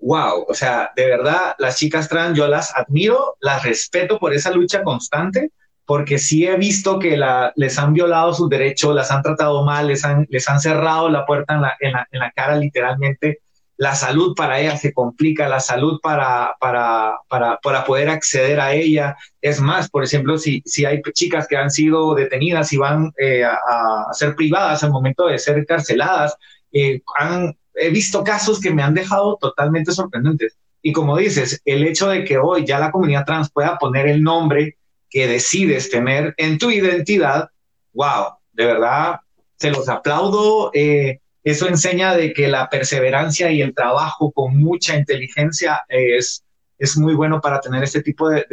wow, 0.00 0.44
o 0.48 0.54
sea, 0.54 0.90
de 0.94 1.06
verdad, 1.06 1.54
las 1.58 1.78
chicas 1.78 2.08
trans 2.08 2.36
yo 2.36 2.46
las 2.46 2.74
admiro, 2.76 3.36
las 3.40 3.64
respeto 3.64 4.18
por 4.18 4.32
esa 4.34 4.50
lucha 4.50 4.82
constante, 4.82 5.50
porque 5.84 6.18
sí 6.18 6.46
he 6.46 6.56
visto 6.56 6.98
que 6.98 7.16
la, 7.16 7.52
les 7.56 7.78
han 7.78 7.92
violado 7.92 8.34
sus 8.34 8.48
derechos, 8.48 8.94
las 8.94 9.10
han 9.10 9.22
tratado 9.22 9.64
mal, 9.64 9.86
les 9.86 10.04
han, 10.04 10.26
les 10.30 10.48
han 10.48 10.60
cerrado 10.60 11.08
la 11.08 11.24
puerta 11.24 11.54
en 11.54 11.62
la, 11.62 11.76
en 11.80 11.92
la, 11.92 12.08
en 12.10 12.18
la 12.18 12.30
cara 12.32 12.56
literalmente. 12.56 13.40
La 13.78 13.94
salud 13.94 14.34
para 14.34 14.58
ellas 14.58 14.80
se 14.80 14.92
complica, 14.92 15.48
la 15.48 15.60
salud 15.60 16.00
para, 16.02 16.56
para, 16.58 17.18
para, 17.28 17.58
para 17.62 17.84
poder 17.84 18.08
acceder 18.08 18.58
a 18.58 18.72
ella. 18.72 19.16
Es 19.40 19.60
más, 19.60 19.88
por 19.88 20.02
ejemplo, 20.02 20.38
si, 20.38 20.62
si 20.64 20.86
hay 20.86 21.02
chicas 21.12 21.46
que 21.46 21.56
han 21.56 21.70
sido 21.70 22.14
detenidas 22.14 22.72
y 22.72 22.78
van 22.78 23.12
eh, 23.18 23.44
a, 23.44 23.52
a, 23.52 24.12
ser 24.12 24.34
privadas 24.34 24.82
al 24.82 24.90
momento 24.90 25.26
de 25.26 25.38
ser 25.38 25.64
carceladas, 25.66 26.36
eh, 26.72 27.00
han 27.18 27.56
he 27.76 27.90
visto 27.90 28.24
casos 28.24 28.60
que 28.60 28.72
me 28.72 28.82
han 28.82 28.94
dejado 28.94 29.36
totalmente 29.40 29.92
sorprendentes. 29.92 30.56
Y 30.82 30.92
como 30.92 31.16
dices, 31.16 31.60
el 31.64 31.86
hecho 31.86 32.08
de 32.08 32.24
que 32.24 32.38
hoy 32.38 32.64
ya 32.64 32.78
la 32.78 32.90
comunidad 32.90 33.24
trans 33.24 33.50
pueda 33.50 33.78
poner 33.78 34.06
el 34.08 34.22
nombre 34.22 34.76
que 35.10 35.26
decides 35.26 35.90
tener 35.90 36.34
en 36.36 36.58
tu 36.58 36.70
identidad, 36.70 37.50
wow, 37.92 38.36
de 38.52 38.66
verdad, 38.66 39.20
se 39.56 39.70
los 39.70 39.88
aplaudo. 39.88 40.70
Eh, 40.74 41.20
eso 41.42 41.68
enseña 41.68 42.16
de 42.16 42.32
que 42.32 42.48
la 42.48 42.68
perseverancia 42.68 43.50
y 43.50 43.62
el 43.62 43.74
trabajo 43.74 44.32
con 44.32 44.56
mucha 44.56 44.96
inteligencia 44.96 45.82
es, 45.88 46.44
es 46.78 46.96
muy 46.96 47.14
bueno 47.14 47.40
para 47.40 47.60
tener 47.60 47.82
este 47.84 48.02
tipo 48.02 48.28
de, 48.28 48.46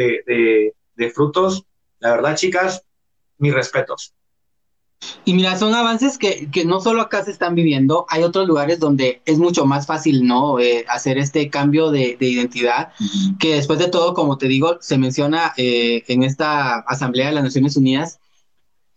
de 0.95 1.09
frutos. 1.09 1.65
La 1.99 2.11
verdad, 2.11 2.35
chicas, 2.35 2.83
mis 3.37 3.53
respetos. 3.53 4.13
Y 5.25 5.33
mira, 5.33 5.57
son 5.57 5.73
avances 5.73 6.17
que, 6.17 6.49
que, 6.51 6.65
no 6.65 6.81
solo 6.81 7.01
acá 7.01 7.23
se 7.23 7.31
están 7.31 7.55
viviendo, 7.55 8.05
hay 8.09 8.23
otros 8.23 8.47
lugares 8.47 8.79
donde 8.79 9.21
es 9.25 9.39
mucho 9.39 9.65
más 9.65 9.87
fácil, 9.87 10.25
¿no? 10.25 10.59
Eh, 10.59 10.85
hacer 10.89 11.17
este 11.17 11.49
cambio 11.49 11.91
de, 11.91 12.17
de 12.19 12.27
identidad, 12.27 12.93
que 13.39 13.55
después 13.55 13.79
de 13.79 13.87
todo, 13.87 14.13
como 14.13 14.37
te 14.37 14.47
digo, 14.47 14.77
se 14.81 14.97
menciona 14.97 15.53
eh, 15.57 16.03
en 16.07 16.23
esta 16.23 16.79
Asamblea 16.79 17.27
de 17.27 17.33
las 17.33 17.43
Naciones 17.43 17.77
Unidas, 17.77 18.19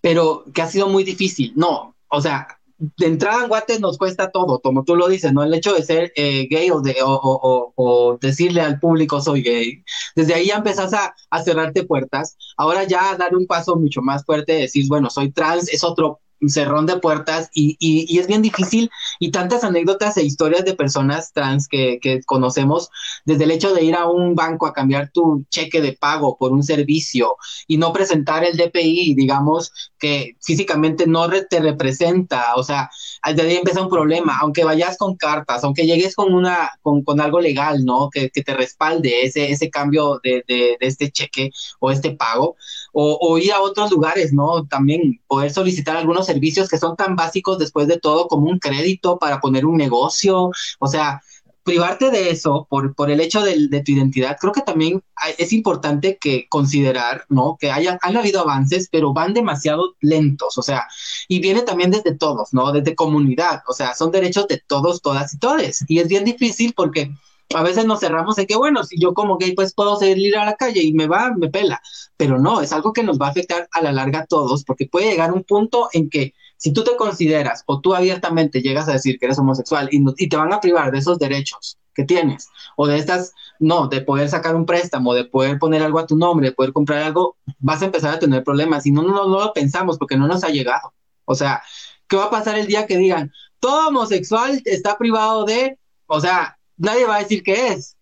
pero 0.01 0.45
que 0.53 0.62
ha 0.62 0.69
sido 0.69 0.88
muy 0.88 1.05
difícil. 1.05 1.53
No, 1.57 1.95
o 2.09 2.21
sea, 2.21 2.56
de 2.78 3.06
entrada 3.06 3.42
en 3.42 3.48
Guate 3.48 3.80
nos 3.80 3.96
cuesta 3.98 4.30
todo, 4.30 4.60
como 4.60 4.84
tú 4.84 4.96
lo 4.96 5.08
dices, 5.08 5.32
¿no? 5.32 5.42
El 5.42 5.54
hecho 5.54 5.74
de 5.74 5.82
ser 5.82 6.12
eh, 6.14 6.46
gay 6.50 6.70
o, 6.70 6.80
de, 6.80 6.96
o, 7.02 7.12
o, 7.12 7.72
o, 7.74 8.18
decirle 8.18 8.60
al 8.60 8.78
público 8.78 9.20
soy 9.20 9.42
gay, 9.42 9.82
desde 10.14 10.34
ahí 10.34 10.46
ya 10.48 10.56
empezás 10.56 10.92
a, 10.92 11.14
a, 11.30 11.42
cerrarte 11.42 11.84
puertas. 11.84 12.36
Ahora 12.56 12.84
ya 12.84 13.16
dar 13.16 13.34
un 13.34 13.46
paso 13.46 13.76
mucho 13.76 14.02
más 14.02 14.24
fuerte, 14.24 14.52
decir, 14.52 14.86
bueno, 14.88 15.08
soy 15.10 15.32
trans, 15.32 15.72
es 15.72 15.84
otro 15.84 16.20
cerrón 16.49 16.87
de 16.87 16.99
puertas 16.99 17.51
y, 17.53 17.77
y, 17.79 18.18
es 18.18 18.27
bien 18.27 18.42
difícil. 18.42 18.90
Y 19.18 19.31
tantas 19.31 19.64
anécdotas 19.64 20.16
e 20.16 20.25
historias 20.25 20.64
de 20.64 20.75
personas 20.75 21.33
trans 21.33 21.68
que, 21.68 21.99
que, 22.01 22.22
conocemos, 22.25 22.90
desde 23.25 23.44
el 23.44 23.51
hecho 23.51 23.72
de 23.75 23.85
ir 23.85 23.94
a 23.94 24.07
un 24.07 24.35
banco 24.35 24.66
a 24.66 24.72
cambiar 24.72 25.11
tu 25.11 25.44
cheque 25.51 25.81
de 25.81 25.92
pago 25.92 26.37
por 26.38 26.53
un 26.53 26.62
servicio 26.62 27.37
y 27.66 27.79
no 27.79 27.92
presentar 27.92 28.44
el 28.44 28.57
DPI, 28.57 29.14
digamos 29.14 29.72
que 29.99 30.37
físicamente 30.42 31.07
no 31.07 31.29
te 31.49 31.61
representa, 31.61 32.55
o 32.57 32.62
sea, 32.62 32.90
desde 33.27 33.49
ahí 33.51 33.57
empieza 33.57 33.83
un 33.83 33.88
problema, 33.88 34.38
aunque 34.40 34.64
vayas 34.64 34.96
con 34.96 35.16
cartas, 35.16 35.64
aunque 35.64 35.87
llegues 35.87 36.14
con 36.14 36.35
una, 36.35 36.70
con, 36.83 37.03
con 37.03 37.20
algo 37.20 37.40
legal, 37.40 37.85
¿no? 37.85 38.11
Que, 38.11 38.31
que, 38.31 38.42
te 38.42 38.55
respalde 38.55 39.22
ese, 39.22 39.51
ese 39.51 39.70
cambio 39.70 40.20
de, 40.22 40.44
de, 40.46 40.77
de 40.79 40.87
este 40.87 41.11
cheque 41.11 41.51
o 41.81 41.90
este 41.90 42.12
pago, 42.12 42.57
o, 42.98 43.37
ir 43.38 43.52
a 43.52 43.61
otros 43.61 43.90
lugares, 43.90 44.32
¿no? 44.32 44.66
También 44.66 45.20
poder 45.26 45.52
solicitar 45.52 45.96
algunos 45.98 46.24
servicios 46.24 46.66
que 46.66 46.78
son 46.78 46.96
tan 46.96 47.14
básicos 47.14 47.59
después 47.59 47.88
de 47.88 48.00
todo 48.00 48.26
como 48.26 48.46
un 48.46 48.59
crédito 48.59 49.18
para 49.18 49.38
poner 49.38 49.66
un 49.66 49.76
negocio, 49.76 50.50
o 50.78 50.87
sea, 50.87 51.20
privarte 51.62 52.11
de 52.11 52.30
eso 52.30 52.66
por, 52.70 52.94
por 52.94 53.11
el 53.11 53.20
hecho 53.20 53.42
de, 53.42 53.82
tu 53.85 53.92
identidad, 53.92 54.38
creo 54.40 54.52
que 54.52 54.62
también 54.62 55.02
es 55.37 55.52
importante 55.52 56.16
que 56.18 56.46
considerar, 56.48 57.26
¿no? 57.28 57.59
Que 57.61 57.70
haya, 57.70 57.98
han 58.00 58.16
habido 58.16 58.40
avances, 58.40 58.88
pero 58.90 59.12
van 59.12 59.35
demasiado 59.35 59.94
lentos, 60.00 60.56
o 60.56 60.62
sea, 60.62 60.87
y 61.28 61.40
viene 61.40 61.62
también 61.62 61.90
desde 61.90 62.14
todos, 62.14 62.54
¿no? 62.54 62.72
Desde 62.72 62.94
comunidad, 62.94 63.61
o 63.68 63.74
sea, 63.74 63.94
son 63.94 64.11
derechos 64.11 64.48
de 64.48 64.62
todos, 64.66 65.02
todas 65.02 65.35
y 65.35 65.38
todes, 65.38 65.85
y 65.87 65.98
es 65.98 66.09
bien 66.09 66.24
difícil 66.24 66.72
porque 66.74 67.11
a 67.54 67.62
veces 67.62 67.87
nos 67.87 68.00
cerramos 68.00 68.38
en 68.38 68.46
que, 68.46 68.56
bueno, 68.56 68.85
si 68.85 68.98
yo 68.98 69.14
como 69.14 69.38
gay 69.38 69.54
pues 69.54 69.74
puedo 69.74 69.96
salir 69.98 70.37
a 70.37 70.44
la 70.44 70.56
calle 70.56 70.82
y 70.82 70.92
me 70.92 71.06
va, 71.06 71.32
me 71.37 71.48
pela, 71.48 71.80
pero 72.16 72.38
no, 72.38 72.61
es 72.61 72.72
algo 72.72 72.92
que 72.92 73.02
nos 73.02 73.18
va 73.20 73.28
a 73.28 73.30
afectar 73.30 73.68
a 73.72 73.82
la 73.82 73.92
larga 73.92 74.20
a 74.20 74.26
todos, 74.26 74.64
porque 74.64 74.87
puede 74.87 75.11
llegar 75.11 75.32
un 75.32 75.44
punto 75.44 75.88
en 75.92 76.11
que 76.11 76.35
si 76.56 76.72
tú 76.72 76.85
te 76.85 76.96
consideras 76.96 77.62
o 77.66 77.80
tú 77.80 77.94
abiertamente 77.94 78.62
llegas 78.62 78.88
a 78.88 78.92
decir 78.92 79.18
que 79.18 79.26
eres 79.26 79.38
homosexual 79.38 79.88
y, 79.92 80.00
no, 80.00 80.14
y 80.16 80.28
te 80.28 80.37
van 80.37 80.52
a 80.52 80.61
privar 80.61 80.90
de 80.90 80.98
esos 80.98 81.18
derechos 81.18 81.78
que 81.94 82.04
tienes, 82.04 82.48
o 82.76 82.87
de 82.87 82.98
estas, 82.98 83.32
no, 83.59 83.88
de 83.88 84.02
poder 84.02 84.28
sacar 84.28 84.54
un 84.54 84.66
préstamo, 84.66 85.14
de 85.14 85.24
poder 85.24 85.59
poner 85.59 85.82
algo 85.82 85.98
a 85.98 86.06
tu 86.06 86.16
nombre, 86.16 86.48
de 86.48 86.54
poder 86.54 86.72
comprar 86.72 87.02
algo, 87.02 87.37
vas 87.59 87.80
a 87.82 87.87
empezar 87.87 88.14
a 88.14 88.18
tener 88.18 88.44
problemas 88.44 88.85
y 88.87 88.90
no, 88.90 89.02
no, 89.02 89.28
no 89.28 89.40
lo 89.40 89.52
pensamos 89.52 89.96
porque 89.98 90.16
no 90.16 90.26
nos 90.26 90.44
ha 90.44 90.48
llegado. 90.48 90.92
O 91.24 91.35
sea, 91.35 91.62
¿qué 92.06 92.16
va 92.16 92.24
a 92.24 92.30
pasar 92.30 92.59
el 92.59 92.66
día 92.66 92.87
que 92.87 92.98
digan, 92.98 93.32
todo 93.61 93.88
homosexual 93.88 94.61
está 94.64 94.98
privado 94.98 95.44
de, 95.44 95.78
o 96.06 96.20
sea, 96.20 96.56
nadie 96.76 97.06
va 97.06 97.16
a 97.16 97.20
decir 97.20 97.42
qué 97.42 97.68
es. 97.68 97.96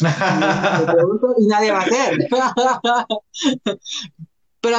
y 0.00 1.46
nadie 1.46 1.72
va 1.72 1.78
a 1.78 1.82
hacer. 1.82 2.18
Pero 4.60 4.78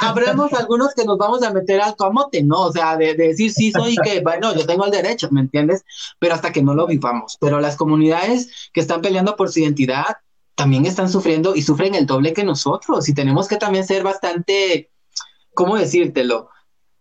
habremos 0.00 0.52
algunos 0.54 0.94
que 0.94 1.04
nos 1.04 1.18
vamos 1.18 1.42
a 1.42 1.52
meter 1.52 1.82
al 1.82 1.94
camote, 1.94 2.42
¿no? 2.42 2.62
O 2.62 2.72
sea, 2.72 2.96
de, 2.96 3.14
de, 3.14 3.28
decir 3.28 3.52
sí 3.52 3.70
soy 3.70 3.94
que, 4.02 4.20
bueno, 4.20 4.54
yo 4.54 4.64
tengo 4.64 4.86
el 4.86 4.90
derecho, 4.90 5.28
¿me 5.30 5.42
entiendes? 5.42 5.84
Pero 6.18 6.34
hasta 6.34 6.52
que 6.52 6.62
no 6.62 6.74
lo 6.74 6.86
vivamos. 6.86 7.36
Pero 7.38 7.60
las 7.60 7.76
comunidades 7.76 8.70
que 8.72 8.80
están 8.80 9.02
peleando 9.02 9.36
por 9.36 9.50
su 9.52 9.60
identidad 9.60 10.16
también 10.54 10.86
están 10.86 11.10
sufriendo 11.10 11.54
y 11.54 11.60
sufren 11.60 11.94
el 11.94 12.06
doble 12.06 12.32
que 12.32 12.44
nosotros. 12.44 13.08
Y 13.10 13.14
tenemos 13.14 13.46
que 13.46 13.58
también 13.58 13.86
ser 13.86 14.02
bastante, 14.02 14.90
¿cómo 15.52 15.76
decírtelo? 15.76 16.48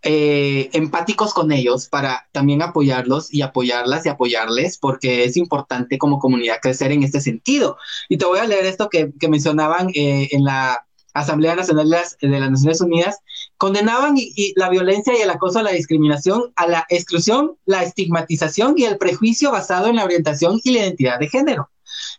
Eh, 0.08 0.70
empáticos 0.74 1.34
con 1.34 1.52
ellos 1.52 1.88
para 1.88 2.28
también 2.32 2.62
apoyarlos 2.62 3.34
y 3.34 3.42
apoyarlas 3.42 4.06
y 4.06 4.10
apoyarles, 4.10 4.78
porque 4.78 5.24
es 5.24 5.36
importante 5.36 5.98
como 5.98 6.20
comunidad 6.20 6.60
crecer 6.62 6.92
en 6.92 7.02
este 7.02 7.20
sentido. 7.20 7.78
Y 8.08 8.18
te 8.18 8.26
voy 8.26 8.38
a 8.38 8.46
leer 8.46 8.68
esto 8.68 8.88
que, 8.88 9.12
que 9.20 9.28
mencionaban 9.28 9.90
eh, 9.96 10.30
en 10.32 10.44
la 10.44 10.86
Asamblea 11.16 11.56
Nacional 11.56 11.90
de 11.90 11.98
las, 11.98 12.18
de 12.22 12.40
las 12.40 12.52
Naciones 12.52 12.82
Unidas, 12.82 13.18
condenaban 13.58 14.16
y, 14.16 14.32
y 14.36 14.54
la 14.56 14.70
violencia 14.70 15.18
y 15.18 15.22
el 15.22 15.30
acoso 15.32 15.58
a 15.58 15.64
la 15.64 15.72
discriminación, 15.72 16.54
a 16.56 16.68
la 16.68 16.86
exclusión, 16.90 17.58
la 17.66 17.82
estigmatización 17.82 18.76
y 18.78 18.84
el 18.84 19.00
prejuicio 19.00 19.52
basado 19.52 19.88
en 19.88 19.96
la 19.96 20.04
orientación 20.04 20.62
y 20.64 20.74
la 20.74 20.82
identidad 20.82 21.20
de 21.20 21.30
género. 21.30 21.72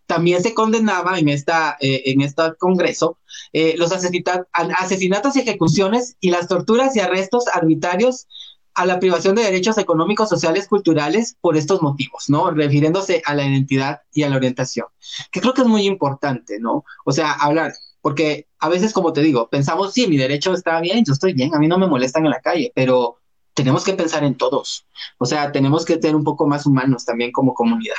También 0.07 0.43
se 0.43 0.55
condenaba 0.55 1.19
en, 1.19 1.29
esta, 1.29 1.77
eh, 1.81 2.03
en 2.07 2.21
este 2.21 2.43
congreso 2.59 3.19
eh, 3.53 3.75
los 3.77 3.93
asesinatos 3.93 5.37
y 5.37 5.41
ejecuciones 5.41 6.17
y 6.21 6.31
las 6.31 6.49
torturas 6.49 6.95
y 6.97 7.01
arrestos 7.01 7.45
arbitrarios 7.49 8.27
a 8.75 8.85
la 8.85 9.01
privación 9.01 9.35
de 9.35 9.43
derechos 9.43 9.79
económicos, 9.79 10.29
sociales, 10.29 10.69
culturales 10.69 11.37
por 11.41 11.57
estos 11.57 11.81
motivos, 11.81 12.29
¿no? 12.29 12.51
Refiriéndose 12.51 13.23
a 13.25 13.35
la 13.35 13.47
identidad 13.47 14.03
y 14.13 14.23
a 14.23 14.29
la 14.29 14.37
orientación, 14.37 14.87
que 15.33 15.41
creo 15.41 15.55
que 15.55 15.63
es 15.63 15.67
muy 15.67 15.87
importante, 15.87 16.61
¿no? 16.61 16.85
O 17.07 17.13
sea, 17.13 17.33
hablar, 17.33 17.73
porque 18.03 18.49
a 18.59 18.69
veces, 18.69 18.93
como 18.93 19.15
te 19.15 19.23
digo, 19.23 19.49
pensamos, 19.49 19.95
sí, 19.95 20.07
mi 20.07 20.19
derecho 20.19 20.53
está 20.53 20.79
bien, 20.81 21.05
yo 21.07 21.15
estoy 21.15 21.33
bien, 21.33 21.55
a 21.55 21.59
mí 21.59 21.69
no 21.69 21.79
me 21.79 21.87
molestan 21.87 22.27
en 22.27 22.33
la 22.33 22.41
calle, 22.41 22.71
pero 22.75 23.19
tenemos 23.55 23.83
que 23.83 23.95
pensar 23.95 24.23
en 24.25 24.37
todos. 24.37 24.87
O 25.17 25.25
sea, 25.25 25.51
tenemos 25.51 25.87
que 25.87 25.99
ser 25.99 26.15
un 26.15 26.23
poco 26.23 26.47
más 26.47 26.67
humanos 26.67 27.07
también 27.07 27.33
como 27.33 27.55
comunidad. 27.55 27.95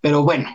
Pero 0.00 0.22
bueno, 0.22 0.48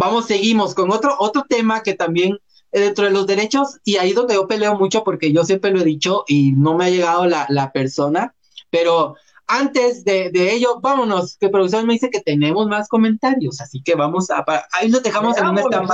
vamos, 0.00 0.26
seguimos 0.26 0.74
con 0.74 0.90
otro, 0.90 1.14
otro 1.18 1.44
tema 1.46 1.82
que 1.82 1.92
también 1.92 2.38
eh, 2.72 2.80
dentro 2.80 3.04
de 3.04 3.10
los 3.10 3.26
derechos, 3.26 3.78
y 3.84 3.96
ahí 3.96 4.14
donde 4.14 4.34
yo 4.34 4.48
peleo 4.48 4.74
mucho, 4.76 5.04
porque 5.04 5.30
yo 5.30 5.44
siempre 5.44 5.70
lo 5.70 5.80
he 5.80 5.84
dicho 5.84 6.24
y 6.26 6.52
no 6.52 6.74
me 6.74 6.86
ha 6.86 6.90
llegado 6.90 7.26
la, 7.26 7.44
la 7.50 7.70
persona, 7.70 8.34
pero 8.70 9.14
antes 9.46 10.02
de, 10.04 10.30
de, 10.30 10.54
ello, 10.54 10.80
vámonos, 10.80 11.36
que 11.36 11.50
producción 11.50 11.86
me 11.86 11.92
dice 11.92 12.08
que 12.08 12.20
tenemos 12.20 12.66
más 12.66 12.88
comentarios, 12.88 13.60
así 13.60 13.82
que 13.82 13.94
vamos 13.94 14.30
a, 14.30 14.42
ahí 14.72 14.88
los 14.88 15.02
dejamos 15.02 15.36
en 15.36 15.48
un 15.48 15.58
stand 15.58 15.88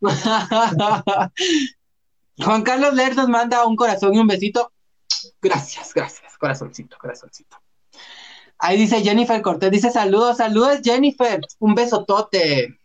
Juan 2.44 2.62
Carlos 2.62 2.94
Ler 2.94 3.16
nos 3.16 3.28
manda 3.28 3.66
un 3.66 3.76
corazón 3.76 4.14
y 4.14 4.18
un 4.18 4.26
besito. 4.26 4.72
Gracias, 5.40 5.92
gracias, 5.94 6.36
corazoncito, 6.38 6.96
corazoncito. 6.98 7.58
Ahí 8.58 8.76
dice 8.76 9.02
Jennifer 9.02 9.40
Cortés, 9.40 9.70
dice 9.70 9.90
saludos, 9.90 10.38
saludos 10.38 10.80
Jennifer, 10.82 11.40
un 11.58 11.74
besotote. 11.74 12.79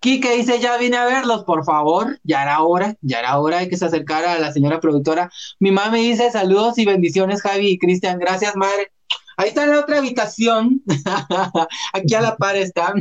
Quique 0.00 0.34
dice, 0.36 0.60
ya 0.60 0.78
vine 0.78 0.96
a 0.96 1.04
verlos, 1.04 1.44
por 1.44 1.64
favor, 1.64 2.18
ya 2.22 2.42
era 2.42 2.62
hora, 2.62 2.96
ya 3.02 3.18
era 3.18 3.38
hora 3.38 3.58
de 3.58 3.68
que 3.68 3.76
se 3.76 3.84
acercara 3.84 4.32
a 4.32 4.38
la 4.38 4.52
señora 4.52 4.80
productora. 4.80 5.30
Mi 5.58 5.70
mamá 5.70 5.90
me 5.90 5.98
dice 5.98 6.30
saludos 6.30 6.78
y 6.78 6.86
bendiciones, 6.86 7.42
Javi 7.42 7.68
y 7.68 7.78
Cristian, 7.78 8.18
gracias, 8.18 8.56
madre. 8.56 8.92
Ahí 9.36 9.48
está 9.48 9.64
en 9.64 9.70
la 9.70 9.80
otra 9.80 9.98
habitación, 9.98 10.82
aquí 11.92 12.14
a 12.14 12.20
la 12.20 12.36
par 12.36 12.56
está. 12.56 12.92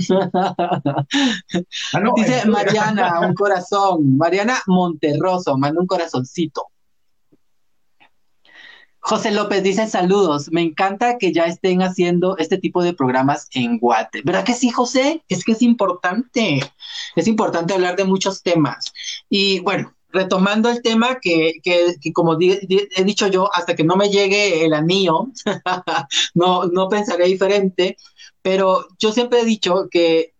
ah, 1.93 1.99
no, 2.01 2.13
dice 2.15 2.45
Mariana, 2.45 3.19
un 3.21 3.33
corazón. 3.33 4.17
Mariana 4.17 4.57
Monterroso, 4.67 5.57
manda 5.57 5.81
un 5.81 5.87
corazoncito. 5.87 6.67
José 9.01 9.31
López 9.31 9.63
dice 9.63 9.87
saludos, 9.87 10.49
me 10.51 10.61
encanta 10.61 11.17
que 11.17 11.31
ya 11.31 11.45
estén 11.45 11.81
haciendo 11.81 12.37
este 12.37 12.57
tipo 12.57 12.83
de 12.83 12.93
programas 12.93 13.47
en 13.53 13.79
Guate. 13.79 14.21
¿Verdad 14.23 14.43
que 14.43 14.53
sí, 14.53 14.69
José? 14.69 15.23
Es 15.29 15.43
que 15.43 15.53
es 15.53 15.61
importante, 15.61 16.59
es 17.15 17.27
importante 17.27 17.73
hablar 17.73 17.95
de 17.95 18.03
muchos 18.03 18.43
temas. 18.43 18.91
Y 19.29 19.61
bueno, 19.61 19.95
retomando 20.09 20.69
el 20.69 20.81
tema 20.81 21.19
que, 21.21 21.53
que, 21.63 21.95
como 22.13 22.37
he 22.39 23.03
dicho 23.03 23.27
yo, 23.27 23.49
hasta 23.53 23.75
que 23.75 23.83
no 23.83 23.95
me 23.95 24.09
llegue 24.09 24.65
el 24.65 24.73
anillo, 24.73 25.27
no, 26.33 26.65
no 26.65 26.89
pensaré 26.89 27.25
diferente, 27.25 27.97
pero 28.41 28.87
yo 28.97 29.11
siempre 29.11 29.41
he 29.41 29.45
dicho 29.45 29.87
que 29.89 30.33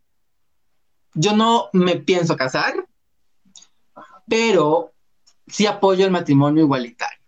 yo 1.14 1.36
no 1.36 1.70
me 1.74 1.96
pienso 1.98 2.36
casar, 2.36 2.74
pero 4.28 4.94
sí 5.48 5.66
apoyo 5.66 6.06
el 6.06 6.12
matrimonio 6.12 6.64
igualitario. 6.64 7.19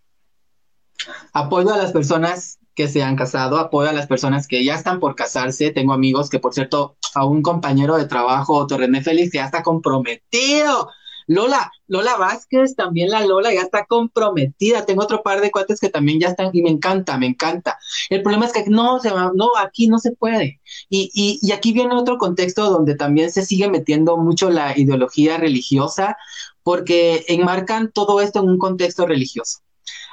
Apoyo 1.32 1.72
a 1.72 1.76
las 1.76 1.92
personas 1.92 2.58
que 2.74 2.88
se 2.88 3.02
han 3.02 3.16
casado, 3.16 3.58
apoyo 3.58 3.90
a 3.90 3.92
las 3.92 4.06
personas 4.06 4.46
que 4.46 4.64
ya 4.64 4.74
están 4.74 5.00
por 5.00 5.14
casarse. 5.14 5.70
Tengo 5.70 5.92
amigos 5.92 6.30
que, 6.30 6.38
por 6.38 6.54
cierto, 6.54 6.96
a 7.14 7.24
un 7.26 7.42
compañero 7.42 7.96
de 7.96 8.06
trabajo, 8.06 8.66
Torrené 8.66 9.02
Félix, 9.02 9.32
ya 9.32 9.44
está 9.44 9.62
comprometido. 9.62 10.90
Lola, 11.28 11.70
Lola 11.86 12.16
Vázquez, 12.16 12.74
también 12.74 13.10
la 13.10 13.24
Lola 13.24 13.52
ya 13.54 13.60
está 13.60 13.84
comprometida. 13.86 14.84
Tengo 14.84 15.02
otro 15.02 15.22
par 15.22 15.40
de 15.40 15.50
cuates 15.50 15.80
que 15.80 15.88
también 15.88 16.20
ya 16.20 16.28
están 16.28 16.50
y 16.52 16.62
me 16.62 16.70
encanta, 16.70 17.16
me 17.16 17.26
encanta. 17.26 17.78
El 18.10 18.22
problema 18.22 18.46
es 18.46 18.52
que 18.52 18.64
no, 18.66 18.98
no, 19.34 19.50
aquí 19.58 19.86
no 19.86 19.98
se 19.98 20.12
puede. 20.12 20.60
Y, 20.88 21.38
y 21.40 21.52
aquí 21.52 21.72
viene 21.72 21.94
otro 21.94 22.18
contexto 22.18 22.70
donde 22.70 22.96
también 22.96 23.30
se 23.30 23.42
sigue 23.42 23.68
metiendo 23.68 24.16
mucho 24.16 24.50
la 24.50 24.76
ideología 24.76 25.36
religiosa, 25.36 26.16
porque 26.62 27.24
enmarcan 27.28 27.92
todo 27.92 28.20
esto 28.20 28.40
en 28.40 28.48
un 28.48 28.58
contexto 28.58 29.06
religioso 29.06 29.60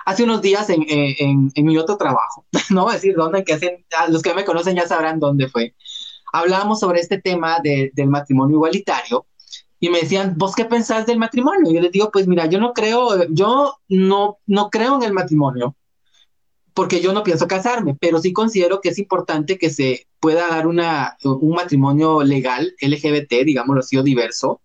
hace 0.06 0.24
unos 0.24 0.42
días 0.42 0.70
en, 0.70 0.86
en, 0.88 1.66
mi 1.66 1.78
otro 1.78 1.98
trabajo, 1.98 2.46
no 2.70 2.84
voy 2.84 2.92
a 2.92 2.96
decir 2.96 3.16
dónde, 3.16 3.44
que 3.44 3.54
hacen, 3.54 3.86
los 4.10 4.22
que 4.22 4.34
me 4.34 4.46
conocen 4.46 4.76
ya 4.76 4.88
sabrán 4.88 5.20
dónde 5.20 5.48
fue, 5.50 5.76
hablábamos 6.34 6.80
sobre 6.80 7.00
este 7.00 7.20
tema 7.20 7.60
de, 7.64 7.92
del 7.94 8.10
matrimonio 8.10 8.56
igualitario 8.56 9.26
y 9.80 9.90
me 9.90 10.02
decían, 10.02 10.36
¿vos 10.38 10.56
qué 10.56 10.66
pensás 10.66 11.06
del 11.06 11.20
matrimonio? 11.20 11.72
Y 11.72 11.76
yo 11.76 11.82
les 11.82 11.92
digo, 11.92 12.12
pues 12.12 12.28
mira, 12.28 12.48
yo 12.48 12.60
no 12.60 12.74
creo, 12.74 13.28
yo 13.30 13.76
no, 13.88 14.40
no 14.46 14.70
creo 14.70 14.96
en 14.96 15.04
el 15.04 15.14
matrimonio 15.14 15.76
porque 16.80 17.02
yo 17.02 17.12
no 17.12 17.24
pienso 17.24 17.46
casarme, 17.46 17.98
pero 18.00 18.20
sí 18.20 18.32
considero 18.32 18.80
que 18.80 18.88
es 18.88 19.00
importante 19.00 19.58
que 19.58 19.70
se 19.70 20.08
pueda 20.22 20.48
dar 20.48 20.66
una, 20.66 21.18
un 21.24 21.54
matrimonio 21.54 22.24
legal, 22.24 22.74
LGBT, 22.80 23.44
digámoslo 23.44 23.82
así, 23.82 23.98
o 23.98 24.04
diverso, 24.04 24.62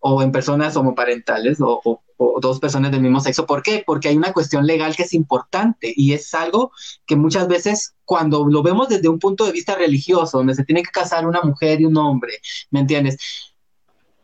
o 0.00 0.22
en 0.22 0.32
personas 0.32 0.76
homoparentales 0.76 1.60
o, 1.60 1.80
o, 1.84 2.02
o, 2.16 2.40
dos 2.40 2.60
personas 2.60 2.90
del 2.90 3.00
mismo 3.00 3.20
sexo. 3.20 3.46
¿Por 3.46 3.62
qué? 3.62 3.82
Porque 3.84 4.08
hay 4.08 4.16
una 4.16 4.32
cuestión 4.32 4.66
legal 4.66 4.94
que 4.94 5.02
es 5.02 5.14
importante 5.14 5.92
y 5.94 6.12
es 6.12 6.32
algo 6.34 6.72
que 7.06 7.16
muchas 7.16 7.48
veces 7.48 7.94
cuando 8.04 8.46
lo 8.48 8.62
vemos 8.62 8.88
desde 8.88 9.08
un 9.08 9.18
punto 9.18 9.44
de 9.44 9.52
vista 9.52 9.74
religioso, 9.74 10.38
donde 10.38 10.54
se 10.54 10.64
tiene 10.64 10.82
que 10.82 10.90
casar 10.90 11.26
una 11.26 11.42
mujer 11.42 11.80
y 11.80 11.86
un 11.86 11.96
hombre, 11.96 12.40
¿me 12.70 12.80
entiendes? 12.80 13.18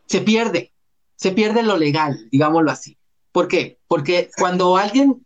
Se 0.07 0.21
pierde, 0.21 0.73
se 1.15 1.31
pierde 1.31 1.63
lo 1.63 1.77
legal, 1.77 2.27
digámoslo 2.31 2.71
así. 2.71 2.97
¿Por 3.31 3.47
qué? 3.47 3.79
Porque 3.87 4.29
cuando 4.37 4.77
alguien 4.77 5.25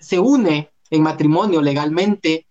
se 0.00 0.18
une 0.18 0.70
en 0.90 1.02
matrimonio 1.02 1.62
legalmente, 1.62 2.46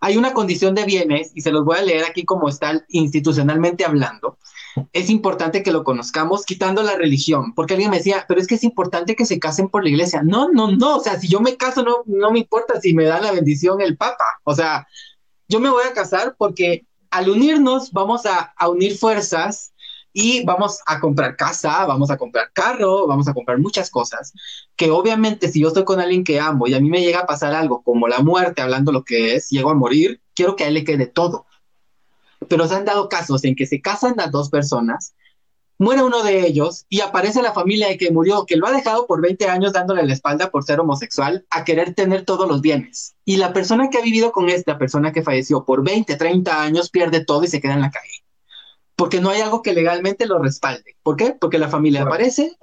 hay 0.00 0.16
una 0.16 0.32
condición 0.32 0.74
de 0.74 0.84
bienes, 0.84 1.30
y 1.34 1.42
se 1.42 1.52
los 1.52 1.64
voy 1.64 1.78
a 1.78 1.82
leer 1.82 2.04
aquí 2.04 2.24
como 2.24 2.48
está 2.48 2.84
institucionalmente 2.88 3.84
hablando, 3.84 4.38
es 4.92 5.10
importante 5.10 5.62
que 5.62 5.72
lo 5.72 5.84
conozcamos 5.84 6.44
quitando 6.44 6.82
la 6.82 6.96
religión, 6.96 7.54
porque 7.54 7.74
alguien 7.74 7.90
me 7.90 7.98
decía, 7.98 8.24
pero 8.28 8.40
es 8.40 8.46
que 8.46 8.54
es 8.54 8.64
importante 8.64 9.16
que 9.16 9.26
se 9.26 9.38
casen 9.38 9.68
por 9.68 9.82
la 9.82 9.90
iglesia. 9.90 10.22
No, 10.22 10.48
no, 10.50 10.70
no, 10.70 10.96
o 10.96 11.00
sea, 11.00 11.18
si 11.18 11.28
yo 11.28 11.40
me 11.40 11.56
caso, 11.56 11.82
no, 11.82 12.02
no 12.06 12.30
me 12.30 12.40
importa 12.40 12.80
si 12.80 12.94
me 12.94 13.04
da 13.04 13.20
la 13.20 13.32
bendición 13.32 13.80
el 13.80 13.96
Papa, 13.96 14.24
o 14.44 14.54
sea, 14.54 14.86
yo 15.48 15.60
me 15.60 15.70
voy 15.70 15.84
a 15.84 15.92
casar 15.92 16.34
porque 16.38 16.86
al 17.10 17.28
unirnos 17.28 17.92
vamos 17.92 18.24
a, 18.26 18.54
a 18.56 18.68
unir 18.68 18.96
fuerzas 18.96 19.72
y 20.14 20.44
vamos 20.44 20.80
a 20.86 21.00
comprar 21.00 21.36
casa, 21.36 21.84
vamos 21.86 22.10
a 22.10 22.16
comprar 22.16 22.50
carro, 22.52 23.06
vamos 23.06 23.28
a 23.28 23.34
comprar 23.34 23.58
muchas 23.58 23.90
cosas, 23.90 24.32
que 24.76 24.90
obviamente 24.90 25.48
si 25.48 25.60
yo 25.60 25.68
estoy 25.68 25.84
con 25.84 26.00
alguien 26.00 26.24
que 26.24 26.40
amo 26.40 26.66
y 26.66 26.74
a 26.74 26.80
mí 26.80 26.90
me 26.90 27.00
llega 27.00 27.20
a 27.20 27.26
pasar 27.26 27.54
algo 27.54 27.82
como 27.82 28.08
la 28.08 28.20
muerte, 28.20 28.62
hablando 28.62 28.92
lo 28.92 29.04
que 29.04 29.34
es, 29.34 29.48
llego 29.48 29.70
a 29.70 29.74
morir, 29.74 30.20
quiero 30.34 30.56
que 30.56 30.64
a 30.64 30.68
él 30.68 30.74
le 30.74 30.84
quede 30.84 31.06
todo 31.06 31.46
pero 32.48 32.66
se 32.68 32.74
han 32.74 32.84
dado 32.84 33.08
casos 33.08 33.44
en 33.44 33.54
que 33.54 33.66
se 33.66 33.80
casan 33.80 34.14
las 34.16 34.30
dos 34.30 34.50
personas, 34.50 35.14
muere 35.78 36.02
uno 36.02 36.22
de 36.22 36.46
ellos 36.46 36.86
y 36.88 37.00
aparece 37.00 37.42
la 37.42 37.52
familia 37.52 37.88
de 37.88 37.98
que 37.98 38.12
murió, 38.12 38.46
que 38.46 38.56
lo 38.56 38.66
ha 38.66 38.72
dejado 38.72 39.06
por 39.06 39.20
20 39.20 39.48
años 39.48 39.72
dándole 39.72 40.04
la 40.04 40.12
espalda 40.12 40.50
por 40.50 40.64
ser 40.64 40.80
homosexual, 40.80 41.44
a 41.50 41.64
querer 41.64 41.94
tener 41.94 42.24
todos 42.24 42.48
los 42.48 42.60
bienes. 42.60 43.14
Y 43.24 43.36
la 43.36 43.52
persona 43.52 43.90
que 43.90 43.98
ha 43.98 44.02
vivido 44.02 44.32
con 44.32 44.48
esta 44.48 44.78
persona 44.78 45.12
que 45.12 45.22
falleció 45.22 45.64
por 45.64 45.84
20, 45.84 46.14
30 46.16 46.62
años 46.62 46.90
pierde 46.90 47.24
todo 47.24 47.44
y 47.44 47.48
se 47.48 47.60
queda 47.60 47.74
en 47.74 47.80
la 47.80 47.90
calle. 47.90 48.24
Porque 48.94 49.20
no 49.20 49.30
hay 49.30 49.40
algo 49.40 49.62
que 49.62 49.72
legalmente 49.72 50.26
lo 50.26 50.38
respalde. 50.38 50.96
¿Por 51.02 51.16
qué? 51.16 51.34
Porque 51.38 51.58
la 51.58 51.68
familia 51.68 52.02
aparece 52.02 52.56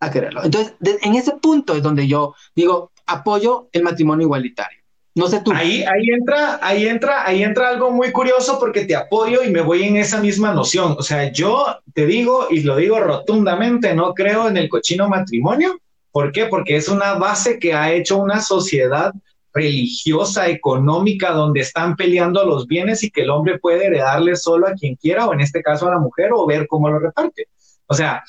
a 0.00 0.10
quererlo. 0.10 0.44
Entonces, 0.44 0.74
de, 0.78 0.98
en 1.02 1.14
ese 1.14 1.32
punto 1.32 1.74
es 1.74 1.82
donde 1.82 2.06
yo 2.06 2.34
digo, 2.54 2.92
apoyo 3.06 3.68
el 3.72 3.82
matrimonio 3.82 4.26
igualitario. 4.26 4.82
No 5.16 5.28
sé 5.28 5.40
tú. 5.40 5.50
Ahí, 5.54 5.82
entra, 6.12 6.58
ahí 6.60 6.86
entra, 6.86 7.26
ahí 7.26 7.42
entra 7.42 7.70
algo 7.70 7.90
muy 7.90 8.12
curioso 8.12 8.58
porque 8.60 8.84
te 8.84 8.94
apoyo 8.94 9.42
y 9.42 9.50
me 9.50 9.62
voy 9.62 9.84
en 9.84 9.96
esa 9.96 10.20
misma 10.20 10.52
noción. 10.52 10.94
O 10.98 11.02
sea, 11.02 11.32
yo 11.32 11.64
te 11.94 12.04
digo 12.04 12.48
y 12.50 12.60
lo 12.60 12.76
digo 12.76 13.00
rotundamente, 13.00 13.94
no 13.94 14.12
creo 14.12 14.46
en 14.46 14.58
el 14.58 14.68
cochino 14.68 15.08
matrimonio. 15.08 15.80
¿Por 16.12 16.32
qué? 16.32 16.44
Porque 16.44 16.76
es 16.76 16.90
una 16.90 17.14
base 17.14 17.58
que 17.58 17.72
ha 17.72 17.94
hecho 17.94 18.18
una 18.18 18.42
sociedad 18.42 19.10
religiosa, 19.54 20.48
económica, 20.48 21.30
donde 21.30 21.60
están 21.60 21.96
peleando 21.96 22.44
los 22.44 22.66
bienes 22.66 23.02
y 23.02 23.10
que 23.10 23.22
el 23.22 23.30
hombre 23.30 23.58
puede 23.58 23.86
heredarle 23.86 24.36
solo 24.36 24.68
a 24.68 24.74
quien 24.74 24.96
quiera, 24.96 25.26
o 25.26 25.32
en 25.32 25.40
este 25.40 25.62
caso 25.62 25.88
a 25.88 25.92
la 25.92 25.98
mujer, 25.98 26.28
o 26.34 26.46
ver 26.46 26.66
cómo 26.66 26.90
lo 26.90 26.98
reparte. 26.98 27.48
O 27.86 27.94
sea, 27.94 28.22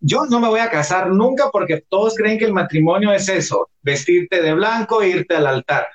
yo 0.00 0.24
no 0.24 0.40
me 0.40 0.48
voy 0.48 0.60
a 0.60 0.70
casar 0.70 1.10
nunca 1.10 1.50
porque 1.52 1.84
todos 1.86 2.14
creen 2.14 2.38
que 2.38 2.46
el 2.46 2.54
matrimonio 2.54 3.12
es 3.12 3.28
eso, 3.28 3.68
vestirte 3.82 4.40
de 4.40 4.54
blanco 4.54 5.02
e 5.02 5.10
irte 5.10 5.36
al 5.36 5.46
altar 5.46 5.86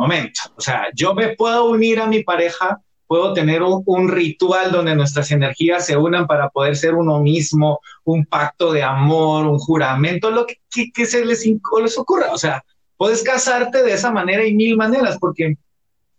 momento. 0.00 0.40
O 0.56 0.60
sea, 0.60 0.88
yo 0.94 1.14
me 1.14 1.36
puedo 1.36 1.66
unir 1.66 2.00
a 2.00 2.06
mi 2.06 2.22
pareja, 2.22 2.80
puedo 3.06 3.34
tener 3.34 3.62
un, 3.62 4.08
ritual 4.08 4.72
donde 4.72 4.94
nuestras 4.94 5.30
energías 5.30 5.84
se 5.84 5.96
unan 5.96 6.26
para 6.26 6.48
poder 6.48 6.76
ser 6.76 6.94
uno 6.94 7.20
mismo, 7.20 7.80
un 8.04 8.24
pacto 8.24 8.72
de 8.72 8.82
amor, 8.82 9.46
un 9.46 9.58
juramento, 9.58 10.30
lo 10.30 10.46
que, 10.46 10.56
que, 10.70 10.90
que 10.90 11.06
se 11.06 11.24
les, 11.24 11.44
les 11.46 11.98
ocurra. 11.98 12.32
O 12.32 12.38
sea, 12.38 12.64
puedes 12.96 13.22
casarte 13.22 13.82
de 13.82 13.92
esa 13.92 14.10
manera 14.10 14.46
y 14.46 14.54
mil 14.54 14.76
maneras, 14.76 15.18
porque 15.18 15.56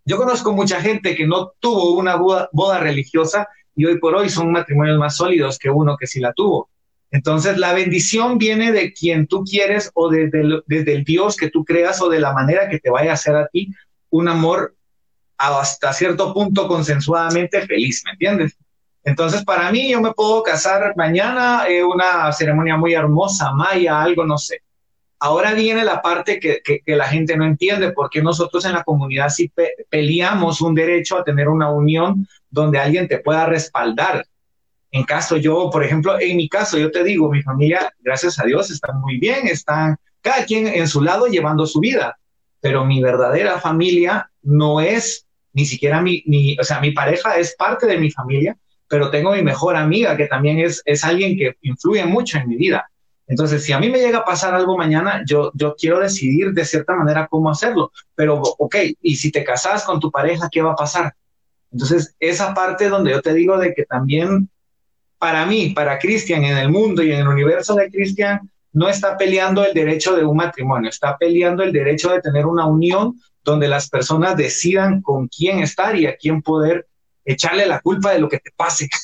yo 0.06 0.18
conozco 0.18 0.52
mucha 0.52 0.80
gente 0.82 1.16
que 1.16 1.26
no 1.26 1.54
tuvo 1.60 1.94
una 1.94 2.18
boda 2.18 2.80
religiosa 2.80 3.48
y 3.76 3.86
hoy 3.86 4.00
por 4.00 4.16
hoy 4.16 4.30
son 4.30 4.52
matrimonios 4.52 4.98
más 5.00 5.16
sólidos 5.16 5.58
que 5.58 5.70
uno 5.70 5.96
que 5.98 6.08
sí 6.08 6.20
la 6.20 6.34
tuvo. 6.34 6.70
Entonces, 7.12 7.57
la 7.57 7.74
bendición 7.74 8.38
viene 8.38 8.72
de 8.72 8.93
quien 8.93 9.28
tú 9.28 9.43
quieres 9.43 9.91
o 9.93 10.09
desde 10.09 10.41
el, 10.41 10.64
desde 10.66 10.95
el 10.95 11.03
Dios 11.03 11.36
que 11.36 11.49
tú 11.49 11.66
creas 11.66 12.01
o 12.01 12.09
de 12.09 12.22
la 12.22 12.32
manera 12.32 12.70
que 12.70 12.80
te 12.80 12.89
vaya 12.89 13.12
a 13.12 13.16
hacer 13.16 13.36
a 13.36 13.47
ti 13.47 13.70
un 14.09 14.30
amor 14.30 14.76
hasta 15.38 15.91
cierto 15.91 16.34
punto 16.34 16.68
consensuadamente 16.68 17.62
feliz, 17.66 18.03
¿me 18.05 18.12
entiendes? 18.12 18.57
Entonces, 19.03 19.43
para 19.43 19.72
mí, 19.72 19.89
yo 19.89 19.99
me 19.99 20.14
puedo 20.14 20.43
casar 20.43 20.93
mañana, 20.95 21.68
eh, 21.68 21.84
una 21.84 22.32
ceremonia 22.32 22.78
muy 22.78 22.93
hermosa, 22.93 23.51
maya, 23.51 24.01
algo, 24.01 24.26
no 24.26 24.38
sé. 24.38 24.62
Ahora 25.20 25.53
viene 25.53 25.84
la 25.84 26.01
parte 26.01 26.39
que, 26.39 26.62
que, 26.64 26.95
la 26.95 27.07
gente 27.07 27.36
no 27.36 27.45
entiende, 27.45 27.91
porque 27.91 28.22
nosotros 28.22 28.66
en 28.66 28.74
la 28.74 28.84
comunidad 28.84 29.30
sí 29.30 29.49
pe 29.49 29.74
peleamos 29.89 30.62
un 30.62 30.74
derecho 30.74 31.18
a 31.18 31.24
tener 31.24 31.47
una 31.47 31.70
unión 31.70 32.28
donde 32.49 32.80
alguien 32.80 33.07
te 33.07 33.20
pueda 33.20 33.45
respaldar, 33.45 34.26
en 34.92 35.04
caso 35.04 35.38
yo, 35.38 35.70
por 35.72 35.84
ejemplo, 35.84 36.20
en 36.20 36.38
mi 36.38 36.50
caso, 36.50 36.78
yo 36.78 36.92
te 36.92 37.04
digo, 37.04 37.32
mi 37.32 37.42
familia, 37.42 37.94
gracias 38.00 38.39
a 38.39 38.44
Dios, 38.44 38.70
está 38.70 38.92
muy 38.94 39.18
bien, 39.18 39.48
están 39.48 39.98
cada 40.22 40.46
quien 40.46 40.68
en 40.68 40.88
su 40.88 41.02
lado 41.02 41.28
llevando 41.28 41.66
su 41.66 41.80
vida, 41.80 42.18
pero 42.60 42.86
mi 42.86 43.02
verdadera 43.02 43.60
familia 43.60 44.30
no 44.44 44.82
es 44.82 45.26
ni 45.54 45.66
siquiera 45.66 46.02
mi, 46.02 46.24
mi, 46.26 46.58
o 46.60 46.64
sea, 46.64 46.80
mi 46.80 46.92
pareja 46.92 47.38
es 47.38 47.56
parte 47.56 47.86
de 47.88 47.98
mi 47.98 48.12
familia, 48.12 48.58
pero 48.88 49.10
tengo 49.10 49.34
mi 49.34 49.42
mejor 49.42 49.76
amiga 49.76 50.16
que 50.18 50.28
también 50.28 50.60
es, 50.60 50.82
es 50.86 51.04
alguien 51.04 51.38
que 51.38 51.56
influye 51.62 52.06
mucho 52.06 52.38
en 52.38 52.48
mi 52.48 52.56
vida. 52.56 52.89
Entonces, 53.28 53.64
si 53.64 53.72
a 53.72 53.80
mí 53.80 53.89
me 53.89 54.00
llega 54.00 54.20
a 54.20 54.26
pasar 54.26 54.54
algo 54.54 54.78
mañana, 54.78 55.24
yo, 55.26 55.52
yo 55.56 55.76
quiero 55.76 56.00
decidir 56.00 56.52
de 56.52 56.66
cierta 56.66 56.96
manera 56.96 57.28
cómo 57.30 57.50
hacerlo. 57.50 57.92
Pero, 58.14 58.42
ok, 58.42 58.76
y 59.02 59.16
si 59.16 59.32
te 59.32 59.44
casas 59.46 59.86
con 59.86 60.02
tu 60.02 60.12
pareja, 60.12 60.50
¿qué 60.52 60.62
va 60.62 60.74
a 60.74 60.76
pasar? 60.76 61.14
Entonces, 61.72 62.14
esa 62.20 62.54
parte 62.54 62.89
donde 62.89 63.12
yo 63.12 63.22
te 63.22 63.34
digo 63.34 63.58
de 63.58 63.74
que 63.74 63.86
también 63.86 64.50
para 65.22 65.46
mí, 65.46 65.70
para 65.70 66.00
Cristian, 66.00 66.44
en 66.44 66.58
el 66.58 66.70
mundo 66.70 67.04
y 67.04 67.12
en 67.12 67.20
el 67.20 67.28
universo 67.28 67.76
de 67.76 67.92
Cristian, 67.92 68.52
no 68.74 68.90
está 68.90 69.16
peleando 69.16 69.64
el 69.64 69.72
derecho 69.72 70.16
de 70.16 70.26
un 70.26 70.36
matrimonio, 70.36 70.90
está 70.90 71.16
peleando 71.16 71.62
el 71.62 71.72
derecho 71.72 72.10
de 72.10 72.22
tener 72.22 72.48
una 72.48 72.66
unión 72.66 73.22
donde 73.44 73.68
las 73.68 73.88
personas 73.88 74.36
decidan 74.36 75.04
con 75.04 75.28
quién 75.28 75.60
estar 75.60 75.96
y 75.96 76.08
a 76.08 76.18
quién 76.18 76.42
poder 76.42 76.88
echarle 77.24 77.68
la 77.68 77.82
culpa 77.82 78.14
de 78.14 78.20
lo 78.20 78.30
que 78.30 78.40
te 78.40 78.50
pase. 78.56 78.90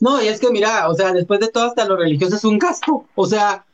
No, 0.00 0.20
y 0.20 0.26
es 0.26 0.40
que 0.40 0.50
mira, 0.50 0.88
o 0.88 0.94
sea, 0.94 1.12
después 1.12 1.38
de 1.38 1.48
todo 1.48 1.68
hasta 1.68 1.86
lo 1.86 1.96
religioso 1.96 2.34
es 2.34 2.44
un 2.44 2.58
gasto, 2.58 3.06
o 3.14 3.26
sea, 3.26 3.64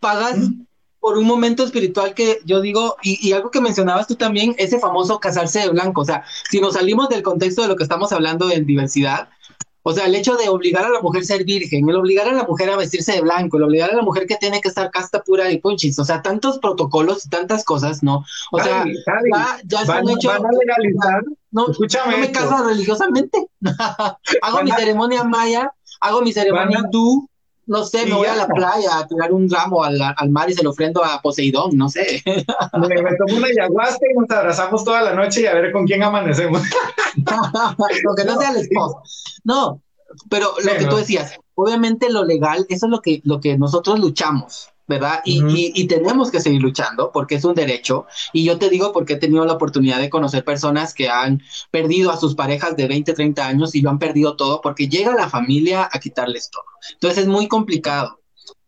pagas 0.00 0.36
¿Mm? 0.36 0.66
por 0.98 1.16
un 1.16 1.26
momento 1.26 1.64
espiritual 1.64 2.12
que 2.12 2.40
yo 2.44 2.60
digo, 2.60 2.96
y, 3.00 3.26
y, 3.26 3.32
algo 3.32 3.50
que 3.50 3.60
mencionabas 3.60 4.08
tú 4.08 4.16
también, 4.16 4.54
ese 4.58 4.80
famoso 4.80 5.20
casarse 5.20 5.60
de 5.60 5.68
blanco, 5.68 6.00
o 6.00 6.04
sea, 6.04 6.24
si 6.50 6.60
nos 6.60 6.74
salimos 6.74 7.08
del 7.08 7.22
contexto 7.22 7.62
de 7.62 7.68
lo 7.68 7.76
que 7.76 7.84
estamos 7.84 8.12
hablando 8.12 8.48
de 8.48 8.60
diversidad, 8.60 9.30
o 9.82 9.92
sea, 9.92 10.06
el 10.06 10.14
hecho 10.14 10.36
de 10.36 10.48
obligar 10.48 10.84
a 10.84 10.90
la 10.90 11.00
mujer 11.00 11.22
a 11.22 11.24
ser 11.24 11.44
virgen, 11.44 11.88
el 11.88 11.96
obligar 11.96 12.28
a 12.28 12.32
la 12.32 12.44
mujer 12.44 12.68
a 12.70 12.76
vestirse 12.76 13.12
de 13.12 13.20
blanco, 13.22 13.56
el 13.56 13.62
obligar 13.62 13.90
a 13.90 13.96
la 13.96 14.02
mujer 14.02 14.26
que 14.26 14.36
tiene 14.36 14.60
que 14.60 14.68
estar 14.68 14.90
casta 14.90 15.22
pura 15.22 15.50
y 15.50 15.58
punchis, 15.58 15.98
o 15.98 16.04
sea, 16.04 16.20
tantos 16.20 16.58
protocolos 16.58 17.24
y 17.24 17.28
tantas 17.30 17.64
cosas, 17.64 18.02
¿no? 18.02 18.24
O 18.52 18.60
sea, 18.60 18.84
ya, 18.84 19.58
ya 19.64 19.84
van, 19.84 19.98
han 20.08 20.08
hecho. 20.10 20.28
van 20.28 20.44
a 20.44 20.50
legalizar. 20.52 21.22
No, 21.50 21.68
Escúchame 21.70 22.12
no 22.12 22.18
me 22.18 22.26
esto. 22.26 22.38
caso 22.40 22.68
religiosamente. 22.68 23.46
hago 24.42 24.56
Van 24.56 24.64
mi 24.64 24.70
a- 24.70 24.76
ceremonia 24.76 25.24
maya, 25.24 25.72
hago 26.00 26.20
mi 26.22 26.32
ceremonia 26.32 26.78
hindú, 26.84 27.28
no 27.70 27.84
sé, 27.84 28.04
me 28.04 28.14
voy 28.14 28.26
a 28.26 28.34
la 28.34 28.48
playa 28.48 28.98
a 28.98 29.06
tirar 29.06 29.32
un 29.32 29.48
ramo 29.48 29.84
al, 29.84 29.96
al 30.02 30.30
mar 30.30 30.50
y 30.50 30.54
se 30.54 30.64
lo 30.64 30.70
ofrendo 30.70 31.04
a 31.04 31.22
Poseidón, 31.22 31.76
no 31.76 31.88
sé. 31.88 32.20
Me, 32.26 33.02
me 33.02 33.16
tomo 33.16 33.38
una 33.38 33.46
ayahuasca 33.46 34.06
y 34.10 34.18
nos 34.18 34.28
abrazamos 34.28 34.84
toda 34.84 35.02
la 35.02 35.14
noche 35.14 35.42
y 35.42 35.46
a 35.46 35.54
ver 35.54 35.70
con 35.70 35.86
quién 35.86 36.02
amanecemos. 36.02 36.62
Lo 37.16 38.14
que 38.16 38.24
no 38.24 38.38
sea 38.38 38.50
el 38.50 38.56
esposo. 38.56 39.00
No, 39.44 39.80
pero 40.28 40.52
lo 40.64 40.72
que 40.72 40.86
tú 40.86 40.96
decías, 40.96 41.38
obviamente 41.54 42.10
lo 42.10 42.24
legal, 42.24 42.66
eso 42.68 42.86
es 42.86 42.90
lo 42.90 43.00
que, 43.00 43.20
lo 43.24 43.40
que 43.40 43.56
nosotros 43.56 44.00
luchamos. 44.00 44.69
¿Verdad? 44.90 45.20
Y, 45.24 45.70
y, 45.72 45.86
tenemos 45.86 46.32
que 46.32 46.40
seguir 46.40 46.60
luchando 46.60 47.12
porque 47.12 47.36
es 47.36 47.44
un 47.44 47.54
derecho. 47.54 48.06
Y 48.32 48.44
yo 48.44 48.58
te 48.58 48.68
digo 48.68 48.92
porque 48.92 49.12
he 49.12 49.16
tenido 49.16 49.44
la 49.44 49.52
oportunidad 49.52 50.00
de 50.00 50.10
conocer 50.10 50.44
personas 50.44 50.94
que 50.94 51.08
han 51.08 51.40
perdido 51.70 52.10
a 52.10 52.16
sus 52.16 52.34
parejas 52.34 52.76
de 52.76 52.88
20, 52.88 53.12
30 53.12 53.46
años 53.46 53.74
y 53.76 53.82
lo 53.82 53.90
han 53.90 54.00
perdido 54.00 54.34
todo 54.34 54.60
porque 54.60 54.88
llega 54.88 55.14
la 55.14 55.28
familia 55.28 55.88
a 55.92 56.00
quitarles 56.00 56.50
todo. 56.50 56.64
Entonces 56.94 57.20
es 57.20 57.28
muy 57.28 57.46
complicado. 57.46 58.18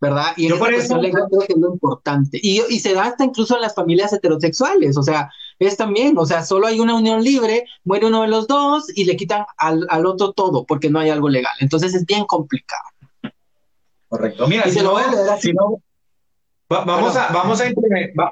¿verdad? 0.00 0.32
Y 0.36 0.48
yo 0.48 0.58
por 0.58 0.72
eso 0.72 0.98
creo 0.98 1.12
que 1.46 1.52
es 1.52 1.58
lo 1.58 1.72
importante. 1.72 2.38
Y, 2.42 2.60
y 2.68 2.80
se 2.80 2.92
da 2.92 3.04
hasta 3.04 3.24
incluso 3.24 3.54
en 3.54 3.62
las 3.62 3.74
familias 3.74 4.12
heterosexuales, 4.12 4.96
o 4.96 5.02
sea, 5.02 5.30
es 5.60 5.76
también, 5.76 6.18
o 6.18 6.26
sea, 6.26 6.44
solo 6.44 6.66
hay 6.66 6.80
una 6.80 6.96
unión 6.96 7.22
libre, 7.22 7.66
muere 7.84 8.06
uno 8.06 8.22
de 8.22 8.28
los 8.28 8.48
dos 8.48 8.86
y 8.96 9.04
le 9.04 9.16
quitan 9.16 9.44
al, 9.58 9.86
al 9.90 10.06
otro 10.06 10.32
todo 10.32 10.64
porque 10.66 10.90
no 10.90 10.98
hay 10.98 11.10
algo 11.10 11.28
legal. 11.28 11.52
Entonces 11.60 11.94
es 11.94 12.04
bien 12.04 12.24
complicado. 12.24 12.82
Correcto. 14.12 14.46
Mira, 14.46 14.68
si, 14.68 14.78
no, 14.82 14.94
si 15.40 15.54
no, 15.54 15.80
vamos, 16.72 17.16
a, 17.16 17.28
vamos, 17.32 17.60
a 17.60 17.72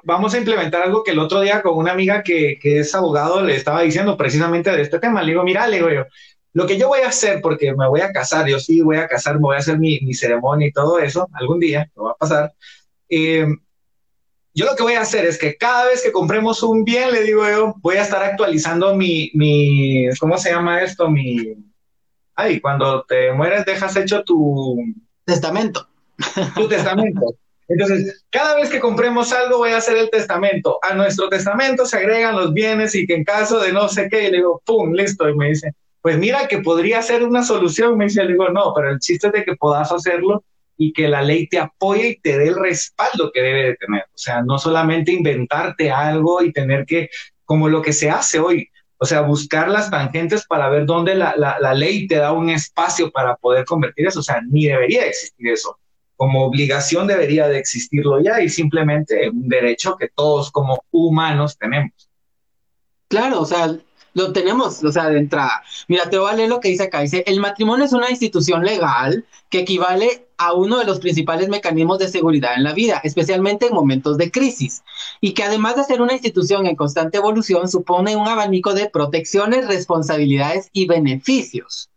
vamos 0.05 0.34
a 0.34 0.38
implementar 0.38 0.82
algo 0.82 1.03
que 1.05 1.12
el 1.12 1.18
otro 1.18 1.41
día 1.41 1.62
con 1.62 1.76
una 1.76 1.93
amiga 1.93 2.22
que, 2.22 2.59
que, 2.61 2.80
es 2.80 2.95
abogado 2.95 3.43
le 3.43 3.57
estaba 3.57 3.82
diciendo 3.82 4.16
precisamente 4.16 4.70
de 4.70 4.82
este 4.82 4.99
tema. 4.99 5.22
Le 5.22 5.32
digo, 5.32 5.43
mira, 5.43 5.66
le 5.66 5.76
digo 5.76 5.91
yo, 5.91 6.05
lo 6.53 6.66
que 6.66 6.78
yo 6.78 6.88
voy 6.88 7.01
a 7.01 7.09
hacer, 7.09 7.41
porque 7.41 7.74
me 7.74 7.88
voy 7.88 8.01
a 8.01 8.12
casar, 8.12 8.49
yo 8.49 8.59
sí 8.59 8.80
voy 8.80 8.97
a 8.97 9.07
casar, 9.07 9.36
me 9.36 9.43
voy 9.43 9.57
a 9.57 9.61
hacer 9.61 9.78
mi, 9.78 10.01
mi 10.01 10.14
ceremonia 10.14 10.68
y 10.68 10.72
todo 10.72 10.99
eso, 10.99 11.28
algún 11.32 11.61
día, 11.61 11.91
lo 11.95 12.05
va 12.05 12.12
a 12.12 12.16
pasar. 12.16 12.53
Eh, 13.09 13.47
yo 14.53 14.66
lo 14.66 14.74
que 14.74 14.82
voy 14.82 14.95
a 14.95 15.03
hacer 15.03 15.24
es 15.26 15.38
que 15.38 15.57
cada 15.57 15.86
vez 15.86 16.03
que 16.03 16.11
compremos 16.11 16.62
un 16.62 16.84
bien, 16.84 17.12
le 17.12 17.22
digo 17.22 17.49
yo, 17.49 17.74
voy 17.78 17.97
a 17.97 18.03
estar 18.03 18.22
actualizando 18.22 18.97
mi, 18.97 19.30
mi 19.34 20.09
¿cómo 20.18 20.38
se 20.38 20.51
llama 20.51 20.82
esto? 20.82 21.09
Mi, 21.09 21.55
ay, 22.34 22.61
cuando 22.61 23.05
te 23.05 23.32
mueres 23.32 23.64
dejas 23.64 23.95
hecho 23.97 24.24
tu 24.24 24.76
testamento. 25.24 25.88
Tu 26.57 26.68
testamento. 26.68 27.36
Entonces, 27.71 28.25
cada 28.31 28.57
vez 28.57 28.68
que 28.68 28.81
compremos 28.81 29.33
algo, 29.33 29.59
voy 29.59 29.71
a 29.71 29.77
hacer 29.77 29.97
el 29.97 30.11
testamento. 30.11 30.81
A 30.83 30.93
nuestro 30.93 31.29
testamento 31.29 31.87
se 31.87 31.99
agregan 31.99 32.35
los 32.35 32.53
bienes 32.53 32.97
y 32.97 33.07
que 33.07 33.14
en 33.14 33.23
caso 33.23 33.61
de 33.61 33.73
no 33.73 33.89
sé 33.89 34.09
qué, 34.11 34.29
le 34.29 34.39
digo, 34.39 34.61
pum, 34.66 34.93
listo. 34.93 35.29
Y 35.29 35.37
me 35.37 35.51
dice, 35.51 35.73
pues 36.03 36.18
mira 36.18 36.49
que 36.49 36.59
podría 36.59 37.01
ser 37.01 37.23
una 37.23 37.45
solución. 37.45 37.97
Me 37.97 38.07
dice, 38.07 38.25
le 38.25 38.33
digo, 38.33 38.49
no, 38.49 38.75
pero 38.75 38.91
el 38.91 38.99
chiste 38.99 39.29
es 39.29 39.33
de 39.33 39.45
que 39.45 39.55
puedas 39.55 39.93
hacerlo 39.93 40.43
y 40.77 40.93
que 40.93 41.07
la 41.07 41.23
ley 41.23 41.47
te 41.47 41.61
apoye 41.61 42.09
y 42.09 42.21
te 42.21 42.39
dé 42.39 42.49
el 42.49 42.57
respaldo 42.57 43.31
que 43.33 43.41
debe 43.41 43.62
de 43.62 43.77
tener. 43.77 44.03
O 44.03 44.18
sea, 44.18 44.43
no 44.43 44.59
solamente 44.59 45.12
inventarte 45.12 45.93
algo 45.93 46.43
y 46.43 46.53
tener 46.53 46.85
que, 46.87 47.09
como 47.45 47.68
lo 47.68 47.83
que 47.83 47.93
se 47.93 48.11
hace 48.11 48.41
hoy, 48.41 48.68
o 48.99 49.07
sea, 49.07 49.21
buscar 49.21 49.68
las 49.68 49.93
tangentes 49.93 50.45
para 50.45 50.68
ver 50.71 50.87
dónde 50.87 51.14
la, 51.14 51.35
la, 51.37 51.59
la 51.61 51.73
ley 51.75 52.09
te 52.09 52.16
da 52.16 52.33
un 52.33 52.51
espacio 52.51 53.12
para 53.12 53.37
poder 53.37 53.64
convertir 53.64 54.09
eso. 54.09 54.18
O 54.18 54.25
sea, 54.25 54.41
ni 54.51 54.66
debería 54.66 55.07
existir 55.07 55.53
eso 55.53 55.80
como 56.21 56.45
obligación 56.45 57.07
debería 57.07 57.49
de 57.49 57.57
existirlo 57.57 58.21
ya 58.21 58.43
y 58.43 58.51
simplemente 58.51 59.31
un 59.31 59.49
derecho 59.49 59.97
que 59.97 60.09
todos 60.14 60.51
como 60.51 60.85
humanos 60.91 61.57
tenemos. 61.57 62.11
Claro, 63.09 63.41
o 63.41 63.47
sea, 63.47 63.75
lo 64.12 64.31
tenemos, 64.31 64.85
o 64.85 64.93
sea, 64.93 65.09
de 65.09 65.18
entrada. 65.18 65.62
Mira, 65.89 66.11
te 66.11 66.18
voy 66.18 66.31
a 66.31 66.37
leer 66.37 66.51
lo 66.51 66.61
que 66.61 66.68
dice 66.68 66.83
acá. 66.83 67.01
Dice, 67.01 67.25
el 67.27 67.41
matrimonio 67.41 67.87
es 67.87 67.95
una 67.95 68.11
institución 68.11 68.66
legal 68.66 69.25
que 69.49 69.61
equivale 69.61 70.27
a 70.37 70.53
uno 70.53 70.79
de 70.79 70.85
los 70.85 71.01
principales 71.01 71.49
mecanismos 71.49 71.99
de 71.99 72.09
seguridad 72.09 72.53
en 72.55 72.64
la 72.64 72.75
vida, 72.75 73.01
especialmente 73.03 73.68
en 73.68 73.75
momentos 73.75 74.18
de 74.18 74.31
crisis, 74.31 74.83
y 75.23 75.33
que 75.33 75.45
además 75.45 75.77
de 75.77 75.85
ser 75.85 76.03
una 76.03 76.12
institución 76.12 76.66
en 76.66 76.77
constante 76.77 77.16
evolución, 77.16 77.66
supone 77.66 78.16
un 78.16 78.29
abanico 78.29 78.75
de 78.75 78.91
protecciones, 78.91 79.66
responsabilidades 79.68 80.68
y 80.75 80.87
beneficios 80.87 81.89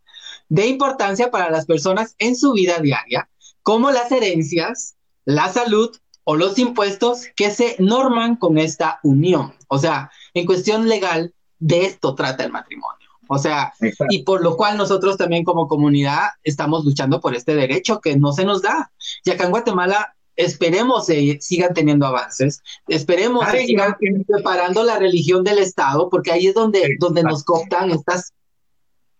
de 0.47 0.67
importancia 0.67 1.29
para 1.29 1.49
las 1.49 1.65
personas 1.65 2.15
en 2.19 2.37
su 2.37 2.53
vida 2.53 2.79
diaria 2.79 3.27
como 3.63 3.91
las 3.91 4.11
herencias, 4.11 4.95
la 5.25 5.49
salud 5.49 5.95
o 6.25 6.35
los 6.35 6.57
impuestos 6.59 7.23
que 7.35 7.51
se 7.51 7.75
norman 7.79 8.35
con 8.35 8.57
esta 8.57 8.99
unión. 9.03 9.53
O 9.67 9.79
sea, 9.79 10.11
en 10.33 10.45
cuestión 10.45 10.87
legal, 10.87 11.33
de 11.59 11.85
esto 11.85 12.13
trata 12.13 12.43
el 12.43 12.51
matrimonio. 12.51 13.09
O 13.27 13.37
sea, 13.37 13.73
y 14.09 14.23
por 14.23 14.43
lo 14.43 14.57
cual 14.57 14.77
nosotros 14.77 15.17
también 15.17 15.43
como 15.43 15.67
comunidad 15.67 16.27
estamos 16.43 16.85
luchando 16.85 17.19
por 17.19 17.35
este 17.35 17.55
derecho 17.55 17.99
que 17.99 18.17
no 18.17 18.33
se 18.33 18.45
nos 18.45 18.61
da. 18.61 18.91
Y 19.23 19.31
acá 19.31 19.45
en 19.45 19.51
Guatemala 19.51 20.13
esperemos 20.35 21.05
se 21.05 21.39
sigan 21.39 21.73
teniendo 21.73 22.05
avances, 22.05 22.61
esperemos 22.87 23.47
que 23.47 23.65
sigan 23.67 23.95
preparando 24.27 24.83
la 24.83 24.97
religión 24.97 25.43
del 25.43 25.59
Estado, 25.59 26.09
porque 26.09 26.31
ahí 26.31 26.47
es 26.47 26.53
donde, 26.53 26.95
donde 26.99 27.23
nos 27.23 27.43
cooptan 27.43 27.91
estas 27.91 28.33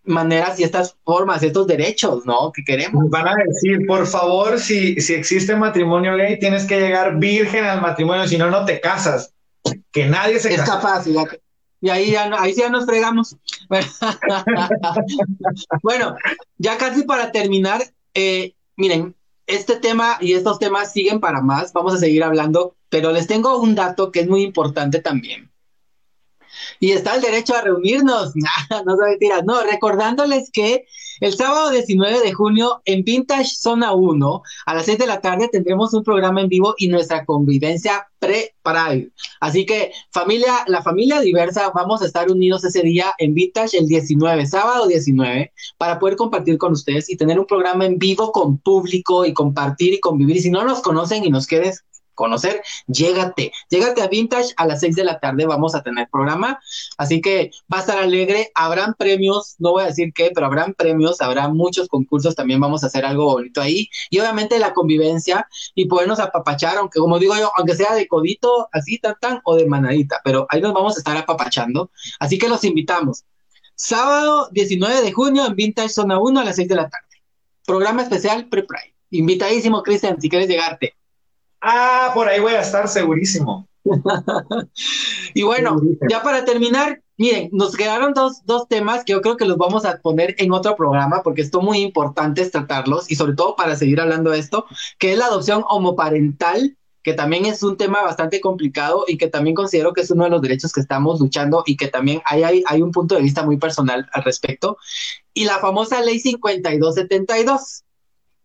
maneras 0.04 0.60
y 0.60 0.64
estas 0.64 0.96
formas, 1.04 1.42
estos 1.42 1.66
derechos, 1.66 2.26
¿no? 2.26 2.52
Que 2.52 2.62
queremos. 2.64 3.08
van 3.10 3.28
a 3.28 3.34
decir, 3.46 3.86
por 3.86 4.06
favor, 4.06 4.58
si, 4.58 5.00
si 5.00 5.14
existe 5.14 5.56
matrimonio 5.56 6.16
gay, 6.16 6.38
tienes 6.38 6.64
que 6.64 6.78
llegar 6.78 7.18
virgen 7.18 7.64
al 7.64 7.80
matrimonio, 7.80 8.28
si 8.28 8.38
no, 8.38 8.50
no 8.50 8.64
te 8.64 8.80
casas. 8.80 9.32
Que 9.92 10.06
nadie 10.06 10.38
se 10.40 10.54
casa. 10.54 10.76
capaz, 10.76 11.06
y 11.80 11.90
ahí 11.90 12.12
ya, 12.12 12.30
ahí 12.38 12.54
ya 12.54 12.70
nos 12.70 12.86
fregamos. 12.86 13.36
bueno, 15.82 16.16
ya 16.56 16.78
casi 16.78 17.02
para 17.02 17.30
terminar, 17.30 17.82
eh, 18.14 18.54
miren, 18.76 19.14
este 19.46 19.76
tema 19.76 20.16
y 20.20 20.32
estos 20.32 20.58
temas 20.58 20.92
siguen 20.92 21.20
para 21.20 21.42
más, 21.42 21.74
vamos 21.74 21.94
a 21.94 21.98
seguir 21.98 22.24
hablando, 22.24 22.74
pero 22.88 23.12
les 23.12 23.26
tengo 23.26 23.58
un 23.58 23.74
dato 23.74 24.10
que 24.10 24.20
es 24.20 24.28
muy 24.28 24.42
importante 24.42 25.00
también. 25.00 25.50
Y 26.80 26.92
está 26.92 27.14
el 27.14 27.22
derecho 27.22 27.54
a 27.54 27.62
reunirnos, 27.62 28.32
no 28.86 28.96
se 28.96 29.04
mentiras, 29.04 29.44
no, 29.44 29.62
recordándoles 29.62 30.50
que 30.50 30.86
el 31.20 31.34
sábado 31.34 31.70
19 31.70 32.20
de 32.20 32.32
junio 32.32 32.82
en 32.84 33.04
Vintage 33.04 33.54
Zona 33.56 33.92
1 33.92 34.42
a 34.66 34.74
las 34.74 34.86
6 34.86 34.98
de 34.98 35.06
la 35.06 35.20
tarde 35.20 35.48
tendremos 35.48 35.94
un 35.94 36.02
programa 36.02 36.40
en 36.40 36.48
vivo 36.48 36.74
y 36.76 36.88
nuestra 36.88 37.24
convivencia 37.24 38.08
pre-Pride. 38.18 39.10
Así 39.40 39.66
que 39.66 39.92
familia, 40.10 40.64
la 40.66 40.82
familia 40.82 41.20
diversa, 41.20 41.70
vamos 41.74 42.02
a 42.02 42.06
estar 42.06 42.30
unidos 42.30 42.64
ese 42.64 42.82
día 42.82 43.12
en 43.18 43.34
Vintage 43.34 43.78
el 43.78 43.86
19, 43.86 44.46
sábado 44.46 44.86
19, 44.86 45.52
para 45.78 45.98
poder 45.98 46.16
compartir 46.16 46.58
con 46.58 46.72
ustedes 46.72 47.08
y 47.10 47.16
tener 47.16 47.38
un 47.38 47.46
programa 47.46 47.84
en 47.86 47.98
vivo 47.98 48.32
con 48.32 48.58
público 48.58 49.24
y 49.24 49.32
compartir 49.32 49.94
y 49.94 50.00
convivir. 50.00 50.40
Si 50.40 50.50
no 50.50 50.64
nos 50.64 50.80
conocen 50.80 51.24
y 51.24 51.30
nos 51.30 51.46
quieres 51.46 51.84
conocer, 52.14 52.62
llégate, 52.86 53.52
llégate 53.68 54.02
a 54.02 54.08
Vintage 54.08 54.54
a 54.56 54.66
las 54.66 54.80
6 54.80 54.96
de 54.96 55.04
la 55.04 55.18
tarde, 55.20 55.46
vamos 55.46 55.74
a 55.74 55.82
tener 55.82 56.08
programa, 56.10 56.60
así 56.98 57.20
que 57.20 57.50
va 57.72 57.78
a 57.78 57.80
estar 57.80 57.98
alegre, 57.98 58.50
habrán 58.54 58.94
premios, 58.94 59.56
no 59.58 59.72
voy 59.72 59.82
a 59.82 59.86
decir 59.86 60.12
qué, 60.14 60.30
pero 60.34 60.46
habrán 60.46 60.74
premios, 60.74 61.20
habrá 61.20 61.48
muchos 61.48 61.88
concursos, 61.88 62.34
también 62.34 62.60
vamos 62.60 62.84
a 62.84 62.86
hacer 62.86 63.04
algo 63.04 63.24
bonito 63.24 63.60
ahí, 63.60 63.88
y 64.10 64.18
obviamente 64.20 64.58
la 64.58 64.72
convivencia 64.72 65.48
y 65.74 65.86
podernos 65.86 66.20
apapachar, 66.20 66.78
aunque 66.78 67.00
como 67.00 67.18
digo 67.18 67.36
yo, 67.36 67.50
aunque 67.56 67.74
sea 67.74 67.94
de 67.94 68.06
codito, 68.06 68.68
así 68.72 68.98
tan 68.98 69.14
tan, 69.20 69.40
o 69.44 69.56
de 69.56 69.66
manadita, 69.66 70.20
pero 70.24 70.46
ahí 70.50 70.60
nos 70.60 70.72
vamos 70.72 70.96
a 70.96 70.98
estar 70.98 71.16
apapachando, 71.16 71.90
así 72.18 72.38
que 72.38 72.48
los 72.48 72.64
invitamos. 72.64 73.24
Sábado 73.76 74.48
19 74.52 75.02
de 75.02 75.12
junio 75.12 75.46
en 75.46 75.56
Vintage 75.56 75.88
Zona 75.88 76.20
1 76.20 76.40
a 76.40 76.44
las 76.44 76.56
6 76.56 76.68
de 76.68 76.74
la 76.76 76.88
tarde. 76.88 77.08
Programa 77.66 78.02
especial 78.02 78.48
Pre-Pride. 78.48 78.94
Invitadísimo, 79.10 79.82
Cristian, 79.82 80.20
si 80.20 80.28
quieres 80.28 80.48
llegarte. 80.48 80.94
Ah, 81.66 82.10
por 82.12 82.28
ahí 82.28 82.40
voy 82.40 82.52
a 82.52 82.60
estar 82.60 82.86
segurísimo. 82.88 83.66
y 85.34 85.42
bueno, 85.44 85.80
ya 86.10 86.22
para 86.22 86.44
terminar, 86.44 87.00
miren, 87.16 87.48
nos 87.52 87.74
quedaron 87.74 88.12
dos, 88.12 88.44
dos 88.44 88.68
temas 88.68 89.02
que 89.02 89.12
yo 89.12 89.22
creo 89.22 89.38
que 89.38 89.46
los 89.46 89.56
vamos 89.56 89.86
a 89.86 89.98
poner 89.98 90.34
en 90.38 90.52
otro 90.52 90.76
programa 90.76 91.22
porque 91.22 91.40
esto 91.40 91.62
muy 91.62 91.78
importante 91.78 92.48
tratarlos 92.50 93.10
y 93.10 93.14
sobre 93.14 93.34
todo 93.34 93.56
para 93.56 93.76
seguir 93.76 93.98
hablando 93.98 94.30
de 94.30 94.40
esto, 94.40 94.66
que 94.98 95.12
es 95.12 95.18
la 95.18 95.26
adopción 95.26 95.64
homoparental 95.66 96.76
que 97.02 97.12
también 97.12 97.44
es 97.46 97.62
un 97.62 97.76
tema 97.76 98.02
bastante 98.02 98.40
complicado 98.40 99.04
y 99.06 99.18
que 99.18 99.28
también 99.28 99.54
considero 99.54 99.92
que 99.92 100.00
es 100.00 100.10
uno 100.10 100.24
de 100.24 100.30
los 100.30 100.42
derechos 100.42 100.72
que 100.72 100.80
estamos 100.80 101.20
luchando 101.20 101.62
y 101.66 101.76
que 101.76 101.88
también 101.88 102.22
hay, 102.24 102.42
hay, 102.42 102.64
hay 102.66 102.82
un 102.82 102.92
punto 102.92 103.14
de 103.14 103.20
vista 103.22 103.42
muy 103.42 103.58
personal 103.58 104.08
al 104.12 104.24
respecto. 104.24 104.78
Y 105.34 105.44
la 105.44 105.58
famosa 105.58 106.00
ley 106.00 106.18
5272, 106.18 107.84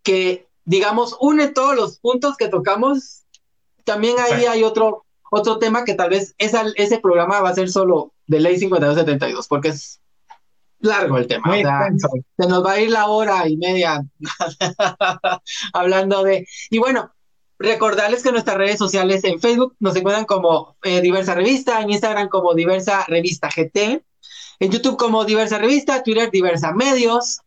que 0.02 0.49
digamos, 0.70 1.16
une 1.18 1.48
todos 1.48 1.74
los 1.74 1.98
puntos 1.98 2.36
que 2.36 2.46
tocamos. 2.46 3.24
También 3.84 4.16
ahí 4.20 4.44
hay 4.44 4.62
otro, 4.62 5.04
otro 5.28 5.58
tema 5.58 5.84
que 5.84 5.94
tal 5.94 6.10
vez 6.10 6.36
esa, 6.38 6.64
ese 6.76 7.00
programa 7.00 7.40
va 7.40 7.48
a 7.48 7.54
ser 7.54 7.68
solo 7.68 8.12
de 8.28 8.38
ley 8.38 8.56
5272, 8.56 9.48
porque 9.48 9.70
es 9.70 10.00
largo 10.78 11.18
el 11.18 11.26
tema. 11.26 11.56
se 12.38 12.46
nos 12.46 12.64
va 12.64 12.72
a 12.72 12.80
ir 12.80 12.90
la 12.90 13.08
hora 13.08 13.48
y 13.48 13.56
media 13.56 14.04
hablando 15.72 16.22
de... 16.22 16.46
Y 16.70 16.78
bueno, 16.78 17.10
recordarles 17.58 18.22
que 18.22 18.30
nuestras 18.30 18.56
redes 18.56 18.78
sociales 18.78 19.24
en 19.24 19.40
Facebook 19.40 19.74
nos 19.80 19.96
encuentran 19.96 20.24
como 20.24 20.76
eh, 20.84 21.00
Diversa 21.00 21.34
Revista, 21.34 21.80
en 21.80 21.90
Instagram 21.90 22.28
como 22.28 22.54
Diversa 22.54 23.04
Revista 23.08 23.48
GT, 23.48 24.04
en 24.60 24.70
YouTube 24.70 24.96
como 24.96 25.24
Diversa 25.24 25.58
Revista, 25.58 26.04
Twitter 26.04 26.30
Diversa 26.30 26.70
Medios, 26.72 27.40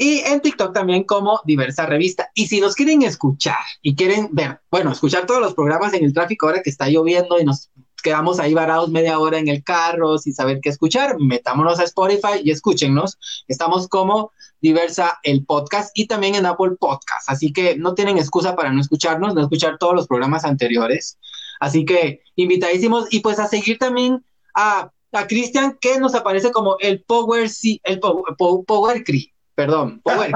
y 0.00 0.20
en 0.20 0.40
TikTok 0.40 0.72
también 0.72 1.04
como 1.04 1.42
diversa 1.44 1.84
revista. 1.84 2.30
Y 2.34 2.46
si 2.46 2.58
nos 2.58 2.74
quieren 2.74 3.02
escuchar 3.02 3.58
y 3.82 3.94
quieren 3.94 4.30
ver, 4.32 4.62
bueno, 4.70 4.92
escuchar 4.92 5.26
todos 5.26 5.42
los 5.42 5.52
programas 5.52 5.92
en 5.92 6.02
el 6.02 6.14
tráfico 6.14 6.46
ahora 6.46 6.62
que 6.62 6.70
está 6.70 6.88
lloviendo 6.88 7.38
y 7.38 7.44
nos 7.44 7.70
quedamos 8.02 8.40
ahí 8.40 8.54
varados 8.54 8.88
media 8.88 9.18
hora 9.18 9.36
en 9.36 9.48
el 9.48 9.62
carro 9.62 10.16
sin 10.16 10.32
saber 10.32 10.60
qué 10.62 10.70
escuchar, 10.70 11.18
metámonos 11.20 11.78
a 11.80 11.84
Spotify 11.84 12.40
y 12.42 12.50
escúchennos. 12.50 13.18
Estamos 13.46 13.88
como 13.88 14.32
Diversa 14.62 15.18
el 15.22 15.44
podcast 15.44 15.90
y 15.94 16.06
también 16.06 16.34
en 16.34 16.46
Apple 16.46 16.76
Podcast. 16.80 17.28
Así 17.28 17.52
que 17.52 17.76
no 17.76 17.92
tienen 17.92 18.16
excusa 18.16 18.56
para 18.56 18.72
no 18.72 18.80
escucharnos, 18.80 19.34
no 19.34 19.42
escuchar 19.42 19.76
todos 19.76 19.94
los 19.94 20.06
programas 20.06 20.46
anteriores. 20.46 21.18
Así 21.60 21.84
que 21.84 22.22
invitadísimos 22.36 23.06
y 23.10 23.20
pues 23.20 23.38
a 23.38 23.48
seguir 23.48 23.76
también 23.76 24.24
a, 24.54 24.90
a 25.12 25.26
Cristian 25.26 25.76
que 25.78 25.98
nos 25.98 26.14
aparece 26.14 26.52
como 26.52 26.78
el 26.78 27.02
Power 27.02 27.50
C, 27.50 27.82
el 27.84 28.00
Power 28.00 29.04
Cree, 29.04 29.34
perdón, 29.60 30.00
Power 30.02 30.32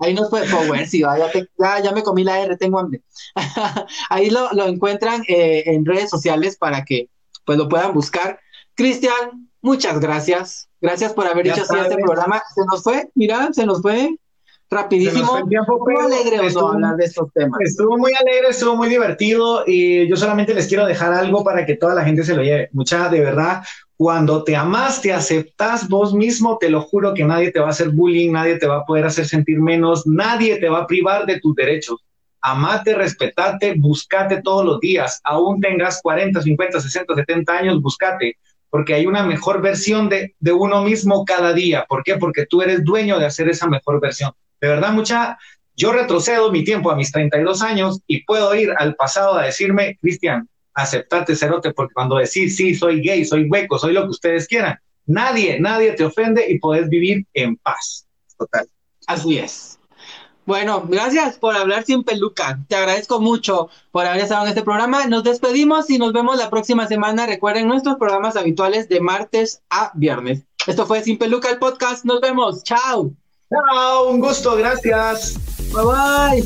Ahí 0.00 0.12
nos 0.12 0.28
fue 0.28 0.42
Power, 0.42 0.84
sí, 0.88 1.02
ya, 1.02 1.80
ya, 1.80 1.92
me 1.92 2.02
comí 2.02 2.24
la 2.24 2.40
R, 2.40 2.56
tengo 2.56 2.80
hambre. 2.80 3.00
Ahí 4.10 4.28
lo, 4.28 4.50
lo 4.54 4.66
encuentran 4.66 5.22
eh, 5.28 5.62
en 5.66 5.86
redes 5.86 6.10
sociales 6.10 6.56
para 6.56 6.84
que 6.84 7.08
pues 7.44 7.56
lo 7.58 7.68
puedan 7.68 7.94
buscar. 7.94 8.40
Cristian, 8.74 9.48
muchas 9.60 10.00
gracias. 10.00 10.68
Gracias 10.80 11.12
por 11.12 11.28
haber 11.28 11.46
hecho 11.46 11.62
así 11.62 11.76
este 11.78 12.02
programa. 12.02 12.42
Se 12.52 12.62
nos 12.64 12.82
fue, 12.82 13.08
mira, 13.14 13.52
se 13.52 13.64
nos 13.66 13.82
fue 13.82 14.16
rapidísimo. 14.70 15.38
Estuvo 15.38 16.00
alegre 16.00 16.46
estuvo, 16.46 16.68
hablar 16.68 16.96
de 16.96 17.04
estos 17.04 17.32
temas. 17.32 17.60
Estuvo 17.60 17.98
muy 17.98 18.12
alegre, 18.14 18.48
estuvo 18.50 18.76
muy 18.76 18.88
divertido 18.88 19.64
y 19.66 20.08
yo 20.08 20.16
solamente 20.16 20.54
les 20.54 20.68
quiero 20.68 20.86
dejar 20.86 21.12
algo 21.12 21.42
para 21.42 21.66
que 21.66 21.76
toda 21.76 21.94
la 21.94 22.04
gente 22.04 22.22
se 22.22 22.34
lo 22.34 22.42
lleve. 22.42 22.68
Mucha, 22.72 23.08
de 23.08 23.20
verdad, 23.20 23.62
cuando 23.96 24.44
te 24.44 24.56
amas, 24.56 25.02
te 25.02 25.12
aceptas 25.12 25.88
vos 25.88 26.14
mismo, 26.14 26.56
te 26.58 26.70
lo 26.70 26.82
juro 26.82 27.12
que 27.12 27.24
nadie 27.24 27.50
te 27.50 27.60
va 27.60 27.66
a 27.66 27.70
hacer 27.70 27.90
bullying, 27.90 28.32
nadie 28.32 28.56
te 28.58 28.66
va 28.66 28.78
a 28.78 28.84
poder 28.84 29.04
hacer 29.04 29.26
sentir 29.26 29.60
menos, 29.60 30.06
nadie 30.06 30.56
te 30.58 30.68
va 30.68 30.80
a 30.80 30.86
privar 30.86 31.26
de 31.26 31.40
tus 31.40 31.54
derechos. 31.54 32.00
Amate, 32.42 32.94
respetate, 32.94 33.74
buscate 33.76 34.40
todos 34.40 34.64
los 34.64 34.80
días. 34.80 35.20
Aún 35.24 35.60
tengas 35.60 36.00
40, 36.00 36.40
50, 36.40 36.80
60, 36.80 37.14
70 37.14 37.52
años, 37.52 37.82
buscate 37.82 38.36
porque 38.70 38.94
hay 38.94 39.04
una 39.04 39.24
mejor 39.24 39.60
versión 39.60 40.08
de, 40.08 40.36
de, 40.38 40.52
uno 40.52 40.84
mismo 40.84 41.24
cada 41.24 41.52
día. 41.52 41.86
¿Por 41.88 42.04
qué? 42.04 42.16
Porque 42.18 42.46
tú 42.46 42.62
eres 42.62 42.84
dueño 42.84 43.18
de 43.18 43.26
hacer 43.26 43.48
esa 43.48 43.66
mejor 43.66 44.00
versión. 44.00 44.30
De 44.60 44.68
verdad, 44.68 44.92
mucha, 44.92 45.38
yo 45.76 45.92
retrocedo 45.92 46.52
mi 46.52 46.64
tiempo 46.64 46.90
a 46.90 46.96
mis 46.96 47.10
32 47.12 47.62
años 47.62 48.00
y 48.06 48.24
puedo 48.24 48.54
ir 48.54 48.72
al 48.76 48.94
pasado 48.94 49.38
a 49.38 49.44
decirme, 49.44 49.96
Cristian, 50.00 50.48
aceptate, 50.74 51.36
cerote, 51.36 51.72
porque 51.72 51.94
cuando 51.94 52.16
decís, 52.16 52.56
sí, 52.56 52.74
soy 52.74 53.00
gay, 53.00 53.24
soy 53.24 53.48
hueco, 53.48 53.78
soy 53.78 53.92
lo 53.92 54.02
que 54.02 54.10
ustedes 54.10 54.46
quieran, 54.46 54.78
nadie, 55.06 55.58
nadie 55.60 55.92
te 55.92 56.04
ofende 56.04 56.44
y 56.48 56.58
podés 56.58 56.88
vivir 56.88 57.26
en 57.34 57.56
paz. 57.56 58.06
Total. 58.38 58.66
Así 59.06 59.38
es. 59.38 59.80
Bueno, 60.46 60.84
gracias 60.88 61.38
por 61.38 61.56
hablar 61.56 61.84
sin 61.84 62.02
peluca. 62.02 62.58
Te 62.68 62.74
agradezco 62.74 63.20
mucho 63.20 63.68
por 63.92 64.06
haber 64.06 64.22
estado 64.22 64.42
en 64.42 64.48
este 64.48 64.62
programa. 64.62 65.06
Nos 65.06 65.22
despedimos 65.22 65.88
y 65.90 65.98
nos 65.98 66.12
vemos 66.12 66.38
la 66.38 66.50
próxima 66.50 66.88
semana. 66.88 67.26
Recuerden 67.26 67.68
nuestros 67.68 67.96
programas 67.96 68.36
habituales 68.36 68.88
de 68.88 69.00
martes 69.00 69.62
a 69.70 69.92
viernes. 69.94 70.42
Esto 70.66 70.86
fue 70.86 71.02
Sin 71.02 71.18
Peluca 71.18 71.50
el 71.50 71.58
podcast. 71.58 72.04
Nos 72.04 72.20
vemos. 72.20 72.64
Chao. 72.64 73.12
Chao, 73.50 74.10
un 74.10 74.20
gusto, 74.20 74.56
gracias. 74.56 75.34
Bye 75.72 75.84
bye. 75.84 76.42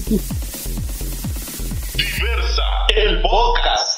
Diversa, 1.96 2.62
el 2.96 3.20
podcast. 3.20 3.93